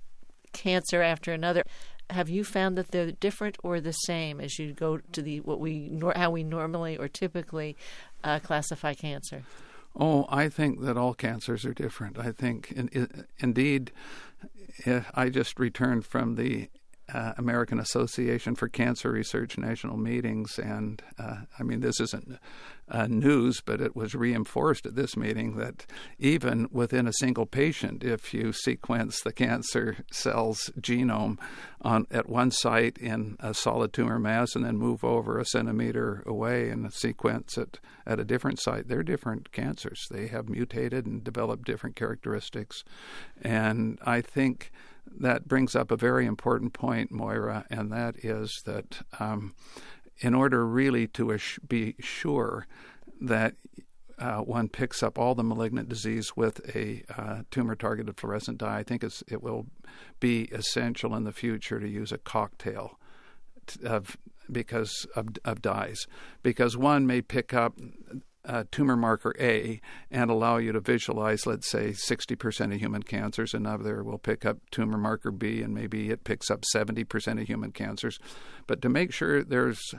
cancer 0.51 1.01
after 1.01 1.31
another. 1.31 1.63
Have 2.09 2.27
you 2.27 2.43
found 2.43 2.77
that 2.77 2.89
they're 2.91 3.11
different 3.11 3.57
or 3.63 3.79
the 3.79 3.91
same 3.91 4.41
as 4.41 4.57
you 4.57 4.73
go 4.73 4.97
to 4.97 5.21
the 5.21 5.41
what 5.41 5.59
we 5.59 5.99
how 6.15 6.31
we 6.31 6.43
normally 6.43 6.97
or 6.97 7.07
typically 7.07 7.77
uh, 8.23 8.39
classify 8.39 8.93
cancer? 8.93 9.43
Oh, 9.95 10.25
I 10.29 10.49
think 10.49 10.81
that 10.81 10.97
all 10.97 11.13
cancers 11.13 11.65
are 11.65 11.73
different. 11.73 12.17
I 12.17 12.31
think, 12.31 12.71
in, 12.71 12.87
in, 12.89 13.25
indeed, 13.39 13.91
I 15.13 15.29
just 15.29 15.59
returned 15.59 16.05
from 16.05 16.35
the 16.35 16.69
uh, 17.13 17.33
American 17.37 17.79
Association 17.79 18.55
for 18.55 18.67
Cancer 18.67 19.11
Research 19.11 19.57
national 19.57 19.97
meetings, 19.97 20.59
and 20.59 21.01
uh, 21.17 21.37
I 21.57 21.63
mean 21.63 21.79
this 21.81 21.99
isn't 21.99 22.37
uh, 22.89 23.07
news, 23.07 23.61
but 23.61 23.81
it 23.81 23.95
was 23.95 24.15
reinforced 24.15 24.85
at 24.85 24.95
this 24.95 25.15
meeting 25.15 25.55
that 25.57 25.85
even 26.17 26.67
within 26.71 27.07
a 27.07 27.13
single 27.13 27.45
patient, 27.45 28.03
if 28.03 28.33
you 28.33 28.51
sequence 28.51 29.21
the 29.21 29.31
cancer 29.31 29.97
cell's 30.11 30.71
genome 30.79 31.37
on 31.81 32.07
at 32.11 32.27
one 32.27 32.51
site 32.51 32.97
in 32.97 33.37
a 33.39 33.53
solid 33.53 33.93
tumor 33.93 34.19
mass 34.19 34.55
and 34.55 34.65
then 34.65 34.77
move 34.77 35.03
over 35.03 35.39
a 35.39 35.45
centimeter 35.45 36.23
away 36.25 36.69
and 36.69 36.91
sequence 36.91 37.57
it 37.57 37.79
at 38.05 38.19
a 38.19 38.25
different 38.25 38.59
site, 38.59 38.87
they're 38.87 39.03
different 39.03 39.51
cancers. 39.51 40.07
They 40.09 40.27
have 40.27 40.49
mutated 40.49 41.05
and 41.05 41.23
developed 41.23 41.65
different 41.65 41.95
characteristics, 41.95 42.83
and 43.41 43.99
I 44.03 44.21
think 44.21 44.71
that 45.17 45.47
brings 45.47 45.75
up 45.75 45.91
a 45.91 45.97
very 45.97 46.25
important 46.25 46.73
point, 46.73 47.11
Moira, 47.11 47.65
and 47.69 47.91
that 47.91 48.23
is 48.23 48.61
that 48.65 49.01
um, 49.19 49.55
in 50.19 50.33
order 50.33 50.65
really 50.65 51.07
to 51.07 51.37
be 51.67 51.95
sure 51.99 52.67
that 53.21 53.55
uh, 54.17 54.39
one 54.39 54.67
picks 54.67 55.01
up 55.01 55.17
all 55.17 55.33
the 55.33 55.43
malignant 55.43 55.87
disease 55.87 56.35
with 56.35 56.75
a 56.75 57.03
uh, 57.17 57.41
tumor 57.51 57.75
targeted 57.75 58.17
fluorescent 58.17 58.57
dye, 58.57 58.79
I 58.79 58.83
think 58.83 59.03
it 59.03 59.41
will 59.41 59.67
be 60.19 60.43
essential 60.51 61.15
in 61.15 61.23
the 61.23 61.31
future 61.31 61.79
to 61.79 61.87
use 61.87 62.11
a 62.11 62.17
cocktail 62.17 62.99
of 63.83 64.17
because 64.51 65.05
of, 65.15 65.27
of 65.45 65.61
dyes, 65.61 66.07
because 66.43 66.75
one 66.75 67.05
may 67.05 67.21
pick 67.21 67.53
up 67.53 67.77
uh, 68.49 68.63
tumor 68.71 68.97
marker 68.97 69.35
A 69.39 69.79
and 70.09 70.31
allow 70.31 70.57
you 70.57 70.71
to 70.71 70.79
visualize, 70.79 71.45
let's 71.45 71.69
say, 71.69 71.91
60% 71.91 72.73
of 72.73 72.79
human 72.79 73.03
cancers. 73.03 73.53
Another 73.53 74.03
will 74.03 74.17
pick 74.17 74.43
up 74.43 74.57
tumor 74.71 74.97
marker 74.97 75.29
B 75.29 75.61
and 75.61 75.73
maybe 75.73 76.09
it 76.09 76.23
picks 76.23 76.49
up 76.49 76.63
70% 76.75 77.39
of 77.39 77.47
human 77.47 77.71
cancers. 77.71 78.19
But 78.65 78.81
to 78.81 78.89
make 78.89 79.13
sure 79.13 79.43
there's 79.43 79.93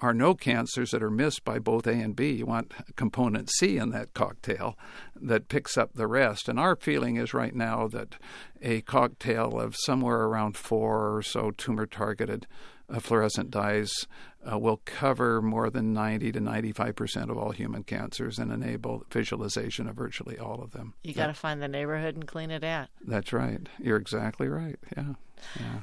are 0.00 0.12
no 0.12 0.34
cancers 0.34 0.90
that 0.90 1.02
are 1.02 1.10
missed 1.10 1.44
by 1.44 1.58
both 1.58 1.86
A 1.86 1.92
and 1.92 2.14
B. 2.14 2.32
You 2.32 2.46
want 2.46 2.72
component 2.94 3.48
C 3.50 3.78
in 3.78 3.88
that 3.90 4.12
cocktail 4.12 4.76
that 5.16 5.48
picks 5.48 5.78
up 5.78 5.94
the 5.94 6.06
rest. 6.06 6.46
And 6.48 6.60
our 6.60 6.76
feeling 6.76 7.16
is 7.16 7.32
right 7.32 7.54
now 7.54 7.88
that 7.88 8.16
a 8.60 8.82
cocktail 8.82 9.58
of 9.58 9.76
somewhere 9.76 10.22
around 10.22 10.58
four 10.58 11.16
or 11.16 11.22
so 11.22 11.52
tumor 11.52 11.86
targeted 11.86 12.46
uh, 12.88 13.00
fluorescent 13.00 13.50
dyes 13.50 14.06
uh, 14.50 14.58
will 14.58 14.80
cover 14.84 15.40
more 15.40 15.70
than 15.70 15.92
90 15.92 16.32
to 16.32 16.40
95 16.40 16.96
percent 16.96 17.30
of 17.30 17.38
all 17.38 17.50
human 17.50 17.82
cancers 17.82 18.38
and 18.38 18.52
enable 18.52 19.04
visualization 19.10 19.88
of 19.88 19.96
virtually 19.96 20.38
all 20.38 20.62
of 20.62 20.72
them. 20.72 20.94
You 21.02 21.14
got 21.14 21.28
to 21.28 21.34
find 21.34 21.62
the 21.62 21.68
neighborhood 21.68 22.14
and 22.14 22.26
clean 22.26 22.50
it 22.50 22.64
out. 22.64 22.88
That's 23.06 23.32
right. 23.32 23.68
You're 23.78 23.96
exactly 23.96 24.48
right. 24.48 24.78
Yeah. 24.96 25.14
Yeah. 25.58 25.80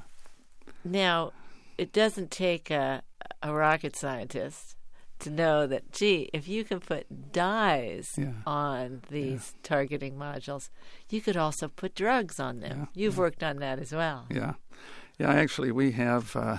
Now, 0.84 1.32
it 1.78 1.91
doesn't 1.91 2.32
take 2.32 2.72
a, 2.72 3.04
a 3.41 3.54
rocket 3.54 3.95
scientist 3.95 4.76
to 5.20 5.30
know 5.30 5.68
that, 5.68 5.91
gee, 5.91 6.30
if 6.34 6.47
you 6.47 6.64
can 6.64 6.80
put 6.80 7.32
dyes 7.32 8.16
yeah. 8.18 8.32
on 8.45 9.02
these 9.10 9.54
yeah. 9.54 9.60
targeting 9.64 10.16
modules, 10.16 10.70
you 11.10 11.22
could 11.22 11.38
also 11.38 11.68
put 11.68 11.93
drugs 11.93 12.39
on 12.39 12.60
them. 12.60 12.80
Yeah. 12.95 13.04
You've 13.04 13.18
worked 13.18 13.43
on 13.43 13.58
that 13.58 13.80
as 13.80 13.93
well. 13.93 14.26
Yeah. 14.30 14.54
Yeah, 15.20 15.32
actually, 15.32 15.72
we 15.72 15.91
have. 15.91 16.36
Uh, 16.36 16.58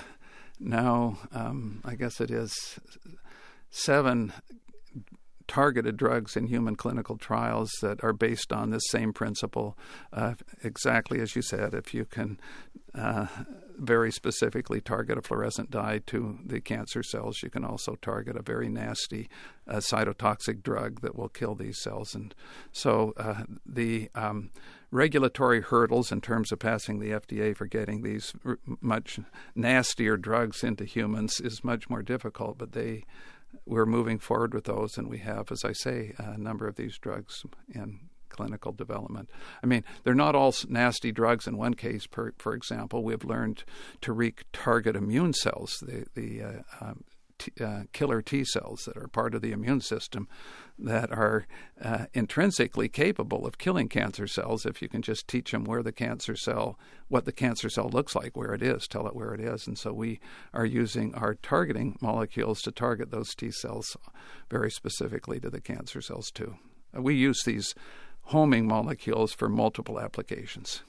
now, 0.62 1.18
um, 1.32 1.80
I 1.84 1.94
guess 1.94 2.20
it 2.20 2.30
is 2.30 2.78
seven 3.70 4.32
targeted 5.48 5.96
drugs 5.96 6.36
in 6.36 6.46
human 6.46 6.76
clinical 6.76 7.18
trials 7.18 7.70
that 7.82 8.02
are 8.02 8.12
based 8.12 8.52
on 8.52 8.70
this 8.70 8.84
same 8.88 9.12
principle. 9.12 9.76
Uh, 10.12 10.34
exactly 10.62 11.20
as 11.20 11.36
you 11.36 11.42
said, 11.42 11.74
if 11.74 11.92
you 11.92 12.04
can 12.04 12.38
uh, 12.94 13.26
very 13.78 14.10
specifically 14.12 14.80
target 14.80 15.18
a 15.18 15.22
fluorescent 15.22 15.70
dye 15.70 16.00
to 16.06 16.38
the 16.44 16.60
cancer 16.60 17.02
cells, 17.02 17.42
you 17.42 17.50
can 17.50 17.64
also 17.64 17.96
target 17.96 18.36
a 18.36 18.42
very 18.42 18.68
nasty 18.68 19.28
uh, 19.66 19.76
cytotoxic 19.76 20.62
drug 20.62 21.00
that 21.00 21.16
will 21.16 21.28
kill 21.28 21.54
these 21.54 21.80
cells. 21.80 22.14
And 22.14 22.34
so 22.72 23.12
uh, 23.16 23.44
the 23.66 24.10
um, 24.14 24.50
regulatory 24.90 25.60
hurdles 25.60 26.12
in 26.12 26.20
terms 26.20 26.52
of 26.52 26.58
passing 26.58 26.98
the 26.98 27.10
FDA 27.10 27.56
for 27.56 27.66
getting 27.66 28.02
these 28.02 28.32
r- 28.44 28.58
much 28.80 29.18
nastier 29.54 30.16
drugs 30.16 30.62
into 30.62 30.84
humans 30.84 31.40
is 31.40 31.64
much 31.64 31.88
more 31.88 32.02
difficult, 32.02 32.58
but 32.58 32.72
they 32.72 33.04
we're 33.66 33.86
moving 33.86 34.18
forward 34.18 34.54
with 34.54 34.64
those, 34.64 34.96
and 34.96 35.08
we 35.08 35.18
have, 35.18 35.52
as 35.52 35.62
I 35.64 35.72
say, 35.72 36.14
a 36.18 36.38
number 36.38 36.66
of 36.66 36.76
these 36.76 36.98
drugs 36.98 37.44
in 37.68 38.00
clinical 38.32 38.72
development. 38.72 39.30
I 39.62 39.66
mean, 39.66 39.84
they're 40.02 40.14
not 40.14 40.34
all 40.34 40.54
nasty 40.68 41.12
drugs. 41.12 41.46
In 41.46 41.56
one 41.56 41.74
case, 41.74 42.06
per, 42.06 42.32
for 42.38 42.54
example, 42.54 43.04
we've 43.04 43.24
learned 43.24 43.64
to 44.00 44.14
retarget 44.14 44.96
immune 44.96 45.34
cells, 45.34 45.78
the 45.80 46.06
the 46.14 46.42
uh, 46.42 46.62
um, 46.80 47.04
T, 47.38 47.52
uh, 47.60 47.82
killer 47.92 48.22
T 48.22 48.44
cells 48.44 48.84
that 48.84 48.96
are 48.96 49.08
part 49.08 49.34
of 49.34 49.42
the 49.42 49.52
immune 49.52 49.80
system 49.80 50.28
that 50.78 51.10
are 51.10 51.46
uh, 51.82 52.06
intrinsically 52.14 52.88
capable 52.88 53.46
of 53.46 53.58
killing 53.58 53.88
cancer 53.88 54.26
cells 54.26 54.64
if 54.64 54.80
you 54.80 54.88
can 54.88 55.02
just 55.02 55.28
teach 55.28 55.50
them 55.50 55.64
where 55.64 55.82
the 55.82 55.92
cancer 55.92 56.36
cell, 56.36 56.78
what 57.08 57.24
the 57.24 57.32
cancer 57.32 57.68
cell 57.68 57.88
looks 57.88 58.14
like, 58.14 58.36
where 58.36 58.54
it 58.54 58.62
is, 58.62 58.86
tell 58.86 59.06
it 59.06 59.16
where 59.16 59.34
it 59.34 59.40
is. 59.40 59.66
And 59.66 59.78
so 59.78 59.92
we 59.92 60.20
are 60.54 60.66
using 60.66 61.14
our 61.14 61.34
targeting 61.34 61.96
molecules 62.00 62.60
to 62.62 62.72
target 62.72 63.10
those 63.10 63.34
T 63.34 63.50
cells 63.50 63.96
very 64.48 64.70
specifically 64.70 65.40
to 65.40 65.50
the 65.50 65.60
cancer 65.60 66.00
cells 66.00 66.30
too. 66.30 66.56
We 66.94 67.14
use 67.14 67.42
these 67.44 67.74
homing 68.24 68.66
molecules 68.66 69.32
for 69.32 69.48
multiple 69.48 70.00
applications. 70.00 70.82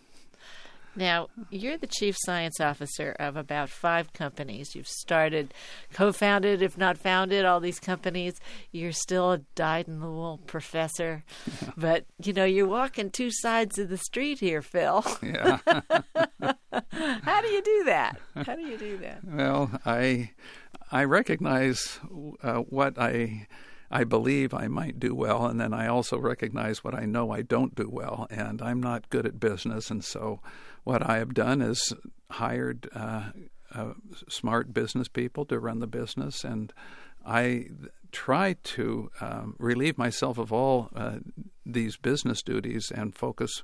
Now, 0.96 1.30
you're 1.50 1.78
the 1.78 1.88
chief 1.88 2.16
science 2.20 2.60
officer 2.60 3.16
of 3.20 3.36
about 3.36 3.70
five 3.70 4.14
companies. 4.14 4.76
You've 4.76 4.88
started, 4.88 5.54
co 5.92 6.12
founded, 6.12 6.62
if 6.62 6.78
not 6.78 7.00
founded, 7.00 7.46
all 7.46 7.60
these 7.60 7.80
companies. 7.80 8.36
You're 8.72 8.92
still 8.92 9.32
a 9.32 9.38
dyed 9.56 9.88
in 9.88 10.00
the 10.00 10.10
wool 10.10 10.40
professor. 10.46 11.24
But, 11.76 12.06
you 12.22 12.34
know, 12.34 12.46
you're 12.46 12.68
walking 12.68 13.10
two 13.10 13.32
sides 13.32 13.80
of 13.80 13.90
the 13.90 13.98
street 13.98 14.40
here, 14.40 14.62
Phil. 14.62 15.04
Yeah. 15.22 15.58
How 16.92 17.42
do 17.42 17.48
you 17.48 17.62
do 17.62 17.84
that? 17.86 18.20
How 18.36 18.56
do 18.56 18.62
you 18.62 18.78
do 18.78 18.98
that? 18.98 19.24
Well, 19.24 19.72
I, 19.86 20.32
I 20.92 21.06
recognize 21.06 22.00
uh, 22.44 22.60
what 22.60 23.00
I 23.00 23.48
I 23.94 24.06
believe 24.06 24.56
I 24.56 24.68
might 24.68 25.00
do 25.00 25.14
well, 25.14 25.46
and 25.46 25.62
then 25.62 25.72
I 25.72 25.88
also 25.88 26.18
recognize 26.18 26.84
what 26.84 26.96
I 26.96 27.06
know 27.06 27.30
I 27.30 27.44
don't 27.44 27.76
do 27.76 27.88
well, 27.88 28.26
and 28.32 28.60
I'm 28.60 28.82
not 28.82 29.12
good 29.12 29.28
at 29.28 29.40
business, 29.40 29.92
and 29.92 30.04
so 30.04 30.40
what 30.84 31.08
I 31.08 31.20
have 31.20 31.36
done 31.36 31.62
is 31.62 31.94
hired 32.32 32.90
uh, 32.96 33.30
uh, 33.72 33.94
smart 34.28 34.74
business 34.74 35.08
people 35.08 35.46
to 35.46 35.60
run 35.60 35.78
the 35.78 35.86
business, 35.86 36.44
and 36.44 36.74
I 37.24 37.68
try 38.12 38.56
to 38.64 39.12
um, 39.22 39.56
relieve 39.60 40.00
myself 40.00 40.40
of 40.40 40.52
all 40.52 40.90
uh, 40.96 41.18
these 41.64 41.96
business 41.96 42.42
duties 42.42 42.92
and 42.94 43.16
focus 43.16 43.62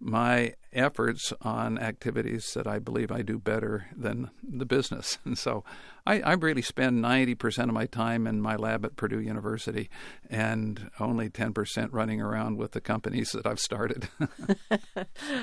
my 0.00 0.54
efforts 0.76 1.32
on 1.42 1.78
activities 1.78 2.52
that 2.54 2.66
I 2.66 2.78
believe 2.78 3.10
I 3.10 3.22
do 3.22 3.38
better 3.38 3.86
than 3.96 4.30
the 4.42 4.66
business. 4.66 5.18
And 5.26 5.36
so 5.36 5.64
I, 6.06 6.20
I 6.20 6.32
really 6.34 6.62
spend 6.62 7.02
90% 7.02 7.64
of 7.64 7.72
my 7.72 7.86
time 7.86 8.26
in 8.26 8.40
my 8.40 8.54
lab 8.54 8.84
at 8.84 8.94
Purdue 8.94 9.20
University 9.20 9.90
and 10.30 10.88
only 11.00 11.28
10% 11.28 11.88
running 11.90 12.20
around 12.20 12.58
with 12.58 12.72
the 12.72 12.80
companies 12.80 13.32
that 13.32 13.44
I've 13.44 13.58
started. 13.58 14.08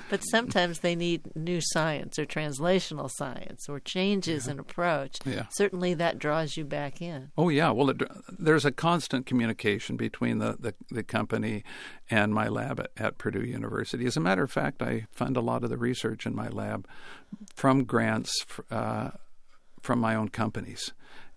but 0.10 0.22
sometimes 0.32 0.80
they 0.80 0.96
need 0.96 1.36
new 1.36 1.60
science 1.62 2.18
or 2.18 2.26
translational 2.26 3.10
science 3.12 3.68
or 3.68 3.80
changes 3.82 4.46
yeah. 4.46 4.54
in 4.54 4.60
approach. 4.60 5.18
Yeah. 5.26 5.48
Certainly 5.52 5.96
that 5.96 6.18
draws 6.18 6.56
you 6.56 6.64
back 6.64 7.02
in. 7.02 7.32
Oh, 7.38 7.50
yeah. 7.50 7.72
Well, 7.72 7.90
it, 7.90 8.02
there's 8.30 8.66
a 8.66 8.72
constant 8.72 9.26
communication 9.26 9.98
between 9.98 10.38
the, 10.38 10.56
the, 10.58 10.74
the 10.90 11.04
company 11.04 11.66
and 12.10 12.34
my 12.34 12.48
lab 12.48 12.80
at, 12.80 12.92
at 12.96 13.18
Purdue 13.18 13.44
University. 13.44 14.06
As 14.06 14.16
a 14.16 14.22
matter 14.22 14.44
of 14.44 14.52
fact, 14.52 14.82
I 14.82 15.08
fund 15.24 15.38
a 15.38 15.42
lot 15.42 15.64
of 15.64 15.70
the 15.70 15.78
research 15.78 16.26
in 16.26 16.36
my 16.36 16.50
lab 16.50 16.86
from 17.56 17.86
grants 17.86 18.46
uh, 18.70 19.12
from 19.82 20.00
my 20.00 20.16
own 20.16 20.28
companies. 20.28 20.92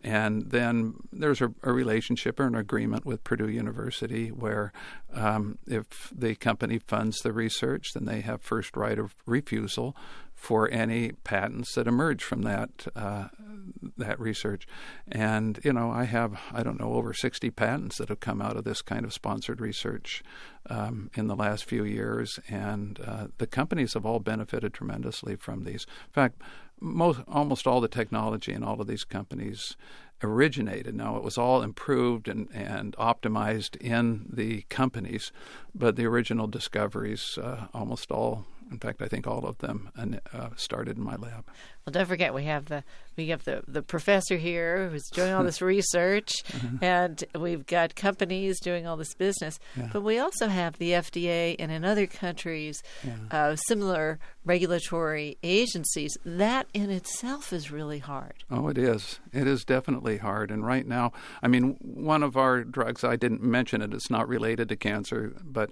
And 0.07 0.53
then 0.53 0.95
there's 1.11 1.41
a, 1.41 1.53
a, 1.65 1.73
relationship 1.73 2.39
or 2.39 2.47
an 2.47 2.55
agreement 2.55 3.05
with 3.05 3.25
Purdue 3.25 3.49
University 3.49 4.29
where 4.29 4.73
um, 5.13 5.59
if 5.67 6.13
the 6.15 6.37
company 6.37 6.79
funds 6.79 7.19
the 7.19 7.33
research, 7.33 7.89
then 7.93 8.05
they 8.05 8.21
have 8.21 8.41
first 8.41 8.77
right 8.77 9.01
of 9.01 9.17
refusal 9.27 9.97
for 10.33 10.71
any 10.71 11.11
patents 11.25 11.75
that 11.75 11.89
emerge 11.89 12.23
from 12.23 12.43
that 12.43 12.87
uh, 12.95 13.29
that 13.97 14.21
research. 14.21 14.69
And 15.09 15.59
you 15.65 15.73
know, 15.73 15.91
I 15.91 16.05
have 16.05 16.39
I 16.53 16.63
don't 16.63 16.79
know 16.79 16.93
over 16.93 17.13
60 17.13 17.51
patents 17.51 17.99
that 17.99 18.11
have 18.11 18.21
come 18.21 18.41
out 18.41 18.57
of 18.57 18.63
this 18.63 18.83
kind 18.83 19.05
of 19.05 19.13
sponsored 19.13 19.61
research 19.61 20.23
um, 20.71 21.11
in 21.15 21.27
the 21.27 21.35
last 21.35 21.65
few 21.65 21.83
years, 21.85 22.39
and 22.49 23.01
uh, 23.05 23.27
the 23.39 23.47
companies 23.49 23.95
have 23.95 24.07
all 24.07 24.21
benefited 24.21 24.73
tremendously 24.73 25.35
from 25.35 25.65
these. 25.65 25.85
In 26.07 26.13
fact, 26.13 26.41
most 26.81 27.21
almost 27.29 27.67
all 27.67 27.81
the 27.81 27.89
technology 27.89 28.53
in 28.53 28.63
all 28.63 28.81
of 28.81 28.87
these 28.87 29.05
companies 29.05 29.77
originated. 30.23 30.95
Now 30.95 31.17
it 31.17 31.23
was 31.23 31.39
all 31.39 31.63
improved 31.63 32.29
and, 32.29 32.49
and 32.53 32.97
optimized 32.97 33.77
in 33.77 34.27
the 34.33 34.63
companies, 34.69 35.33
but 35.75 35.97
the 35.97 36.07
original 36.07 36.47
discoveries 36.47 37.39
uh, 37.39 37.67
almost 37.75 38.11
all 38.11 38.47
in 38.71 38.79
fact, 38.79 39.01
I 39.01 39.07
think 39.07 39.27
all 39.27 39.47
of 39.47 39.59
them 39.59 39.91
uh, 40.33 40.49
started 40.57 40.97
in 40.97 41.05
my 41.05 41.17
lab. 41.17 41.47
Well, 41.85 41.93
don't 41.93 42.07
forget 42.07 42.35
we 42.35 42.45
have 42.45 42.67
the 42.67 42.83
we 43.17 43.29
have 43.29 43.45
the, 43.45 43.63
the 43.67 43.81
professor 43.81 44.37
here 44.37 44.89
who's 44.89 45.09
doing 45.13 45.33
all 45.33 45.45
this 45.45 45.63
research, 45.63 46.43
mm-hmm. 46.49 46.85
and 46.85 47.23
we've 47.39 47.65
got 47.65 47.95
companies 47.95 48.59
doing 48.61 48.87
all 48.87 48.97
this 48.97 49.15
business. 49.15 49.59
Yeah. 49.77 49.89
But 49.93 50.03
we 50.03 50.19
also 50.19 50.49
have 50.49 50.79
the 50.79 50.91
FDA 50.91 51.55
and 51.59 51.71
in 51.71 51.85
other 51.85 52.07
countries 52.07 52.83
yeah. 53.05 53.15
uh, 53.31 53.57
similar 53.69 54.19
regulatory 54.45 55.39
agencies. 55.45 56.17
That 56.25 56.67
in 56.75 56.91
itself 56.91 57.53
is 57.53 57.71
really 57.71 58.01
hard. 58.01 58.45
Oh, 58.51 58.69
it 58.69 58.79
is. 58.79 59.21
It 59.33 59.47
is 59.47 59.65
definitely 59.65 60.19
hard. 60.19 60.51
And 60.51 60.67
right 60.67 60.87
now, 60.87 61.13
I 61.43 61.49
mean, 61.49 61.77
one 61.81 62.23
of 62.25 62.37
our 62.37 62.65
drugs 62.65 63.05
I 63.05 63.15
didn't 63.15 63.43
mention 63.43 63.81
it. 63.81 63.95
It's 63.95 64.11
not 64.11 64.29
related 64.29 64.69
to 64.71 64.77
cancer, 64.77 65.35
but 65.45 65.71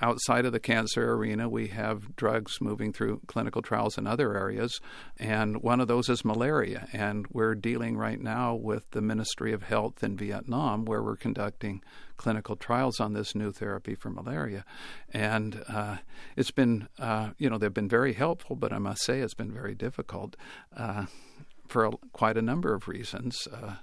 outside 0.00 0.44
of 0.44 0.52
the 0.52 0.60
cancer 0.60 1.12
arena, 1.12 1.48
we 1.48 1.68
have 1.68 2.16
drugs 2.16 2.60
moving 2.60 2.92
through 2.92 3.20
clinical 3.26 3.62
trials 3.62 3.98
in 3.98 4.06
other 4.06 4.36
areas, 4.36 4.80
and 5.18 5.62
one 5.62 5.80
of 5.80 5.88
those 5.88 6.08
is 6.08 6.24
malaria. 6.24 6.88
And 6.92 7.26
we're 7.30 7.54
dealing 7.54 7.96
right 7.96 8.20
now 8.20 8.54
with 8.54 8.90
the 8.90 9.02
Ministry 9.02 9.52
of 9.52 9.64
Health 9.64 10.02
in 10.02 10.16
Vietnam, 10.16 10.84
where 10.84 11.02
we're 11.02 11.16
conducting 11.16 11.82
clinical 12.16 12.56
trials 12.56 13.00
on 13.00 13.12
this 13.12 13.34
new 13.34 13.52
therapy 13.52 13.94
for 13.94 14.10
malaria. 14.10 14.64
And 15.12 15.62
uh, 15.68 15.98
it's 16.36 16.50
been, 16.50 16.88
uh, 16.98 17.30
you 17.38 17.48
know, 17.48 17.58
they've 17.58 17.72
been 17.72 17.88
very 17.88 18.12
helpful, 18.12 18.56
but 18.56 18.72
I 18.72 18.78
must 18.78 19.02
say 19.02 19.20
it's 19.20 19.34
been 19.34 19.52
very 19.52 19.74
difficult 19.74 20.36
uh, 20.76 21.06
for 21.68 21.86
a, 21.86 21.90
quite 22.12 22.36
a 22.36 22.42
number 22.42 22.74
of 22.74 22.88
reasons. 22.88 23.48
Uh, 23.50 23.76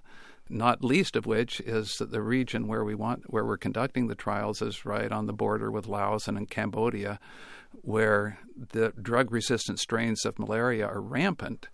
not 0.49 0.83
least 0.83 1.15
of 1.15 1.25
which 1.25 1.59
is 1.61 1.95
that 1.99 2.11
the 2.11 2.21
region 2.21 2.67
where 2.67 2.83
we 2.83 2.95
want 2.95 3.31
where 3.31 3.45
we're 3.45 3.57
conducting 3.57 4.07
the 4.07 4.15
trials 4.15 4.61
is 4.61 4.85
right 4.85 5.11
on 5.11 5.25
the 5.25 5.33
border 5.33 5.71
with 5.71 5.87
Laos 5.87 6.27
and 6.27 6.37
in 6.37 6.45
Cambodia, 6.45 7.19
where 7.81 8.39
the 8.55 8.93
drug 9.01 9.31
resistant 9.31 9.79
strains 9.79 10.25
of 10.25 10.39
malaria 10.39 10.85
are 10.85 11.01
rampant, 11.01 11.67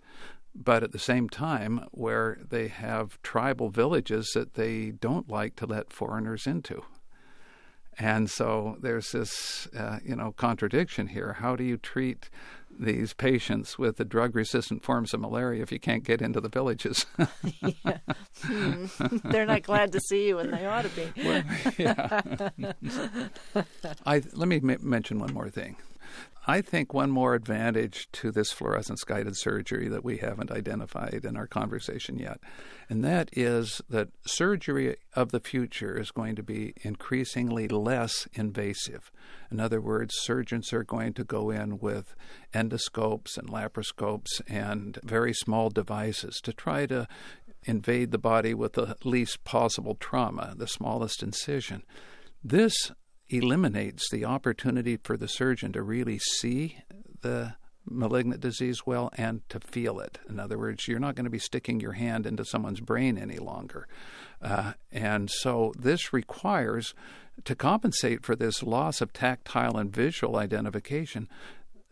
but 0.54 0.82
at 0.82 0.92
the 0.92 0.98
same 0.98 1.28
time 1.28 1.86
where 1.90 2.38
they 2.48 2.68
have 2.68 3.20
tribal 3.22 3.70
villages 3.70 4.30
that 4.34 4.54
they 4.54 4.90
don't 4.90 5.28
like 5.28 5.56
to 5.56 5.66
let 5.66 5.92
foreigners 5.92 6.46
into. 6.46 6.82
And 7.98 8.28
so 8.28 8.76
there's 8.80 9.12
this, 9.12 9.68
uh, 9.68 9.98
you 10.04 10.16
know, 10.16 10.32
contradiction 10.32 11.08
here. 11.08 11.34
How 11.34 11.54
do 11.54 11.62
you 11.62 11.76
treat 11.76 12.28
these 12.78 13.12
patients 13.12 13.78
with 13.78 13.96
the 13.96 14.04
drug 14.04 14.34
resistant 14.34 14.84
forms 14.84 15.14
of 15.14 15.20
malaria 15.20 15.62
if 15.62 15.72
you 15.72 15.78
can't 15.78 16.04
get 16.04 16.20
into 16.22 16.40
the 16.40 16.48
villages. 16.48 17.06
yeah. 17.60 17.98
hmm. 18.42 18.86
They're 19.24 19.46
not 19.46 19.62
glad 19.62 19.92
to 19.92 20.00
see 20.00 20.28
you, 20.28 20.38
and 20.38 20.52
they 20.52 20.66
ought 20.66 20.82
to 20.84 20.90
be. 20.90 21.22
well, 21.24 21.42
yeah. 21.78 22.50
I, 24.06 24.22
let 24.32 24.48
me 24.48 24.56
m- 24.56 24.78
mention 24.80 25.18
one 25.18 25.32
more 25.32 25.50
thing. 25.50 25.76
I 26.46 26.60
think 26.60 26.92
one 26.92 27.10
more 27.10 27.34
advantage 27.34 28.08
to 28.12 28.30
this 28.30 28.52
fluorescence 28.52 29.02
guided 29.02 29.36
surgery 29.36 29.88
that 29.88 30.04
we 30.04 30.18
haven't 30.18 30.50
identified 30.50 31.24
in 31.24 31.38
our 31.38 31.46
conversation 31.46 32.18
yet, 32.18 32.38
and 32.90 33.02
that 33.02 33.30
is 33.32 33.80
that 33.88 34.08
surgery 34.26 34.96
of 35.14 35.30
the 35.30 35.40
future 35.40 35.98
is 35.98 36.10
going 36.10 36.36
to 36.36 36.42
be 36.42 36.74
increasingly 36.82 37.66
less 37.66 38.28
invasive. 38.34 39.10
In 39.50 39.58
other 39.58 39.80
words, 39.80 40.14
surgeons 40.18 40.70
are 40.74 40.84
going 40.84 41.14
to 41.14 41.24
go 41.24 41.50
in 41.50 41.78
with 41.78 42.14
endoscopes 42.52 43.38
and 43.38 43.48
laparoscopes 43.48 44.42
and 44.46 44.98
very 45.02 45.32
small 45.32 45.70
devices 45.70 46.40
to 46.42 46.52
try 46.52 46.84
to 46.86 47.08
invade 47.64 48.10
the 48.10 48.18
body 48.18 48.52
with 48.52 48.74
the 48.74 48.96
least 49.02 49.44
possible 49.44 49.94
trauma, 49.94 50.54
the 50.56 50.68
smallest 50.68 51.22
incision. 51.22 51.82
This 52.42 52.92
eliminates 53.28 54.10
the 54.10 54.24
opportunity 54.24 54.96
for 54.96 55.16
the 55.16 55.28
surgeon 55.28 55.72
to 55.72 55.82
really 55.82 56.18
see 56.18 56.78
the 57.22 57.54
malignant 57.88 58.40
disease 58.40 58.86
well 58.86 59.10
and 59.16 59.46
to 59.48 59.60
feel 59.60 60.00
it. 60.00 60.18
In 60.28 60.40
other 60.40 60.58
words, 60.58 60.88
you're 60.88 60.98
not 60.98 61.14
going 61.14 61.24
to 61.24 61.30
be 61.30 61.38
sticking 61.38 61.80
your 61.80 61.92
hand 61.92 62.26
into 62.26 62.44
someone's 62.44 62.80
brain 62.80 63.18
any 63.18 63.38
longer. 63.38 63.86
Uh, 64.40 64.72
and 64.92 65.30
so 65.30 65.72
this 65.78 66.12
requires, 66.12 66.94
to 67.44 67.54
compensate 67.54 68.24
for 68.24 68.36
this 68.36 68.62
loss 68.62 69.00
of 69.00 69.12
tactile 69.12 69.76
and 69.76 69.94
visual 69.94 70.36
identification, 70.36 71.28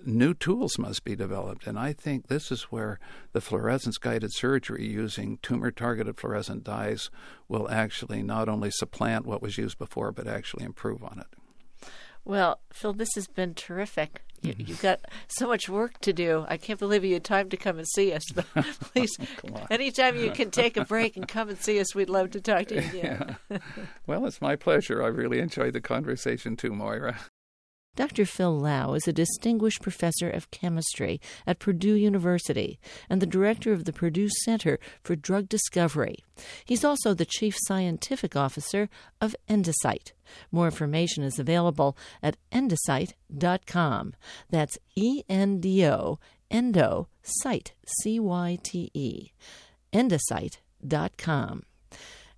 new 0.04 0.34
tools 0.34 0.78
must 0.78 1.04
be 1.04 1.16
developed. 1.16 1.66
And 1.66 1.78
I 1.78 1.92
think 1.92 2.26
this 2.26 2.50
is 2.50 2.64
where 2.64 2.98
the 3.32 3.40
fluorescence 3.40 3.98
guided 3.98 4.32
surgery 4.32 4.86
using 4.86 5.38
tumor 5.42 5.70
targeted 5.70 6.18
fluorescent 6.18 6.64
dyes 6.64 7.10
will 7.48 7.68
actually 7.70 8.22
not 8.22 8.48
only 8.48 8.70
supplant 8.70 9.26
what 9.26 9.42
was 9.42 9.58
used 9.58 9.78
before, 9.78 10.12
but 10.12 10.26
actually 10.26 10.64
improve 10.64 11.02
on 11.02 11.18
it. 11.20 11.88
Well, 12.24 12.60
Phil, 12.72 12.92
this 12.92 13.14
has 13.16 13.26
been 13.26 13.54
terrific. 13.54 14.22
You, 14.42 14.54
have 14.66 14.82
got 14.82 15.00
so 15.28 15.46
much 15.46 15.68
work 15.68 16.00
to 16.00 16.12
do. 16.12 16.44
I 16.48 16.56
can't 16.56 16.78
believe 16.78 17.04
you 17.04 17.14
had 17.14 17.24
time 17.24 17.48
to 17.50 17.56
come 17.56 17.78
and 17.78 17.86
see 17.86 18.12
us. 18.12 18.24
But 18.34 18.46
please, 18.80 19.16
anytime 19.70 20.16
you 20.16 20.30
can 20.30 20.50
take 20.50 20.76
a 20.76 20.84
break 20.84 21.16
and 21.16 21.26
come 21.26 21.48
and 21.48 21.58
see 21.58 21.78
us, 21.80 21.94
we'd 21.94 22.10
love 22.10 22.30
to 22.32 22.40
talk 22.40 22.66
to 22.66 22.74
you 22.74 22.80
again. 22.88 23.36
yeah. 23.50 23.58
Well, 24.06 24.26
it's 24.26 24.40
my 24.40 24.56
pleasure. 24.56 25.02
I 25.02 25.08
really 25.08 25.38
enjoyed 25.38 25.74
the 25.74 25.80
conversation 25.80 26.56
too, 26.56 26.72
Moira. 26.72 27.18
Dr. 27.94 28.24
Phil 28.24 28.58
Low 28.58 28.94
is 28.94 29.06
a 29.06 29.12
distinguished 29.12 29.82
professor 29.82 30.30
of 30.30 30.50
chemistry 30.50 31.20
at 31.46 31.58
Purdue 31.58 31.94
University 31.94 32.80
and 33.10 33.20
the 33.20 33.26
director 33.26 33.70
of 33.70 33.84
the 33.84 33.92
Purdue 33.92 34.30
Center 34.44 34.78
for 35.02 35.14
Drug 35.14 35.46
Discovery. 35.46 36.16
He's 36.64 36.86
also 36.86 37.12
the 37.12 37.26
chief 37.26 37.54
scientific 37.66 38.34
officer 38.34 38.88
of 39.20 39.36
Endocyte. 39.46 40.12
More 40.50 40.64
information 40.64 41.22
is 41.22 41.38
available 41.38 41.94
at 42.22 42.38
endocyte.com. 42.50 44.14
That's 44.48 44.78
E 44.96 45.22
N 45.28 45.60
D 45.60 45.86
O, 45.86 46.18
endo, 46.50 47.08
site, 47.22 47.74
C 47.84 48.18
Y 48.18 48.58
T 48.62 48.90
E. 48.94 49.32
Endocyte.com. 49.92 51.64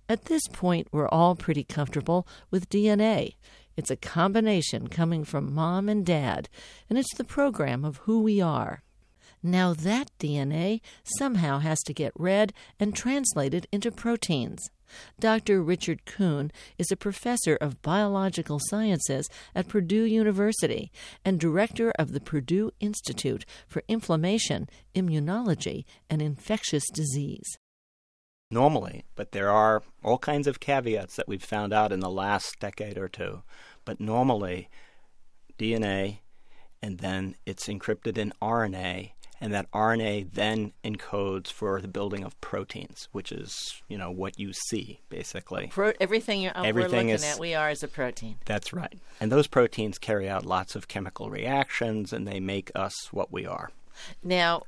At 0.07 0.25
this 0.25 0.43
point, 0.51 0.89
we're 0.91 1.07
all 1.07 1.35
pretty 1.35 1.63
comfortable 1.63 2.27
with 2.51 2.69
DNA. 2.69 3.35
It's 3.77 3.91
a 3.91 3.95
combination 3.95 4.87
coming 4.87 5.23
from 5.25 5.53
mom 5.53 5.89
and 5.89 6.05
dad, 6.05 6.49
and 6.89 6.97
it's 6.97 7.13
the 7.15 7.23
program 7.23 7.83
of 7.83 7.97
who 7.97 8.21
we 8.21 8.39
are. 8.39 8.83
Now, 9.43 9.73
that 9.73 10.09
DNA 10.17 10.81
somehow 11.17 11.59
has 11.59 11.79
to 11.83 11.93
get 11.93 12.13
read 12.15 12.53
and 12.79 12.95
translated 12.95 13.67
into 13.71 13.91
proteins. 13.91 14.69
Dr. 15.19 15.61
Richard 15.61 16.05
Kuhn 16.05 16.51
is 16.77 16.91
a 16.91 16.95
professor 16.95 17.55
of 17.55 17.81
biological 17.81 18.59
sciences 18.69 19.29
at 19.53 19.67
Purdue 19.67 20.03
University 20.03 20.91
and 21.23 21.39
director 21.39 21.91
of 21.99 22.13
the 22.13 22.21
Purdue 22.21 22.71
Institute 22.79 23.45
for 23.67 23.83
Inflammation, 23.87 24.69
Immunology, 24.95 25.85
and 26.09 26.21
Infectious 26.21 26.85
Disease 26.93 27.57
normally, 28.55 29.03
but 29.15 29.31
there 29.31 29.49
are 29.49 29.83
all 30.03 30.17
kinds 30.17 30.47
of 30.47 30.59
caveats 30.59 31.15
that 31.15 31.27
we've 31.27 31.43
found 31.43 31.73
out 31.73 31.91
in 31.91 31.99
the 31.99 32.09
last 32.09 32.59
decade 32.59 32.97
or 32.97 33.07
two. 33.07 33.43
But 33.83 33.99
normally, 33.99 34.69
DNA 35.57 36.19
and 36.81 36.99
then 36.99 37.35
it's 37.45 37.67
encrypted 37.67 38.17
in 38.17 38.31
RNA, 38.41 39.11
and 39.41 39.51
that 39.53 39.71
RNA 39.71 40.33
then 40.33 40.71
encodes 40.83 41.51
for 41.51 41.81
the 41.81 41.87
building 41.87 42.23
of 42.23 42.39
proteins, 42.41 43.07
which 43.11 43.31
is 43.31 43.81
you 43.87 43.97
know 43.97 44.11
what 44.11 44.39
you 44.39 44.53
see 44.53 44.99
basically. 45.09 45.67
Pro- 45.67 45.93
everything 45.99 46.41
you're, 46.41 46.55
Everything 46.55 46.73
we're 46.75 46.97
looking 46.97 47.09
is- 47.09 47.23
at, 47.23 47.39
we 47.39 47.55
are 47.55 47.69
as 47.69 47.81
a 47.83 47.87
protein. 47.87 48.37
That's 48.45 48.73
right. 48.73 48.99
And 49.19 49.31
those 49.31 49.47
proteins 49.47 49.97
carry 49.97 50.29
out 50.29 50.45
lots 50.45 50.75
of 50.75 50.87
chemical 50.87 51.29
reactions, 51.29 52.13
and 52.13 52.27
they 52.27 52.39
make 52.39 52.71
us 52.75 53.11
what 53.11 53.31
we 53.31 53.45
are. 53.45 53.71
Now, 54.23 54.63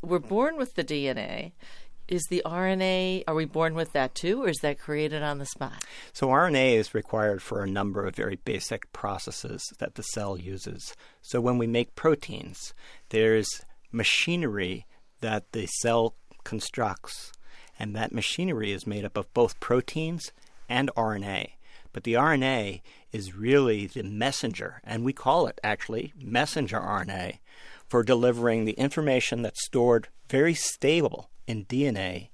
we're 0.00 0.18
born 0.18 0.56
with 0.56 0.74
the 0.74 0.84
DNA. 0.84 1.52
Is 2.12 2.26
the 2.28 2.42
RNA, 2.44 3.24
are 3.26 3.34
we 3.34 3.46
born 3.46 3.74
with 3.74 3.92
that 3.92 4.14
too, 4.14 4.42
or 4.42 4.50
is 4.50 4.58
that 4.58 4.78
created 4.78 5.22
on 5.22 5.38
the 5.38 5.46
spot? 5.46 5.82
So 6.12 6.26
RNA 6.26 6.74
is 6.74 6.92
required 6.92 7.40
for 7.40 7.62
a 7.62 7.66
number 7.66 8.04
of 8.04 8.14
very 8.14 8.36
basic 8.36 8.92
processes 8.92 9.62
that 9.78 9.94
the 9.94 10.02
cell 10.02 10.36
uses. 10.36 10.94
So 11.22 11.40
when 11.40 11.56
we 11.56 11.66
make 11.66 11.94
proteins, 11.94 12.74
there's 13.08 13.48
machinery 13.90 14.84
that 15.22 15.52
the 15.52 15.64
cell 15.80 16.14
constructs, 16.44 17.32
and 17.78 17.96
that 17.96 18.12
machinery 18.12 18.72
is 18.72 18.86
made 18.86 19.06
up 19.06 19.16
of 19.16 19.32
both 19.32 19.58
proteins 19.58 20.32
and 20.68 20.90
RNA. 20.94 21.52
But 21.94 22.04
the 22.04 22.12
RNA 22.12 22.82
is 23.12 23.34
really 23.34 23.86
the 23.86 24.02
messenger, 24.02 24.82
and 24.84 25.02
we 25.02 25.14
call 25.14 25.46
it 25.46 25.58
actually 25.64 26.12
messenger 26.14 26.78
RNA 26.78 27.38
for 27.88 28.02
delivering 28.02 28.66
the 28.66 28.72
information 28.72 29.40
that's 29.40 29.64
stored 29.64 30.08
very 30.28 30.52
stable 30.52 31.30
in 31.46 31.64
DNA 31.64 32.28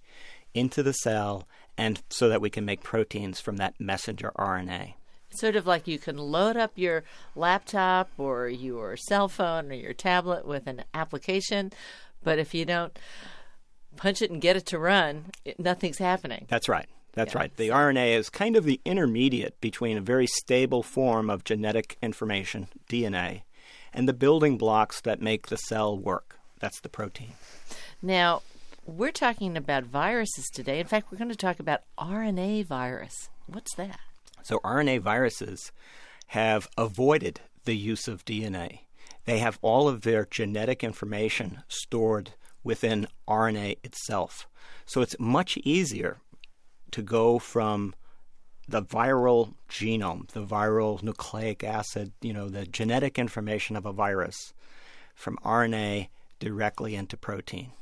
into 0.55 0.83
the 0.83 0.93
cell 0.93 1.47
and 1.77 2.03
so 2.11 2.29
that 2.29 2.41
we 2.41 2.51
can 2.51 2.65
make 2.65 2.83
proteins 2.83 3.41
from 3.41 3.57
that 3.57 3.75
messenger 3.79 4.33
RNA. 4.37 4.95
Sort 5.31 5.57
of 5.57 5.67
like 5.67 5.87
you 5.87 5.99
can 5.99 6.17
load 6.17 6.57
up 6.57 6.73
your 6.75 7.05
laptop 7.37 8.11
or 8.19 8.49
your 8.49 8.97
cell 8.97 9.29
phone 9.29 9.71
or 9.71 9.75
your 9.75 9.93
tablet 9.93 10.47
with 10.47 10.67
an 10.67 10.85
application, 10.95 11.71
but 12.25 12.39
if 12.39 12.55
you 12.55 12.65
don't 12.65 12.99
punch 13.97 14.23
it 14.23 14.31
and 14.31 14.41
get 14.41 14.57
it 14.57 14.67
to 14.67 14.79
run, 14.79 15.27
it, 15.45 15.61
nothing's 15.61 15.99
happening. 15.99 16.47
That's 16.49 16.69
right. 16.69 16.87
That's 17.13 17.35
Yeah. 17.35 17.41
right. 17.41 17.57
The 17.57 17.69
RNA 17.71 18.17
is 18.17 18.31
kind 18.31 18.57
of 18.57 18.65
the 18.65 18.81
intermediate 18.85 19.61
between 19.61 19.97
a 19.99 20.03
very 20.03 20.27
stable 20.27 20.83
form 20.83 21.29
of 21.31 21.45
genetic 21.45 21.99
information, 22.03 22.69
DNA, 22.89 23.43
and 23.93 24.09
the 24.09 24.13
building 24.13 24.57
blocks 24.57 25.01
that 25.03 25.21
make 25.21 25.49
the 25.49 25.57
cell 25.57 25.97
work. 25.97 26.39
That's 26.59 26.81
the 26.81 26.89
protein. 26.89 27.33
Now, 28.03 28.43
we're 28.89 29.12
talking 29.12 29.55
about 29.55 29.84
viruses 29.84 30.47
today. 30.47 30.80
In 30.80 30.86
fact, 30.86 31.12
we're 31.12 31.18
going 31.18 31.28
to 31.28 31.36
talk 31.36 31.61
about 31.61 31.82
RNA 31.99 32.64
virus. 32.64 33.28
What's 33.47 33.74
that? 33.74 34.01
So 34.43 34.61
RNA 34.61 35.01
viruses 35.01 35.72
have 36.28 36.68
avoided 36.78 37.41
the 37.66 37.76
use 37.76 38.09
of 38.09 38.24
DNA. 38.24 38.80
They 39.26 39.41
have 39.41 39.59
all 39.61 39.89
of 39.89 40.03
their 40.03 40.24
genetic 40.24 40.82
information 40.82 41.62
stored 41.68 42.30
within 42.64 43.09
RNA 43.28 43.76
itself. 43.84 44.49
So 44.86 45.03
it's 45.03 45.16
much 45.18 45.59
easier 45.59 46.16
to 46.93 47.03
go 47.03 47.39
from 47.39 47.95
the 48.66 48.82
viral 48.82 49.53
genome, 49.68 50.28
the 50.28 50.45
viral 50.45 51.03
nucleic 51.03 51.62
acid, 51.62 52.12
you 52.22 52.32
know, 52.32 52.49
the 52.49 52.64
genetic 52.64 53.18
information 53.18 53.76
of 53.76 53.84
a 53.84 53.93
virus 53.93 54.55
from 55.14 55.36
RNA 55.45 56.09
directly 56.39 56.95
into 56.95 57.18
protein. 57.18 57.72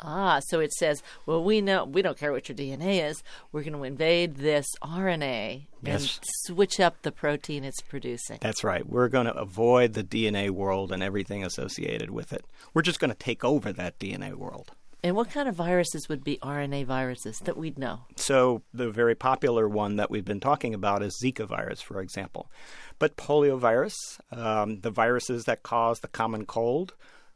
Ah, 0.00 0.40
so 0.46 0.60
it 0.60 0.72
says, 0.72 1.02
well, 1.24 1.42
we 1.42 1.60
know 1.60 1.84
we 1.84 2.02
don't 2.02 2.18
care 2.18 2.32
what 2.32 2.48
your 2.48 2.56
DNA 2.56 3.08
is. 3.08 3.22
We're 3.52 3.62
going 3.62 3.72
to 3.72 3.84
invade 3.84 4.36
this 4.36 4.66
RNA 4.82 5.66
and 5.84 6.18
switch 6.44 6.80
up 6.80 7.02
the 7.02 7.12
protein 7.12 7.64
it's 7.64 7.80
producing. 7.80 8.38
That's 8.40 8.64
right. 8.64 8.86
We're 8.86 9.08
going 9.08 9.26
to 9.26 9.34
avoid 9.34 9.94
the 9.94 10.04
DNA 10.04 10.50
world 10.50 10.92
and 10.92 11.02
everything 11.02 11.44
associated 11.44 12.10
with 12.10 12.32
it. 12.32 12.44
We're 12.74 12.82
just 12.82 13.00
going 13.00 13.10
to 13.10 13.16
take 13.16 13.44
over 13.44 13.72
that 13.72 13.98
DNA 13.98 14.34
world. 14.34 14.72
And 15.02 15.14
what 15.14 15.30
kind 15.30 15.48
of 15.48 15.54
viruses 15.54 16.08
would 16.08 16.24
be 16.24 16.38
RNA 16.38 16.86
viruses 16.86 17.38
that 17.44 17.56
we'd 17.56 17.78
know? 17.78 18.00
So, 18.16 18.62
the 18.74 18.90
very 18.90 19.14
popular 19.14 19.68
one 19.68 19.96
that 19.96 20.10
we've 20.10 20.24
been 20.24 20.40
talking 20.40 20.74
about 20.74 21.02
is 21.02 21.20
Zika 21.22 21.46
virus, 21.46 21.80
for 21.80 22.00
example. 22.00 22.50
But 22.98 23.16
poliovirus, 23.16 23.94
um, 24.32 24.80
the 24.80 24.90
viruses 24.90 25.44
that 25.44 25.62
cause 25.62 26.00
the 26.00 26.08
common 26.08 26.44
cold, 26.44 26.94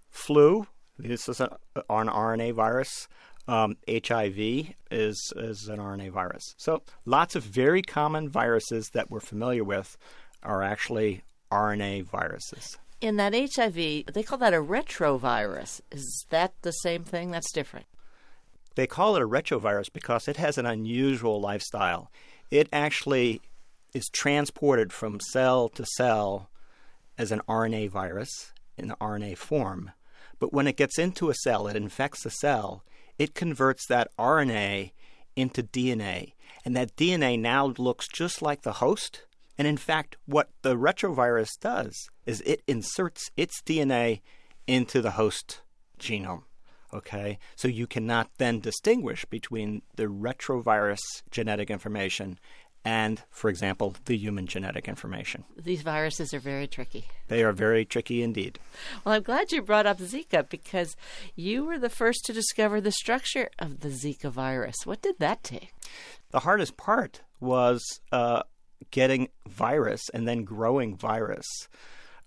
flu, 0.09 0.67
this 1.03 1.29
is 1.29 1.41
a, 1.41 1.57
an 1.77 2.09
RNA 2.09 2.55
virus. 2.55 3.09
Um, 3.49 3.77
HIV 3.89 4.75
is, 4.91 5.33
is 5.37 5.69
an 5.69 5.79
RNA 5.79 6.11
virus. 6.11 6.55
So, 6.57 6.83
lots 7.05 7.35
of 7.35 7.43
very 7.43 7.83
common 7.83 8.29
viruses 8.29 8.91
that 8.93 9.11
we're 9.11 9.21
familiar 9.21 9.65
with 9.65 9.97
are 10.43 10.63
actually 10.63 11.23
RNA 11.51 12.05
viruses. 12.05 12.79
In 13.01 13.17
that 13.17 13.35
HIV, 13.35 13.75
they 14.13 14.23
call 14.23 14.39
that 14.39 14.55
a 14.55 14.59
retrovirus. 14.59 15.81
Is 15.91 16.27
that 16.29 16.53
the 16.63 16.71
same 16.71 17.03
thing? 17.03 17.31
That's 17.31 17.51
different. 17.51 17.87
They 18.75 18.87
call 18.87 19.17
it 19.17 19.23
a 19.23 19.29
retrovirus 19.29 19.93
because 19.93 20.29
it 20.29 20.37
has 20.37 20.59
an 20.59 20.67
unusual 20.67 21.41
lifestyle. 21.41 22.11
It 22.51 22.69
actually 22.73 23.41
is 23.95 24.09
transported 24.09 24.93
from 24.93 25.19
cell 25.19 25.69
to 25.71 25.85
cell 25.97 26.51
as 27.19 27.33
an 27.33 27.41
RNA 27.49 27.91
virus 27.91 28.53
in 28.77 28.89
the 28.89 28.97
RNA 28.97 29.37
form. 29.37 29.91
But 30.41 30.53
when 30.53 30.67
it 30.67 30.77
gets 30.77 30.99
into 30.99 31.31
a 31.31 31.35
cell, 31.35 31.69
it 31.69 31.77
infects 31.77 32.25
the 32.25 32.31
cell, 32.31 32.83
it 33.19 33.35
converts 33.35 33.87
that 33.87 34.11
RNA 34.19 34.91
into 35.37 35.63
DNA. 35.63 36.33
And 36.65 36.75
that 36.75 36.97
DNA 36.97 37.39
now 37.39 37.67
looks 37.79 38.09
just 38.09 38.43
like 38.43 38.63
the 38.63 38.75
host. 38.75 39.23
And 39.57 39.69
in 39.69 39.77
fact, 39.77 40.17
what 40.27 40.49
the 40.63 40.77
retrovirus 40.77 41.51
does 41.61 41.95
is 42.27 42.41
it 42.41 42.63
inserts 42.67 43.31
its 43.37 43.61
DNA 43.63 44.23
into 44.67 45.03
the 45.03 45.13
host 45.13 45.61
genome. 45.99 46.45
Okay, 46.93 47.39
so 47.55 47.69
you 47.69 47.87
cannot 47.87 48.31
then 48.39 48.59
distinguish 48.59 49.25
between 49.27 49.83
the 49.95 50.07
retrovirus 50.07 51.23
genetic 51.31 51.71
information 51.71 52.39
and, 52.85 53.23
for 53.31 53.51
example, 53.51 53.95
the 54.07 54.17
human 54.17 54.47
genetic 54.47 54.89
information. 54.89 55.45
These 55.57 55.83
viruses 55.83 56.33
are 56.33 56.41
very 56.41 56.67
tricky. 56.67 57.05
They 57.29 57.43
are 57.43 57.53
very 57.53 57.85
tricky 57.85 58.23
indeed. 58.23 58.59
Well, 59.05 59.15
I'm 59.15 59.23
glad 59.23 59.53
you 59.53 59.63
brought 59.63 59.87
up 59.87 59.99
Zika 59.99 60.49
because 60.49 60.97
you 61.37 61.65
were 61.65 61.79
the 61.79 61.91
first 61.91 62.25
to 62.25 62.33
discover 62.33 62.81
the 62.81 62.93
structure 62.93 63.51
of 63.59 63.81
the 63.81 63.89
Zika 63.89 64.31
virus. 64.31 64.87
What 64.87 65.03
did 65.03 65.19
that 65.19 65.45
take? 65.45 65.75
The 66.31 66.41
hardest 66.41 66.77
part 66.77 67.21
was 67.41 67.83
uh, 68.13 68.43
getting 68.91 69.29
virus 69.47 70.09
and 70.15 70.27
then 70.27 70.45
growing 70.45 70.97
virus. 70.97 71.47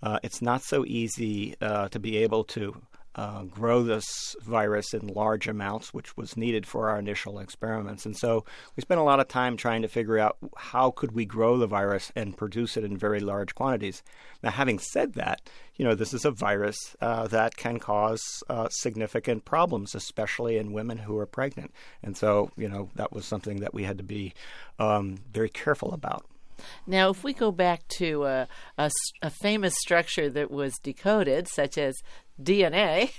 Uh, 0.01 0.19
it's 0.21 0.41
not 0.41 0.61
so 0.61 0.85
easy 0.85 1.55
uh, 1.61 1.87
to 1.89 1.99
be 1.99 2.17
able 2.17 2.43
to 2.43 2.81
uh, 3.15 3.43
grow 3.43 3.83
this 3.83 4.35
virus 4.41 4.93
in 4.93 5.07
large 5.07 5.47
amounts, 5.47 5.93
which 5.93 6.17
was 6.17 6.35
needed 6.35 6.65
for 6.65 6.89
our 6.89 6.99
initial 6.99 7.39
experiments. 7.39 8.05
And 8.05 8.17
so 8.17 8.45
we 8.75 8.81
spent 8.81 8.99
a 8.99 9.03
lot 9.03 9.19
of 9.19 9.27
time 9.27 9.55
trying 9.55 9.83
to 9.83 9.87
figure 9.87 10.17
out 10.17 10.37
how 10.57 10.91
could 10.91 11.11
we 11.11 11.25
grow 11.25 11.57
the 11.57 11.67
virus 11.67 12.11
and 12.15 12.37
produce 12.37 12.77
it 12.77 12.83
in 12.83 12.97
very 12.97 13.19
large 13.19 13.53
quantities. 13.55 14.03
Now, 14.41 14.51
having 14.51 14.79
said 14.79 15.13
that, 15.13 15.41
you 15.75 15.85
know, 15.85 15.95
this 15.95 16.13
is 16.13 16.25
a 16.25 16.31
virus 16.31 16.77
uh, 17.01 17.27
that 17.27 17.55
can 17.55 17.79
cause 17.79 18.21
uh, 18.49 18.69
significant 18.69 19.45
problems, 19.45 19.95
especially 19.95 20.57
in 20.57 20.73
women 20.73 20.97
who 20.97 21.17
are 21.17 21.25
pregnant. 21.25 21.71
And 22.01 22.17
so, 22.17 22.51
you 22.57 22.69
know, 22.69 22.89
that 22.95 23.11
was 23.11 23.25
something 23.25 23.59
that 23.61 23.73
we 23.73 23.83
had 23.83 23.97
to 23.97 24.03
be 24.03 24.33
um, 24.79 25.17
very 25.31 25.49
careful 25.49 25.93
about. 25.93 26.25
Now, 26.85 27.09
if 27.09 27.23
we 27.23 27.33
go 27.33 27.51
back 27.51 27.87
to 27.97 28.23
a 28.23 29.29
famous 29.41 29.73
structure 29.79 30.29
that 30.29 30.51
was 30.51 30.73
decoded, 30.81 31.47
such 31.47 31.77
as 31.77 31.95
DNA, 32.41 33.11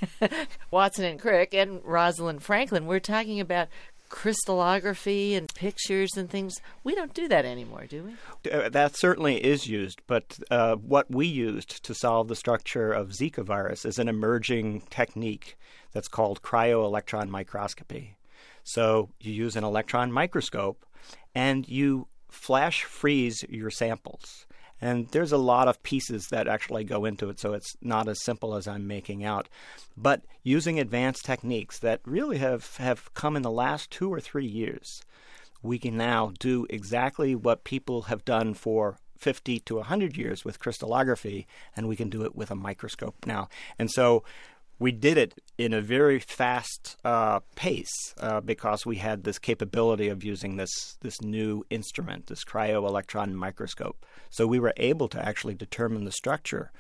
Watson 0.71 1.05
and 1.05 1.21
Crick, 1.21 1.55
and 1.55 1.81
Rosalind 1.85 2.43
Franklin, 2.43 2.87
we're 2.87 3.01
talking 3.01 3.41
about 3.41 3.69
crystallography 4.09 5.35
and 5.35 5.53
pictures 5.55 6.17
and 6.17 6.31
things. 6.31 6.61
We 6.85 6.95
don't 6.95 7.15
do 7.15 7.27
that 7.29 7.45
anymore, 7.45 7.87
do 7.89 8.05
we? 8.45 8.51
Uh, 8.51 8.69
that 8.69 8.97
certainly 8.97 9.45
is 9.45 9.67
used, 9.67 10.03
but 10.07 10.39
uh, 10.51 10.77
what 10.77 11.11
we 11.11 11.27
used 11.27 11.83
to 11.83 11.95
solve 11.95 12.29
the 12.29 12.37
structure 12.37 12.93
of 12.93 13.09
Zika 13.09 13.45
virus 13.45 13.85
is 13.85 13.99
an 13.99 14.09
emerging 14.09 14.83
technique 14.91 15.57
that's 15.93 16.09
called 16.09 16.43
cryo-electron 16.43 17.31
microscopy. 17.31 18.17
So 18.63 19.11
you 19.21 19.33
use 19.33 19.57
an 19.57 19.65
electron 19.65 20.13
microscope 20.13 20.87
and 21.35 21.69
you 21.69 22.07
flash 22.31 22.85
freeze 22.85 23.45
your 23.49 23.71
samples. 23.71 24.47
And 24.81 25.09
there's 25.09 25.33
a 25.33 25.39
lot 25.39 25.69
of 25.69 25.83
pieces 25.83 26.29
that 26.29 26.49
actually 26.49 26.85
go 26.85 27.05
into 27.05 27.31
it, 27.31 27.41
so 27.41 27.53
it's 27.55 27.75
not 27.81 28.09
as 28.09 28.23
simple 28.23 28.55
as 28.55 28.69
I'm 28.69 28.87
making 28.87 29.25
out. 29.25 29.49
But 29.97 30.23
using 30.43 30.79
advanced 30.79 31.25
techniques 31.25 31.79
that 31.79 32.01
really 32.05 32.39
have, 32.39 32.77
have 32.77 33.13
come 33.15 33.37
in 33.37 33.43
the 33.43 33.51
last 33.51 33.91
two 33.91 34.13
or 34.13 34.21
three 34.21 34.47
years, 34.47 35.01
we 35.63 35.79
can 35.79 35.97
now 35.97 36.33
do 36.39 36.67
exactly 36.69 37.35
what 37.35 37.65
people 37.65 38.03
have 38.03 38.25
done 38.25 38.53
for 38.55 38.99
50 39.17 39.61
to 39.61 39.77
100 39.77 40.17
years 40.17 40.45
with 40.45 40.59
crystallography, 40.59 41.47
and 41.75 41.89
we 41.89 41.97
can 41.97 42.11
do 42.11 42.25
it 42.25 42.37
with 42.37 42.51
a 42.51 42.55
microscope 42.55 43.15
now. 43.25 43.49
And 43.79 43.91
so 43.91 44.23
we 44.79 44.93
did 44.93 45.17
it 45.17 45.41
in 45.57 45.73
a 45.73 45.81
very 45.81 46.19
fast 46.19 46.97
uh, 47.05 47.41
pace 47.55 48.15
uh, 48.19 48.41
because 48.41 48.85
we 48.85 48.97
had 48.97 49.25
this 49.25 49.39
capability 49.39 50.09
of 50.09 50.25
using 50.25 50.57
this 50.57 50.97
this 51.01 51.21
new 51.23 51.65
instrument, 51.71 52.27
this 52.27 52.45
cryo-electron 52.45 53.35
microscope. 53.35 54.05
So 54.31 54.47
we 54.47 54.59
were 54.59 54.75
able 54.77 55.09
to 55.09 55.25
actually 55.25 55.55
determine 55.55 56.05
the 56.05 56.13
structure 56.13 56.73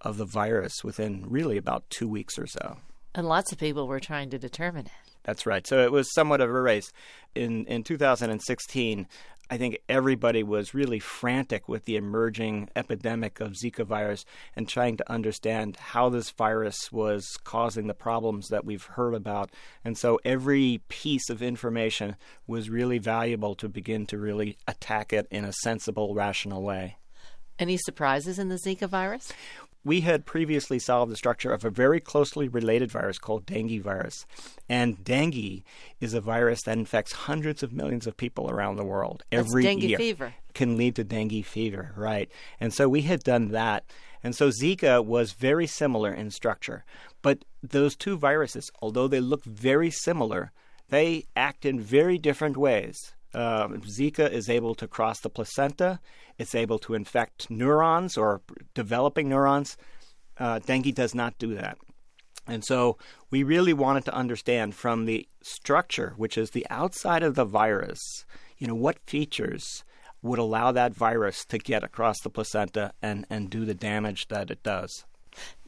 of 0.00 0.16
the 0.16 0.24
virus 0.24 0.84
within 0.84 1.26
really 1.28 1.56
about 1.56 1.88
two 1.90 2.08
weeks 2.08 2.38
or 2.38 2.46
so. 2.46 2.78
And 3.14 3.28
lots 3.28 3.52
of 3.52 3.58
people 3.58 3.86
were 3.86 4.00
trying 4.00 4.30
to 4.30 4.38
determine 4.38 4.86
it. 4.86 5.09
That's 5.24 5.46
right. 5.46 5.66
So 5.66 5.80
it 5.80 5.92
was 5.92 6.12
somewhat 6.12 6.40
of 6.40 6.50
a 6.50 6.60
race. 6.60 6.92
In 7.34 7.64
in 7.66 7.84
2016, 7.84 9.06
I 9.52 9.58
think 9.58 9.80
everybody 9.88 10.44
was 10.44 10.74
really 10.74 11.00
frantic 11.00 11.68
with 11.68 11.84
the 11.84 11.96
emerging 11.96 12.70
epidemic 12.76 13.40
of 13.40 13.54
Zika 13.54 13.84
virus 13.84 14.24
and 14.54 14.68
trying 14.68 14.96
to 14.98 15.12
understand 15.12 15.76
how 15.76 16.08
this 16.08 16.30
virus 16.30 16.92
was 16.92 17.26
causing 17.42 17.88
the 17.88 17.94
problems 17.94 18.46
that 18.48 18.64
we've 18.64 18.84
heard 18.84 19.12
about. 19.12 19.50
And 19.84 19.98
so 19.98 20.20
every 20.24 20.82
piece 20.88 21.28
of 21.28 21.42
information 21.42 22.14
was 22.46 22.70
really 22.70 22.98
valuable 22.98 23.56
to 23.56 23.68
begin 23.68 24.06
to 24.06 24.18
really 24.18 24.56
attack 24.68 25.12
it 25.12 25.26
in 25.32 25.44
a 25.44 25.52
sensible, 25.52 26.14
rational 26.14 26.62
way. 26.62 26.98
Any 27.58 27.76
surprises 27.76 28.38
in 28.38 28.50
the 28.50 28.60
Zika 28.64 28.88
virus? 28.88 29.32
We 29.84 30.02
had 30.02 30.26
previously 30.26 30.78
solved 30.78 31.10
the 31.10 31.16
structure 31.16 31.52
of 31.52 31.64
a 31.64 31.70
very 31.70 32.00
closely 32.00 32.48
related 32.48 32.90
virus 32.90 33.18
called 33.18 33.46
dengue 33.46 33.80
virus. 33.82 34.26
And 34.68 35.02
dengue 35.02 35.62
is 36.00 36.12
a 36.14 36.20
virus 36.20 36.62
that 36.62 36.76
infects 36.76 37.12
hundreds 37.12 37.62
of 37.62 37.72
millions 37.72 38.06
of 38.06 38.16
people 38.16 38.50
around 38.50 38.76
the 38.76 38.84
world 38.84 39.22
every 39.32 39.62
That's 39.62 39.74
dengue 39.74 39.90
year. 39.90 39.98
fever. 39.98 40.34
Can 40.52 40.76
lead 40.76 40.96
to 40.96 41.04
dengue 41.04 41.44
fever, 41.44 41.92
right. 41.96 42.30
And 42.58 42.74
so 42.74 42.88
we 42.88 43.02
had 43.02 43.22
done 43.22 43.48
that. 43.52 43.84
And 44.22 44.34
so 44.34 44.50
Zika 44.50 45.04
was 45.04 45.32
very 45.32 45.66
similar 45.66 46.12
in 46.12 46.30
structure. 46.30 46.84
But 47.22 47.44
those 47.62 47.96
two 47.96 48.18
viruses, 48.18 48.70
although 48.82 49.08
they 49.08 49.20
look 49.20 49.44
very 49.44 49.90
similar, 49.90 50.52
they 50.90 51.24
act 51.34 51.64
in 51.64 51.80
very 51.80 52.18
different 52.18 52.56
ways. 52.56 53.14
Uh, 53.32 53.68
Zika 53.68 54.30
is 54.30 54.48
able 54.48 54.74
to 54.74 54.88
cross 54.88 55.20
the 55.20 55.30
placenta 55.30 56.00
it's 56.40 56.54
able 56.54 56.78
to 56.78 56.94
infect 56.94 57.50
neurons 57.50 58.16
or 58.16 58.40
developing 58.72 59.28
neurons. 59.28 59.76
Uh, 60.38 60.58
dengue 60.58 60.94
does 60.94 61.14
not 61.14 61.36
do 61.36 61.54
that. 61.54 61.76
And 62.46 62.64
so 62.64 62.96
we 63.30 63.42
really 63.42 63.74
wanted 63.74 64.06
to 64.06 64.14
understand 64.14 64.74
from 64.74 65.04
the 65.04 65.28
structure, 65.42 66.14
which 66.16 66.38
is 66.38 66.50
the 66.50 66.66
outside 66.70 67.22
of 67.22 67.34
the 67.34 67.44
virus, 67.44 68.00
you 68.56 68.66
know, 68.66 68.74
what 68.74 69.06
features 69.06 69.84
would 70.22 70.38
allow 70.38 70.72
that 70.72 70.94
virus 70.94 71.44
to 71.44 71.58
get 71.58 71.84
across 71.84 72.18
the 72.22 72.30
placenta 72.30 72.94
and, 73.02 73.26
and 73.28 73.50
do 73.50 73.66
the 73.66 73.74
damage 73.74 74.28
that 74.28 74.50
it 74.50 74.62
does. 74.62 75.04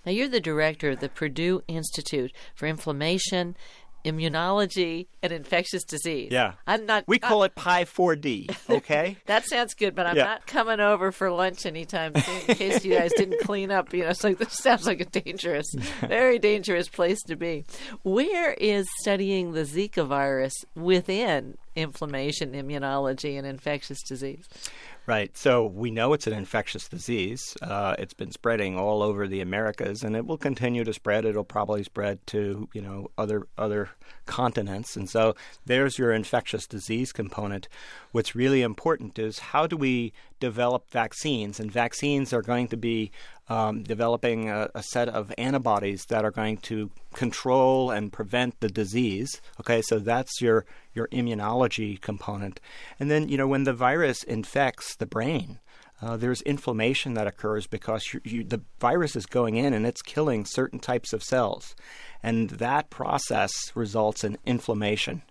Now, 0.06 0.12
you're 0.12 0.26
the 0.26 0.40
director 0.40 0.92
of 0.92 1.00
the 1.00 1.10
Purdue 1.10 1.62
Institute 1.68 2.32
for 2.54 2.66
Inflammation 2.66 3.56
immunology 4.05 5.07
and 5.22 5.32
infectious 5.32 5.84
disease. 5.84 6.30
Yeah. 6.32 6.55
I'm 6.66 6.86
not 6.86 7.05
We 7.07 7.18
call 7.18 7.44
it 7.44 7.55
Pi 7.55 7.84
4D, 7.84 8.55
okay? 8.70 9.16
that 9.26 9.46
sounds 9.46 9.74
good, 9.74 9.94
but 9.94 10.07
I'm 10.07 10.16
Yeah. 10.16 10.24
not 10.24 10.46
coming 10.46 10.80
over 10.80 11.12
for 11.12 11.30
lunch 11.30 11.66
anytime 11.66 12.14
soon 12.16 12.40
in 12.48 12.55
case 12.57 12.84
you 12.84 12.94
guys 12.94 13.12
didn't 13.16 13.40
clean 13.44 13.70
up. 13.70 13.92
You 13.92 14.03
know, 14.05 14.09
it's 14.11 14.24
like 14.24 14.38
this 14.38 14.55
sounds 14.55 14.86
like 14.86 15.00
a 15.00 15.05
dangerous, 15.05 15.66
very 16.00 16.38
dangerous 16.38 16.88
place 16.88 17.22
to 17.24 17.36
be. 17.36 17.64
Where 18.03 18.53
is 18.55 18.86
studying 19.00 19.53
the 19.53 19.62
Zika 19.62 20.07
virus 20.07 20.55
within 20.74 21.57
inflammation, 21.74 22.53
immunology, 22.53 23.38
and 23.38 23.46
infectious 23.46 24.03
disease? 24.03 24.48
Right. 25.05 25.36
So 25.36 25.66
we 25.66 25.90
know 25.90 26.12
it's 26.12 26.28
an 26.28 26.32
infectious 26.32 26.88
disease. 26.88 27.57
Uh, 27.61 27.96
it's 27.98 28.14
been 28.14 28.30
spreading 28.30 28.78
all 28.78 29.03
over 29.03 29.26
the 29.26 29.40
Americas, 29.40 30.05
and 30.05 30.14
it 30.14 30.26
will 30.26 30.38
continue 30.38 30.84
to 30.84 30.92
spread. 30.92 31.24
It'll 31.24 31.42
probably 31.42 31.82
spread 31.82 32.24
to 32.28 32.68
you 32.72 32.80
know 32.80 33.11
other 33.18 33.48
other 33.59 33.90
continents. 34.26 34.96
And 34.96 35.11
so 35.11 35.34
there's 35.66 35.98
your 35.98 36.12
infectious 36.12 36.68
disease 36.68 37.11
component. 37.12 37.66
What's 38.12 38.36
really 38.36 38.62
important 38.62 39.18
is 39.18 39.40
how 39.40 39.66
do 39.66 39.76
we 39.76 40.12
develop 40.38 40.88
vaccines? 40.88 41.59
And 41.59 41.70
vaccines 41.70 42.32
are 42.32 42.42
going 42.42 42.68
to 42.68 42.76
be 42.76 43.11
um, 43.53 43.82
developing 43.82 44.48
a, 44.48 44.70
a, 44.74 44.82
set 44.82 45.11
of 45.11 45.30
antibodies 45.36 46.07
that 46.07 46.24
are 46.24 46.30
going 46.30 46.57
to 46.57 46.90
control 47.12 47.90
and 47.90 48.11
prevent 48.11 48.59
the 48.61 48.68
disease. 48.68 49.42
Okay, 49.61 49.82
so 49.82 49.98
that's 49.98 50.40
your 50.40 50.64
your 50.94 51.07
immunology 51.09 52.00
component. 52.00 52.61
And 52.98 53.11
then 53.11 53.28
you 53.28 53.36
know 53.36 53.46
when 53.46 53.64
the 53.64 53.74
virus 53.74 54.22
infects 54.22 54.96
the 54.96 55.07
brain. 55.07 55.59
Uh, 56.00 56.16
there's 56.16 56.42
inflammation 56.42 57.14
that 57.14 57.28
occurs 57.28 57.68
because 57.68 58.12
you, 58.12 58.20
you, 58.24 58.42
the 58.42 58.61
virus 58.80 59.14
is 59.14 59.24
going 59.24 59.55
in 59.55 59.72
and 59.72 59.86
it's 59.86 60.03
killing 60.03 60.44
certain 60.44 60.80
types 60.80 61.12
of 61.12 61.22
cells, 61.22 61.76
and 62.24 62.50
that 62.50 62.90
process 62.90 63.53
results 63.76 64.24
in 64.24 64.36
inflammation. 64.44 65.22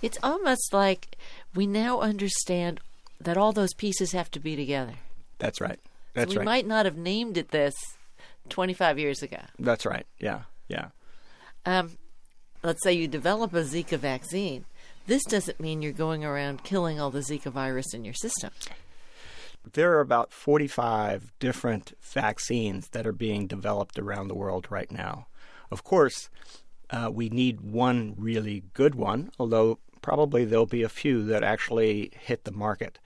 It's 0.00 0.18
almost 0.22 0.72
like 0.72 1.18
we 1.54 1.66
now 1.66 2.00
understand 2.00 2.80
that 3.20 3.36
all 3.36 3.52
those 3.52 3.74
pieces 3.74 4.12
have 4.12 4.30
to 4.30 4.40
be 4.40 4.56
together. 4.56 4.94
That's 5.38 5.60
right. 5.60 5.78
That's 6.18 6.32
so 6.32 6.34
we 6.34 6.38
right. 6.38 6.44
might 6.44 6.66
not 6.66 6.84
have 6.84 6.96
named 6.96 7.36
it 7.36 7.50
this 7.50 7.74
25 8.48 8.98
years 8.98 9.22
ago. 9.22 9.40
That's 9.58 9.86
right. 9.86 10.06
Yeah. 10.18 10.42
Yeah. 10.68 10.88
Um, 11.64 11.98
let's 12.62 12.82
say 12.82 12.92
you 12.92 13.08
develop 13.08 13.52
a 13.54 13.62
Zika 13.62 13.98
vaccine. 13.98 14.64
This 15.06 15.24
doesn't 15.24 15.60
mean 15.60 15.80
you're 15.80 15.92
going 15.92 16.24
around 16.24 16.64
killing 16.64 17.00
all 17.00 17.10
the 17.10 17.20
Zika 17.20 17.50
virus 17.50 17.94
in 17.94 18.04
your 18.04 18.14
system. 18.14 18.50
There 19.72 19.92
are 19.92 20.00
about 20.00 20.32
45 20.32 21.32
different 21.38 21.92
vaccines 22.00 22.88
that 22.88 23.06
are 23.06 23.12
being 23.12 23.46
developed 23.46 23.98
around 23.98 24.28
the 24.28 24.34
world 24.34 24.66
right 24.70 24.90
now. 24.90 25.26
Of 25.70 25.84
course, 25.84 26.30
uh, 26.90 27.10
we 27.12 27.28
need 27.28 27.60
one 27.60 28.14
really 28.16 28.64
good 28.72 28.94
one, 28.94 29.30
although 29.38 29.78
probably 30.00 30.44
there'll 30.44 30.66
be 30.66 30.82
a 30.82 30.88
few 30.88 31.24
that 31.24 31.42
actually 31.42 32.10
hit 32.18 32.44
the 32.44 32.52
market. 32.52 32.98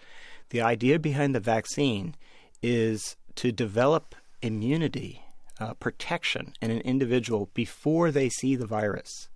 The 0.50 0.60
idea 0.60 0.98
behind 0.98 1.34
the 1.34 1.40
vaccine 1.40 2.14
is 2.62 3.16
to 3.36 3.52
develop 3.52 4.14
immunity, 4.40 5.22
uh, 5.58 5.74
protection 5.74 6.52
in 6.60 6.70
an 6.70 6.80
individual 6.80 7.50
before 7.54 8.10
they 8.10 8.28
see 8.28 8.56
the 8.56 8.66
virus. 8.66 9.28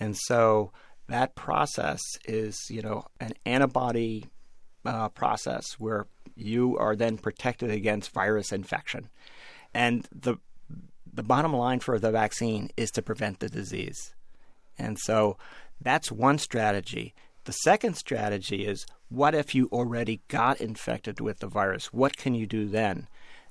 And 0.00 0.16
so 0.16 0.72
that 1.08 1.34
process 1.34 2.00
is, 2.24 2.56
you 2.70 2.82
know, 2.82 3.06
an 3.20 3.32
antibody 3.44 4.26
uh, 4.84 5.08
process 5.08 5.72
where 5.78 6.06
you 6.36 6.78
are 6.78 6.94
then 6.94 7.18
protected 7.18 7.70
against 7.70 8.12
virus 8.12 8.52
infection. 8.52 9.08
And 9.74 10.06
the 10.12 10.36
the 11.12 11.22
bottom 11.22 11.52
line 11.52 11.80
for 11.80 11.98
the 11.98 12.12
vaccine 12.12 12.70
is 12.76 12.90
to 12.92 13.02
prevent 13.02 13.40
the 13.40 13.48
disease. 13.48 14.14
And 14.78 14.98
so 14.98 15.36
that's 15.80 16.12
one 16.12 16.38
strategy. 16.38 17.14
The 17.48 17.54
second 17.54 17.94
strategy 17.94 18.66
is 18.66 18.84
what 19.08 19.34
if 19.34 19.54
you 19.54 19.70
already 19.72 20.20
got 20.28 20.60
infected 20.60 21.18
with 21.18 21.38
the 21.38 21.46
virus? 21.46 21.94
What 21.94 22.18
can 22.18 22.34
you 22.34 22.46
do 22.46 22.68
then? 22.68 23.08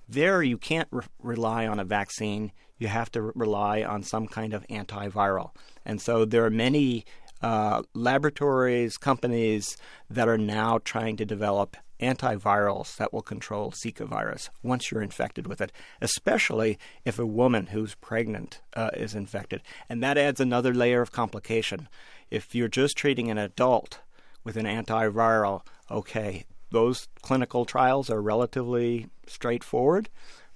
There, 0.08 0.44
you 0.44 0.60
can't 0.60 0.88
re- 0.92 1.02
rely 1.18 1.66
on 1.66 1.80
a 1.80 1.84
vaccine. 1.84 2.52
You 2.78 2.90
have 2.90 3.12
to 3.14 3.24
re- 3.24 3.32
rely 3.34 3.82
on 3.82 4.04
some 4.04 4.28
kind 4.28 4.54
of 4.54 4.68
antiviral. 4.68 5.50
And 5.84 6.00
so 6.00 6.26
there 6.26 6.46
are 6.46 6.52
many 6.52 7.06
uh, 7.42 7.82
laboratories, 7.96 8.98
companies 8.98 9.78
that 10.12 10.28
are 10.28 10.38
now 10.38 10.78
trying 10.84 11.18
to 11.18 11.26
develop 11.26 11.76
antivirals 12.00 12.98
that 12.98 13.12
will 13.12 13.24
control 13.24 13.72
Zika 13.72 14.08
virus 14.08 14.52
once 14.62 14.92
you're 14.92 15.02
infected 15.02 15.48
with 15.48 15.60
it, 15.60 15.72
especially 16.02 16.78
if 17.04 17.18
a 17.18 17.26
woman 17.26 17.68
who's 17.68 17.96
pregnant 17.96 18.62
uh, 18.76 18.92
is 18.94 19.16
infected. 19.16 19.62
And 19.90 20.04
that 20.04 20.20
adds 20.20 20.40
another 20.40 20.74
layer 20.74 21.02
of 21.02 21.12
complication. 21.12 21.88
If 22.30 22.54
you're 22.54 22.68
just 22.68 22.98
treating 22.98 23.30
an 23.30 23.38
adult 23.38 24.00
with 24.44 24.58
an 24.58 24.66
antiviral, 24.66 25.62
okay, 25.90 26.46
those 26.72 27.08
clinical 27.22 27.66
trials 27.66 28.10
are 28.10 28.22
relatively 28.22 29.08
straightforward. 29.26 30.10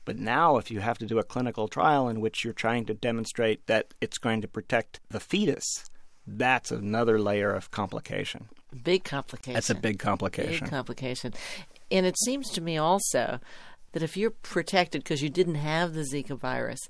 But 0.04 0.18
now, 0.18 0.58
if 0.58 0.72
you 0.72 0.80
have 0.80 0.98
to 0.98 1.06
do 1.06 1.20
a 1.20 1.24
clinical 1.24 1.68
trial 1.68 2.10
in 2.10 2.22
which 2.22 2.44
you're 2.44 2.54
trying 2.54 2.86
to 2.86 2.94
demonstrate 2.94 3.68
that 3.68 3.94
it's 4.02 4.18
going 4.18 4.42
to 4.42 4.48
protect 4.48 5.00
the 5.10 5.20
fetus, 5.20 5.86
that's 6.26 6.72
another 6.72 7.20
layer 7.20 7.54
of 7.54 7.72
complication. 7.72 8.50
Big 8.84 9.04
complication. 9.04 9.54
That's 9.54 9.70
a 9.70 9.76
big 9.76 10.00
complication. 10.00 10.66
Big 10.66 10.70
complication. 10.70 11.34
And 11.92 12.06
it 12.06 12.18
seems 12.18 12.50
to 12.52 12.62
me 12.62 12.78
also 12.78 13.40
that 13.92 14.04
if 14.04 14.16
you're 14.16 14.32
protected 14.32 15.04
because 15.04 15.22
you 15.22 15.30
didn't 15.30 15.56
have 15.56 15.94
the 15.94 16.02
Zika 16.02 16.38
virus, 16.38 16.90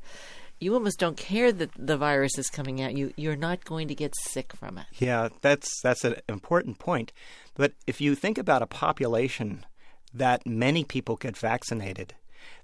you 0.62 0.74
almost 0.76 1.00
don't 1.00 1.18
care 1.18 1.52
that 1.52 1.72
the 1.78 1.98
virus 1.98 2.38
is 2.38 2.50
coming 2.50 2.82
at 2.82 2.96
you. 2.96 3.12
You're 3.18 3.36
not 3.36 3.66
going 3.66 3.88
to 3.88 3.96
get 3.96 4.14
sick 4.16 4.54
from 4.54 4.78
it. 4.78 4.86
Yeah, 4.94 5.30
that's 5.42 5.82
that's 5.82 6.06
an 6.06 6.16
important 6.30 6.80
point. 6.80 7.12
But 7.56 7.74
if 7.88 8.00
you 8.00 8.16
think 8.16 8.38
about 8.38 8.62
a 8.62 8.68
population 8.68 9.66
that 10.14 10.46
many 10.46 10.84
people 10.84 11.16
get 11.16 11.36
vaccinated, 11.36 12.14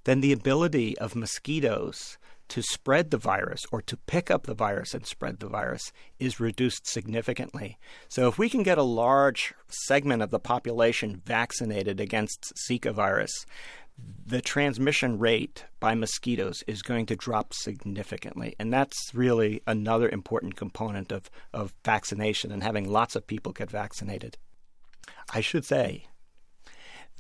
then 0.04 0.22
the 0.22 0.32
ability 0.32 0.98
of 1.00 1.16
mosquitoes 1.16 2.18
to 2.50 2.62
spread 2.62 3.12
the 3.12 3.18
virus 3.18 3.64
or 3.72 3.82
to 3.82 3.98
pick 3.98 4.32
up 4.32 4.44
the 4.44 4.54
virus 4.54 4.94
and 4.94 5.06
spread 5.06 5.40
the 5.40 5.50
virus 5.50 5.92
is 6.20 6.40
reduced 6.40 6.88
significantly. 6.88 7.78
So, 8.08 8.28
if 8.28 8.38
we 8.38 8.50
can 8.50 8.64
get 8.64 8.78
a 8.78 8.84
large 8.84 9.54
segment 9.68 10.22
of 10.22 10.30
the 10.30 10.40
population 10.40 11.22
vaccinated 11.26 12.00
against 12.00 12.54
Zika 12.70 12.94
virus, 12.94 13.46
the 14.26 14.42
transmission 14.42 15.18
rate 15.18 15.66
by 15.80 15.96
mosquitoes 15.96 16.64
is 16.68 16.82
going 16.82 17.06
to 17.06 17.16
drop 17.16 17.54
significantly. 17.54 18.56
And 18.60 18.74
that's 18.74 19.14
really 19.14 19.62
another 19.66 20.10
important 20.10 20.56
component 20.58 21.12
of, 21.12 21.30
of 21.54 21.74
vaccination 21.86 22.52
and 22.52 22.62
having 22.62 22.90
lots 22.90 23.16
of 23.16 23.26
people 23.26 23.54
get 23.54 23.72
vaccinated. 23.72 24.38
I 25.34 25.40
should 25.40 25.64
say 25.64 26.08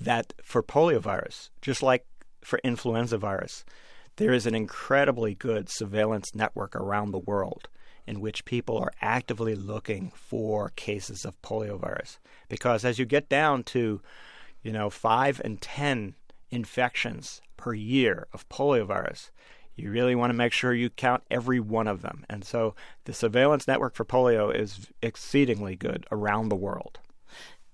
that 0.01 0.34
for 0.43 0.61
poliovirus, 0.61 1.49
just 1.61 1.82
like 1.82 2.05
for 2.41 2.59
influenza 2.63 3.17
virus, 3.17 3.63
there 4.17 4.34
is 4.34 4.45
an 4.45 4.55
incredibly 4.55 5.34
good 5.34 5.69
surveillance 5.69 6.36
network 6.36 6.75
around 6.75 7.11
the 7.11 7.19
world 7.19 7.69
in 8.05 8.19
which 8.19 8.45
people 8.45 8.78
are 8.78 8.91
actively 9.01 9.55
looking 9.55 10.11
for 10.15 10.71
cases 10.75 11.25
of 11.25 11.41
poliovirus. 11.41 12.17
Because 12.49 12.84
as 12.84 12.99
you 12.99 13.05
get 13.05 13.30
down 13.30 13.63
to, 13.63 14.01
you 14.61 14.71
know, 14.71 14.89
five 14.89 15.41
and 15.43 15.61
10 15.61 16.15
infections 16.52 17.41
per 17.58 17.74
year 17.74 18.28
of 18.34 18.48
poliovirus, 18.50 19.30
you 19.76 19.91
really 19.91 20.16
want 20.16 20.32
to 20.32 20.38
make 20.38 20.54
sure 20.54 20.74
you 20.74 20.89
count 20.89 21.24
every 21.30 21.60
one 21.60 21.88
of 21.88 22.02
them. 22.02 22.26
And 22.30 22.43
so 22.43 22.76
the 23.06 23.14
surveillance 23.14 23.68
network 23.68 23.95
for 23.95 24.06
polio 24.06 24.54
is 24.54 24.88
exceedingly 25.02 25.76
good 25.76 26.06
around 26.12 26.50
the 26.50 26.56
world. 26.56 27.00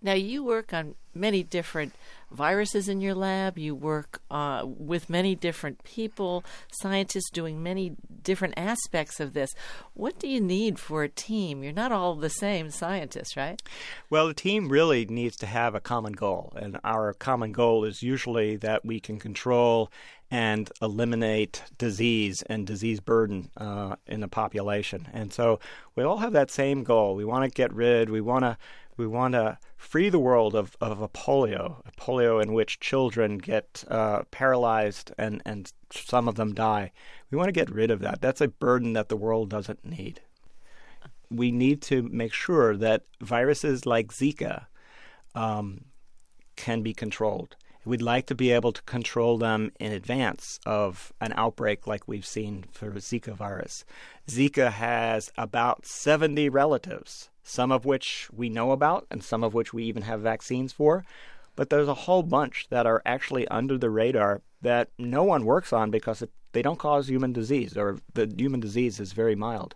Now, 0.02 0.14
you 0.14 0.44
work 0.44 0.74
on 0.74 0.96
many 1.14 1.44
different 1.44 1.94
viruses 2.34 2.90
in 2.90 3.02
your 3.02 3.16
lab. 3.16 3.58
You 3.58 3.76
work 3.76 4.22
uh, 4.30 4.64
with 4.66 5.10
many 5.10 5.36
different 5.36 5.84
people, 5.84 6.44
scientists 6.72 7.30
doing 7.32 7.62
many 7.62 7.96
different 8.22 8.56
aspects 8.58 9.20
of 9.20 9.34
this. 9.34 9.52
What 9.94 10.20
do 10.20 10.28
you 10.28 10.42
need 10.42 10.80
for 10.80 11.04
a 11.04 11.10
team? 11.10 11.64
You're 11.64 11.74
not 11.74 11.92
all 11.92 12.16
the 12.16 12.30
same 12.30 12.70
scientists, 12.70 13.38
right? 13.38 13.62
Well, 14.10 14.28
the 14.28 14.34
team 14.34 14.70
really 14.70 15.06
needs 15.06 15.36
to 15.38 15.46
have 15.46 15.76
a 15.76 15.80
common 15.80 16.14
goal. 16.14 16.54
And 16.56 16.80
our 16.84 17.14
common 17.14 17.52
goal 17.52 17.86
is 17.86 18.02
usually 18.02 18.56
that 18.58 18.86
we 18.86 19.00
can 19.00 19.20
control 19.20 19.92
and 20.34 20.72
eliminate 20.82 21.62
disease 21.78 22.42
and 22.50 22.66
disease 22.66 23.00
burden 23.00 23.52
uh, 23.56 23.96
in 24.08 24.20
the 24.20 24.28
population. 24.28 25.08
And 25.14 25.32
so 25.32 25.60
we 25.96 26.04
all 26.04 26.18
have 26.18 26.34
that 26.34 26.50
same 26.50 26.84
goal. 26.84 27.16
We 27.16 27.24
want 27.24 27.44
to 27.46 27.56
get 27.56 27.72
rid, 27.72 28.10
we 28.10 28.20
want 28.20 28.44
to 28.44 28.58
we 28.98 29.06
want 29.06 29.34
to 29.34 29.60
free 29.78 30.10
the 30.10 30.20
world 30.20 30.56
of, 30.56 30.76
of 30.82 31.02
a 31.02 31.08
polio, 31.08 31.82
a 31.86 31.92
polio 32.00 32.42
in 32.42 32.54
which 32.54 32.80
children 32.80 33.38
get 33.38 33.84
uh, 33.90 34.24
paralyzed 34.32 35.12
and, 35.20 35.42
and 35.46 35.72
some 35.92 36.28
of 36.28 36.36
them 36.36 36.54
die. 36.54 36.92
We 37.30 37.38
want 37.38 37.48
to 37.48 37.52
get 37.54 37.72
rid 37.72 37.92
of 37.92 38.00
that. 38.02 38.22
That's 38.22 38.42
a 38.42 38.48
burden 38.48 38.94
that 38.94 39.10
the 39.10 39.18
world 39.18 39.50
doesn't 39.50 39.84
need. 39.84 40.22
We 41.30 41.52
need 41.52 41.82
to 41.84 42.04
make 42.04 42.34
sure 42.34 42.78
that 42.78 43.04
viruses 43.20 43.88
like 43.88 44.12
Zika 44.12 44.66
um, 45.34 45.86
can 46.56 46.84
be 46.84 46.94
controlled. 46.94 47.56
We'd 47.86 48.02
like 48.02 48.28
to 48.28 48.36
be 48.36 48.52
able 48.52 48.72
to 48.72 48.82
control 48.84 49.38
them 49.38 49.72
in 49.80 49.92
advance 49.92 50.60
of 50.66 51.12
an 51.20 51.34
outbreak 51.36 51.86
like 51.86 52.08
we've 52.08 52.26
seen 52.26 52.66
for 52.72 52.92
Zika 52.92 53.36
virus. 53.36 53.84
Zika 54.28 54.72
has 54.72 55.32
about 55.38 55.86
70 55.86 56.50
relatives 56.50 57.30
some 57.44 57.72
of 57.72 57.86
which 57.86 58.30
we 58.32 58.50
know 58.50 58.72
about 58.72 59.06
and 59.12 59.24
some 59.24 59.44
of 59.44 59.54
which 59.54 59.74
we 59.74 59.84
even 59.84 60.04
have 60.04 60.22
vaccines 60.22 60.72
for. 60.72 61.06
But 61.56 61.70
there's 61.70 61.88
a 61.88 61.94
whole 61.94 62.24
bunch 62.24 62.68
that 62.70 62.88
are 62.88 63.02
actually 63.06 63.48
under 63.50 63.78
the 63.78 63.90
radar 63.90 64.42
that 64.62 64.90
no 64.98 65.24
one 65.24 65.46
works 65.46 65.72
on 65.72 65.92
because 65.92 66.22
it, 66.22 66.32
they 66.54 66.62
don't 66.62 66.80
cause 66.80 67.10
human 67.10 67.34
disease 67.34 67.78
or 67.78 68.00
the 68.14 68.34
human 68.36 68.60
disease 68.60 69.00
is 69.00 69.12
very 69.12 69.36
mild. 69.36 69.76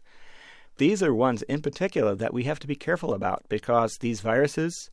These 0.78 1.04
are 1.04 1.14
ones 1.14 1.42
in 1.44 1.62
particular 1.62 2.16
that 2.16 2.34
we 2.34 2.44
have 2.44 2.60
to 2.60 2.68
be 2.68 2.76
careful 2.76 3.14
about 3.14 3.44
because 3.50 3.98
these 3.98 4.22
viruses 4.22 4.90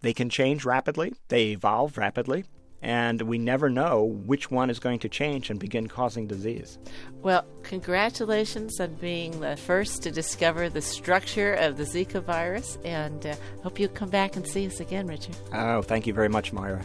they 0.00 0.12
can 0.12 0.28
change 0.28 0.64
rapidly, 0.64 1.12
they 1.28 1.48
evolve 1.48 1.98
rapidly, 1.98 2.44
and 2.80 3.22
we 3.22 3.38
never 3.38 3.68
know 3.68 4.04
which 4.04 4.50
one 4.50 4.70
is 4.70 4.78
going 4.78 5.00
to 5.00 5.08
change 5.08 5.50
and 5.50 5.58
begin 5.58 5.88
causing 5.88 6.26
disease. 6.26 6.78
Well, 7.22 7.44
congratulations 7.62 8.78
on 8.80 8.94
being 8.94 9.40
the 9.40 9.56
first 9.56 10.02
to 10.02 10.10
discover 10.10 10.68
the 10.68 10.82
structure 10.82 11.54
of 11.54 11.76
the 11.76 11.84
Zika 11.84 12.22
virus, 12.22 12.78
and 12.84 13.26
uh, 13.26 13.34
hope 13.62 13.80
you 13.80 13.88
come 13.88 14.10
back 14.10 14.36
and 14.36 14.46
see 14.46 14.66
us 14.66 14.80
again, 14.80 15.06
Richard. 15.06 15.36
Oh, 15.52 15.82
thank 15.82 16.06
you 16.06 16.14
very 16.14 16.28
much, 16.28 16.52
Moira. 16.52 16.84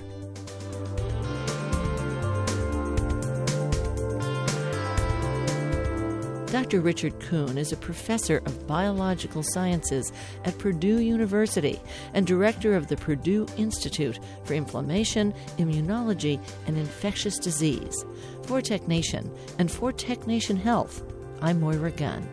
Dr. 6.54 6.82
Richard 6.82 7.20
Kuhn 7.20 7.58
is 7.58 7.72
a 7.72 7.78
professor 7.78 8.38
of 8.45 8.68
biological 8.68 9.41
sciences 9.41 10.12
at 10.45 10.56
Purdue 10.60 11.01
University 11.01 11.82
and 12.14 12.28
director 12.28 12.76
of 12.76 12.89
the 12.89 12.95
Purdue 12.95 13.47
Institute 13.58 14.20
for 14.43 14.54
Inflammation, 14.54 15.34
Immunology, 15.58 16.39
and 16.68 16.78
Infectious 16.78 17.39
Disease. 17.39 18.06
For 18.43 18.62
Tech 18.62 18.88
Nation 18.88 19.36
and 19.58 19.72
for 19.72 19.91
Tech 19.91 20.28
Nation 20.28 20.56
Health, 20.56 21.01
I'm 21.41 21.60
Moira 21.60 21.89
Gunn. 21.89 22.32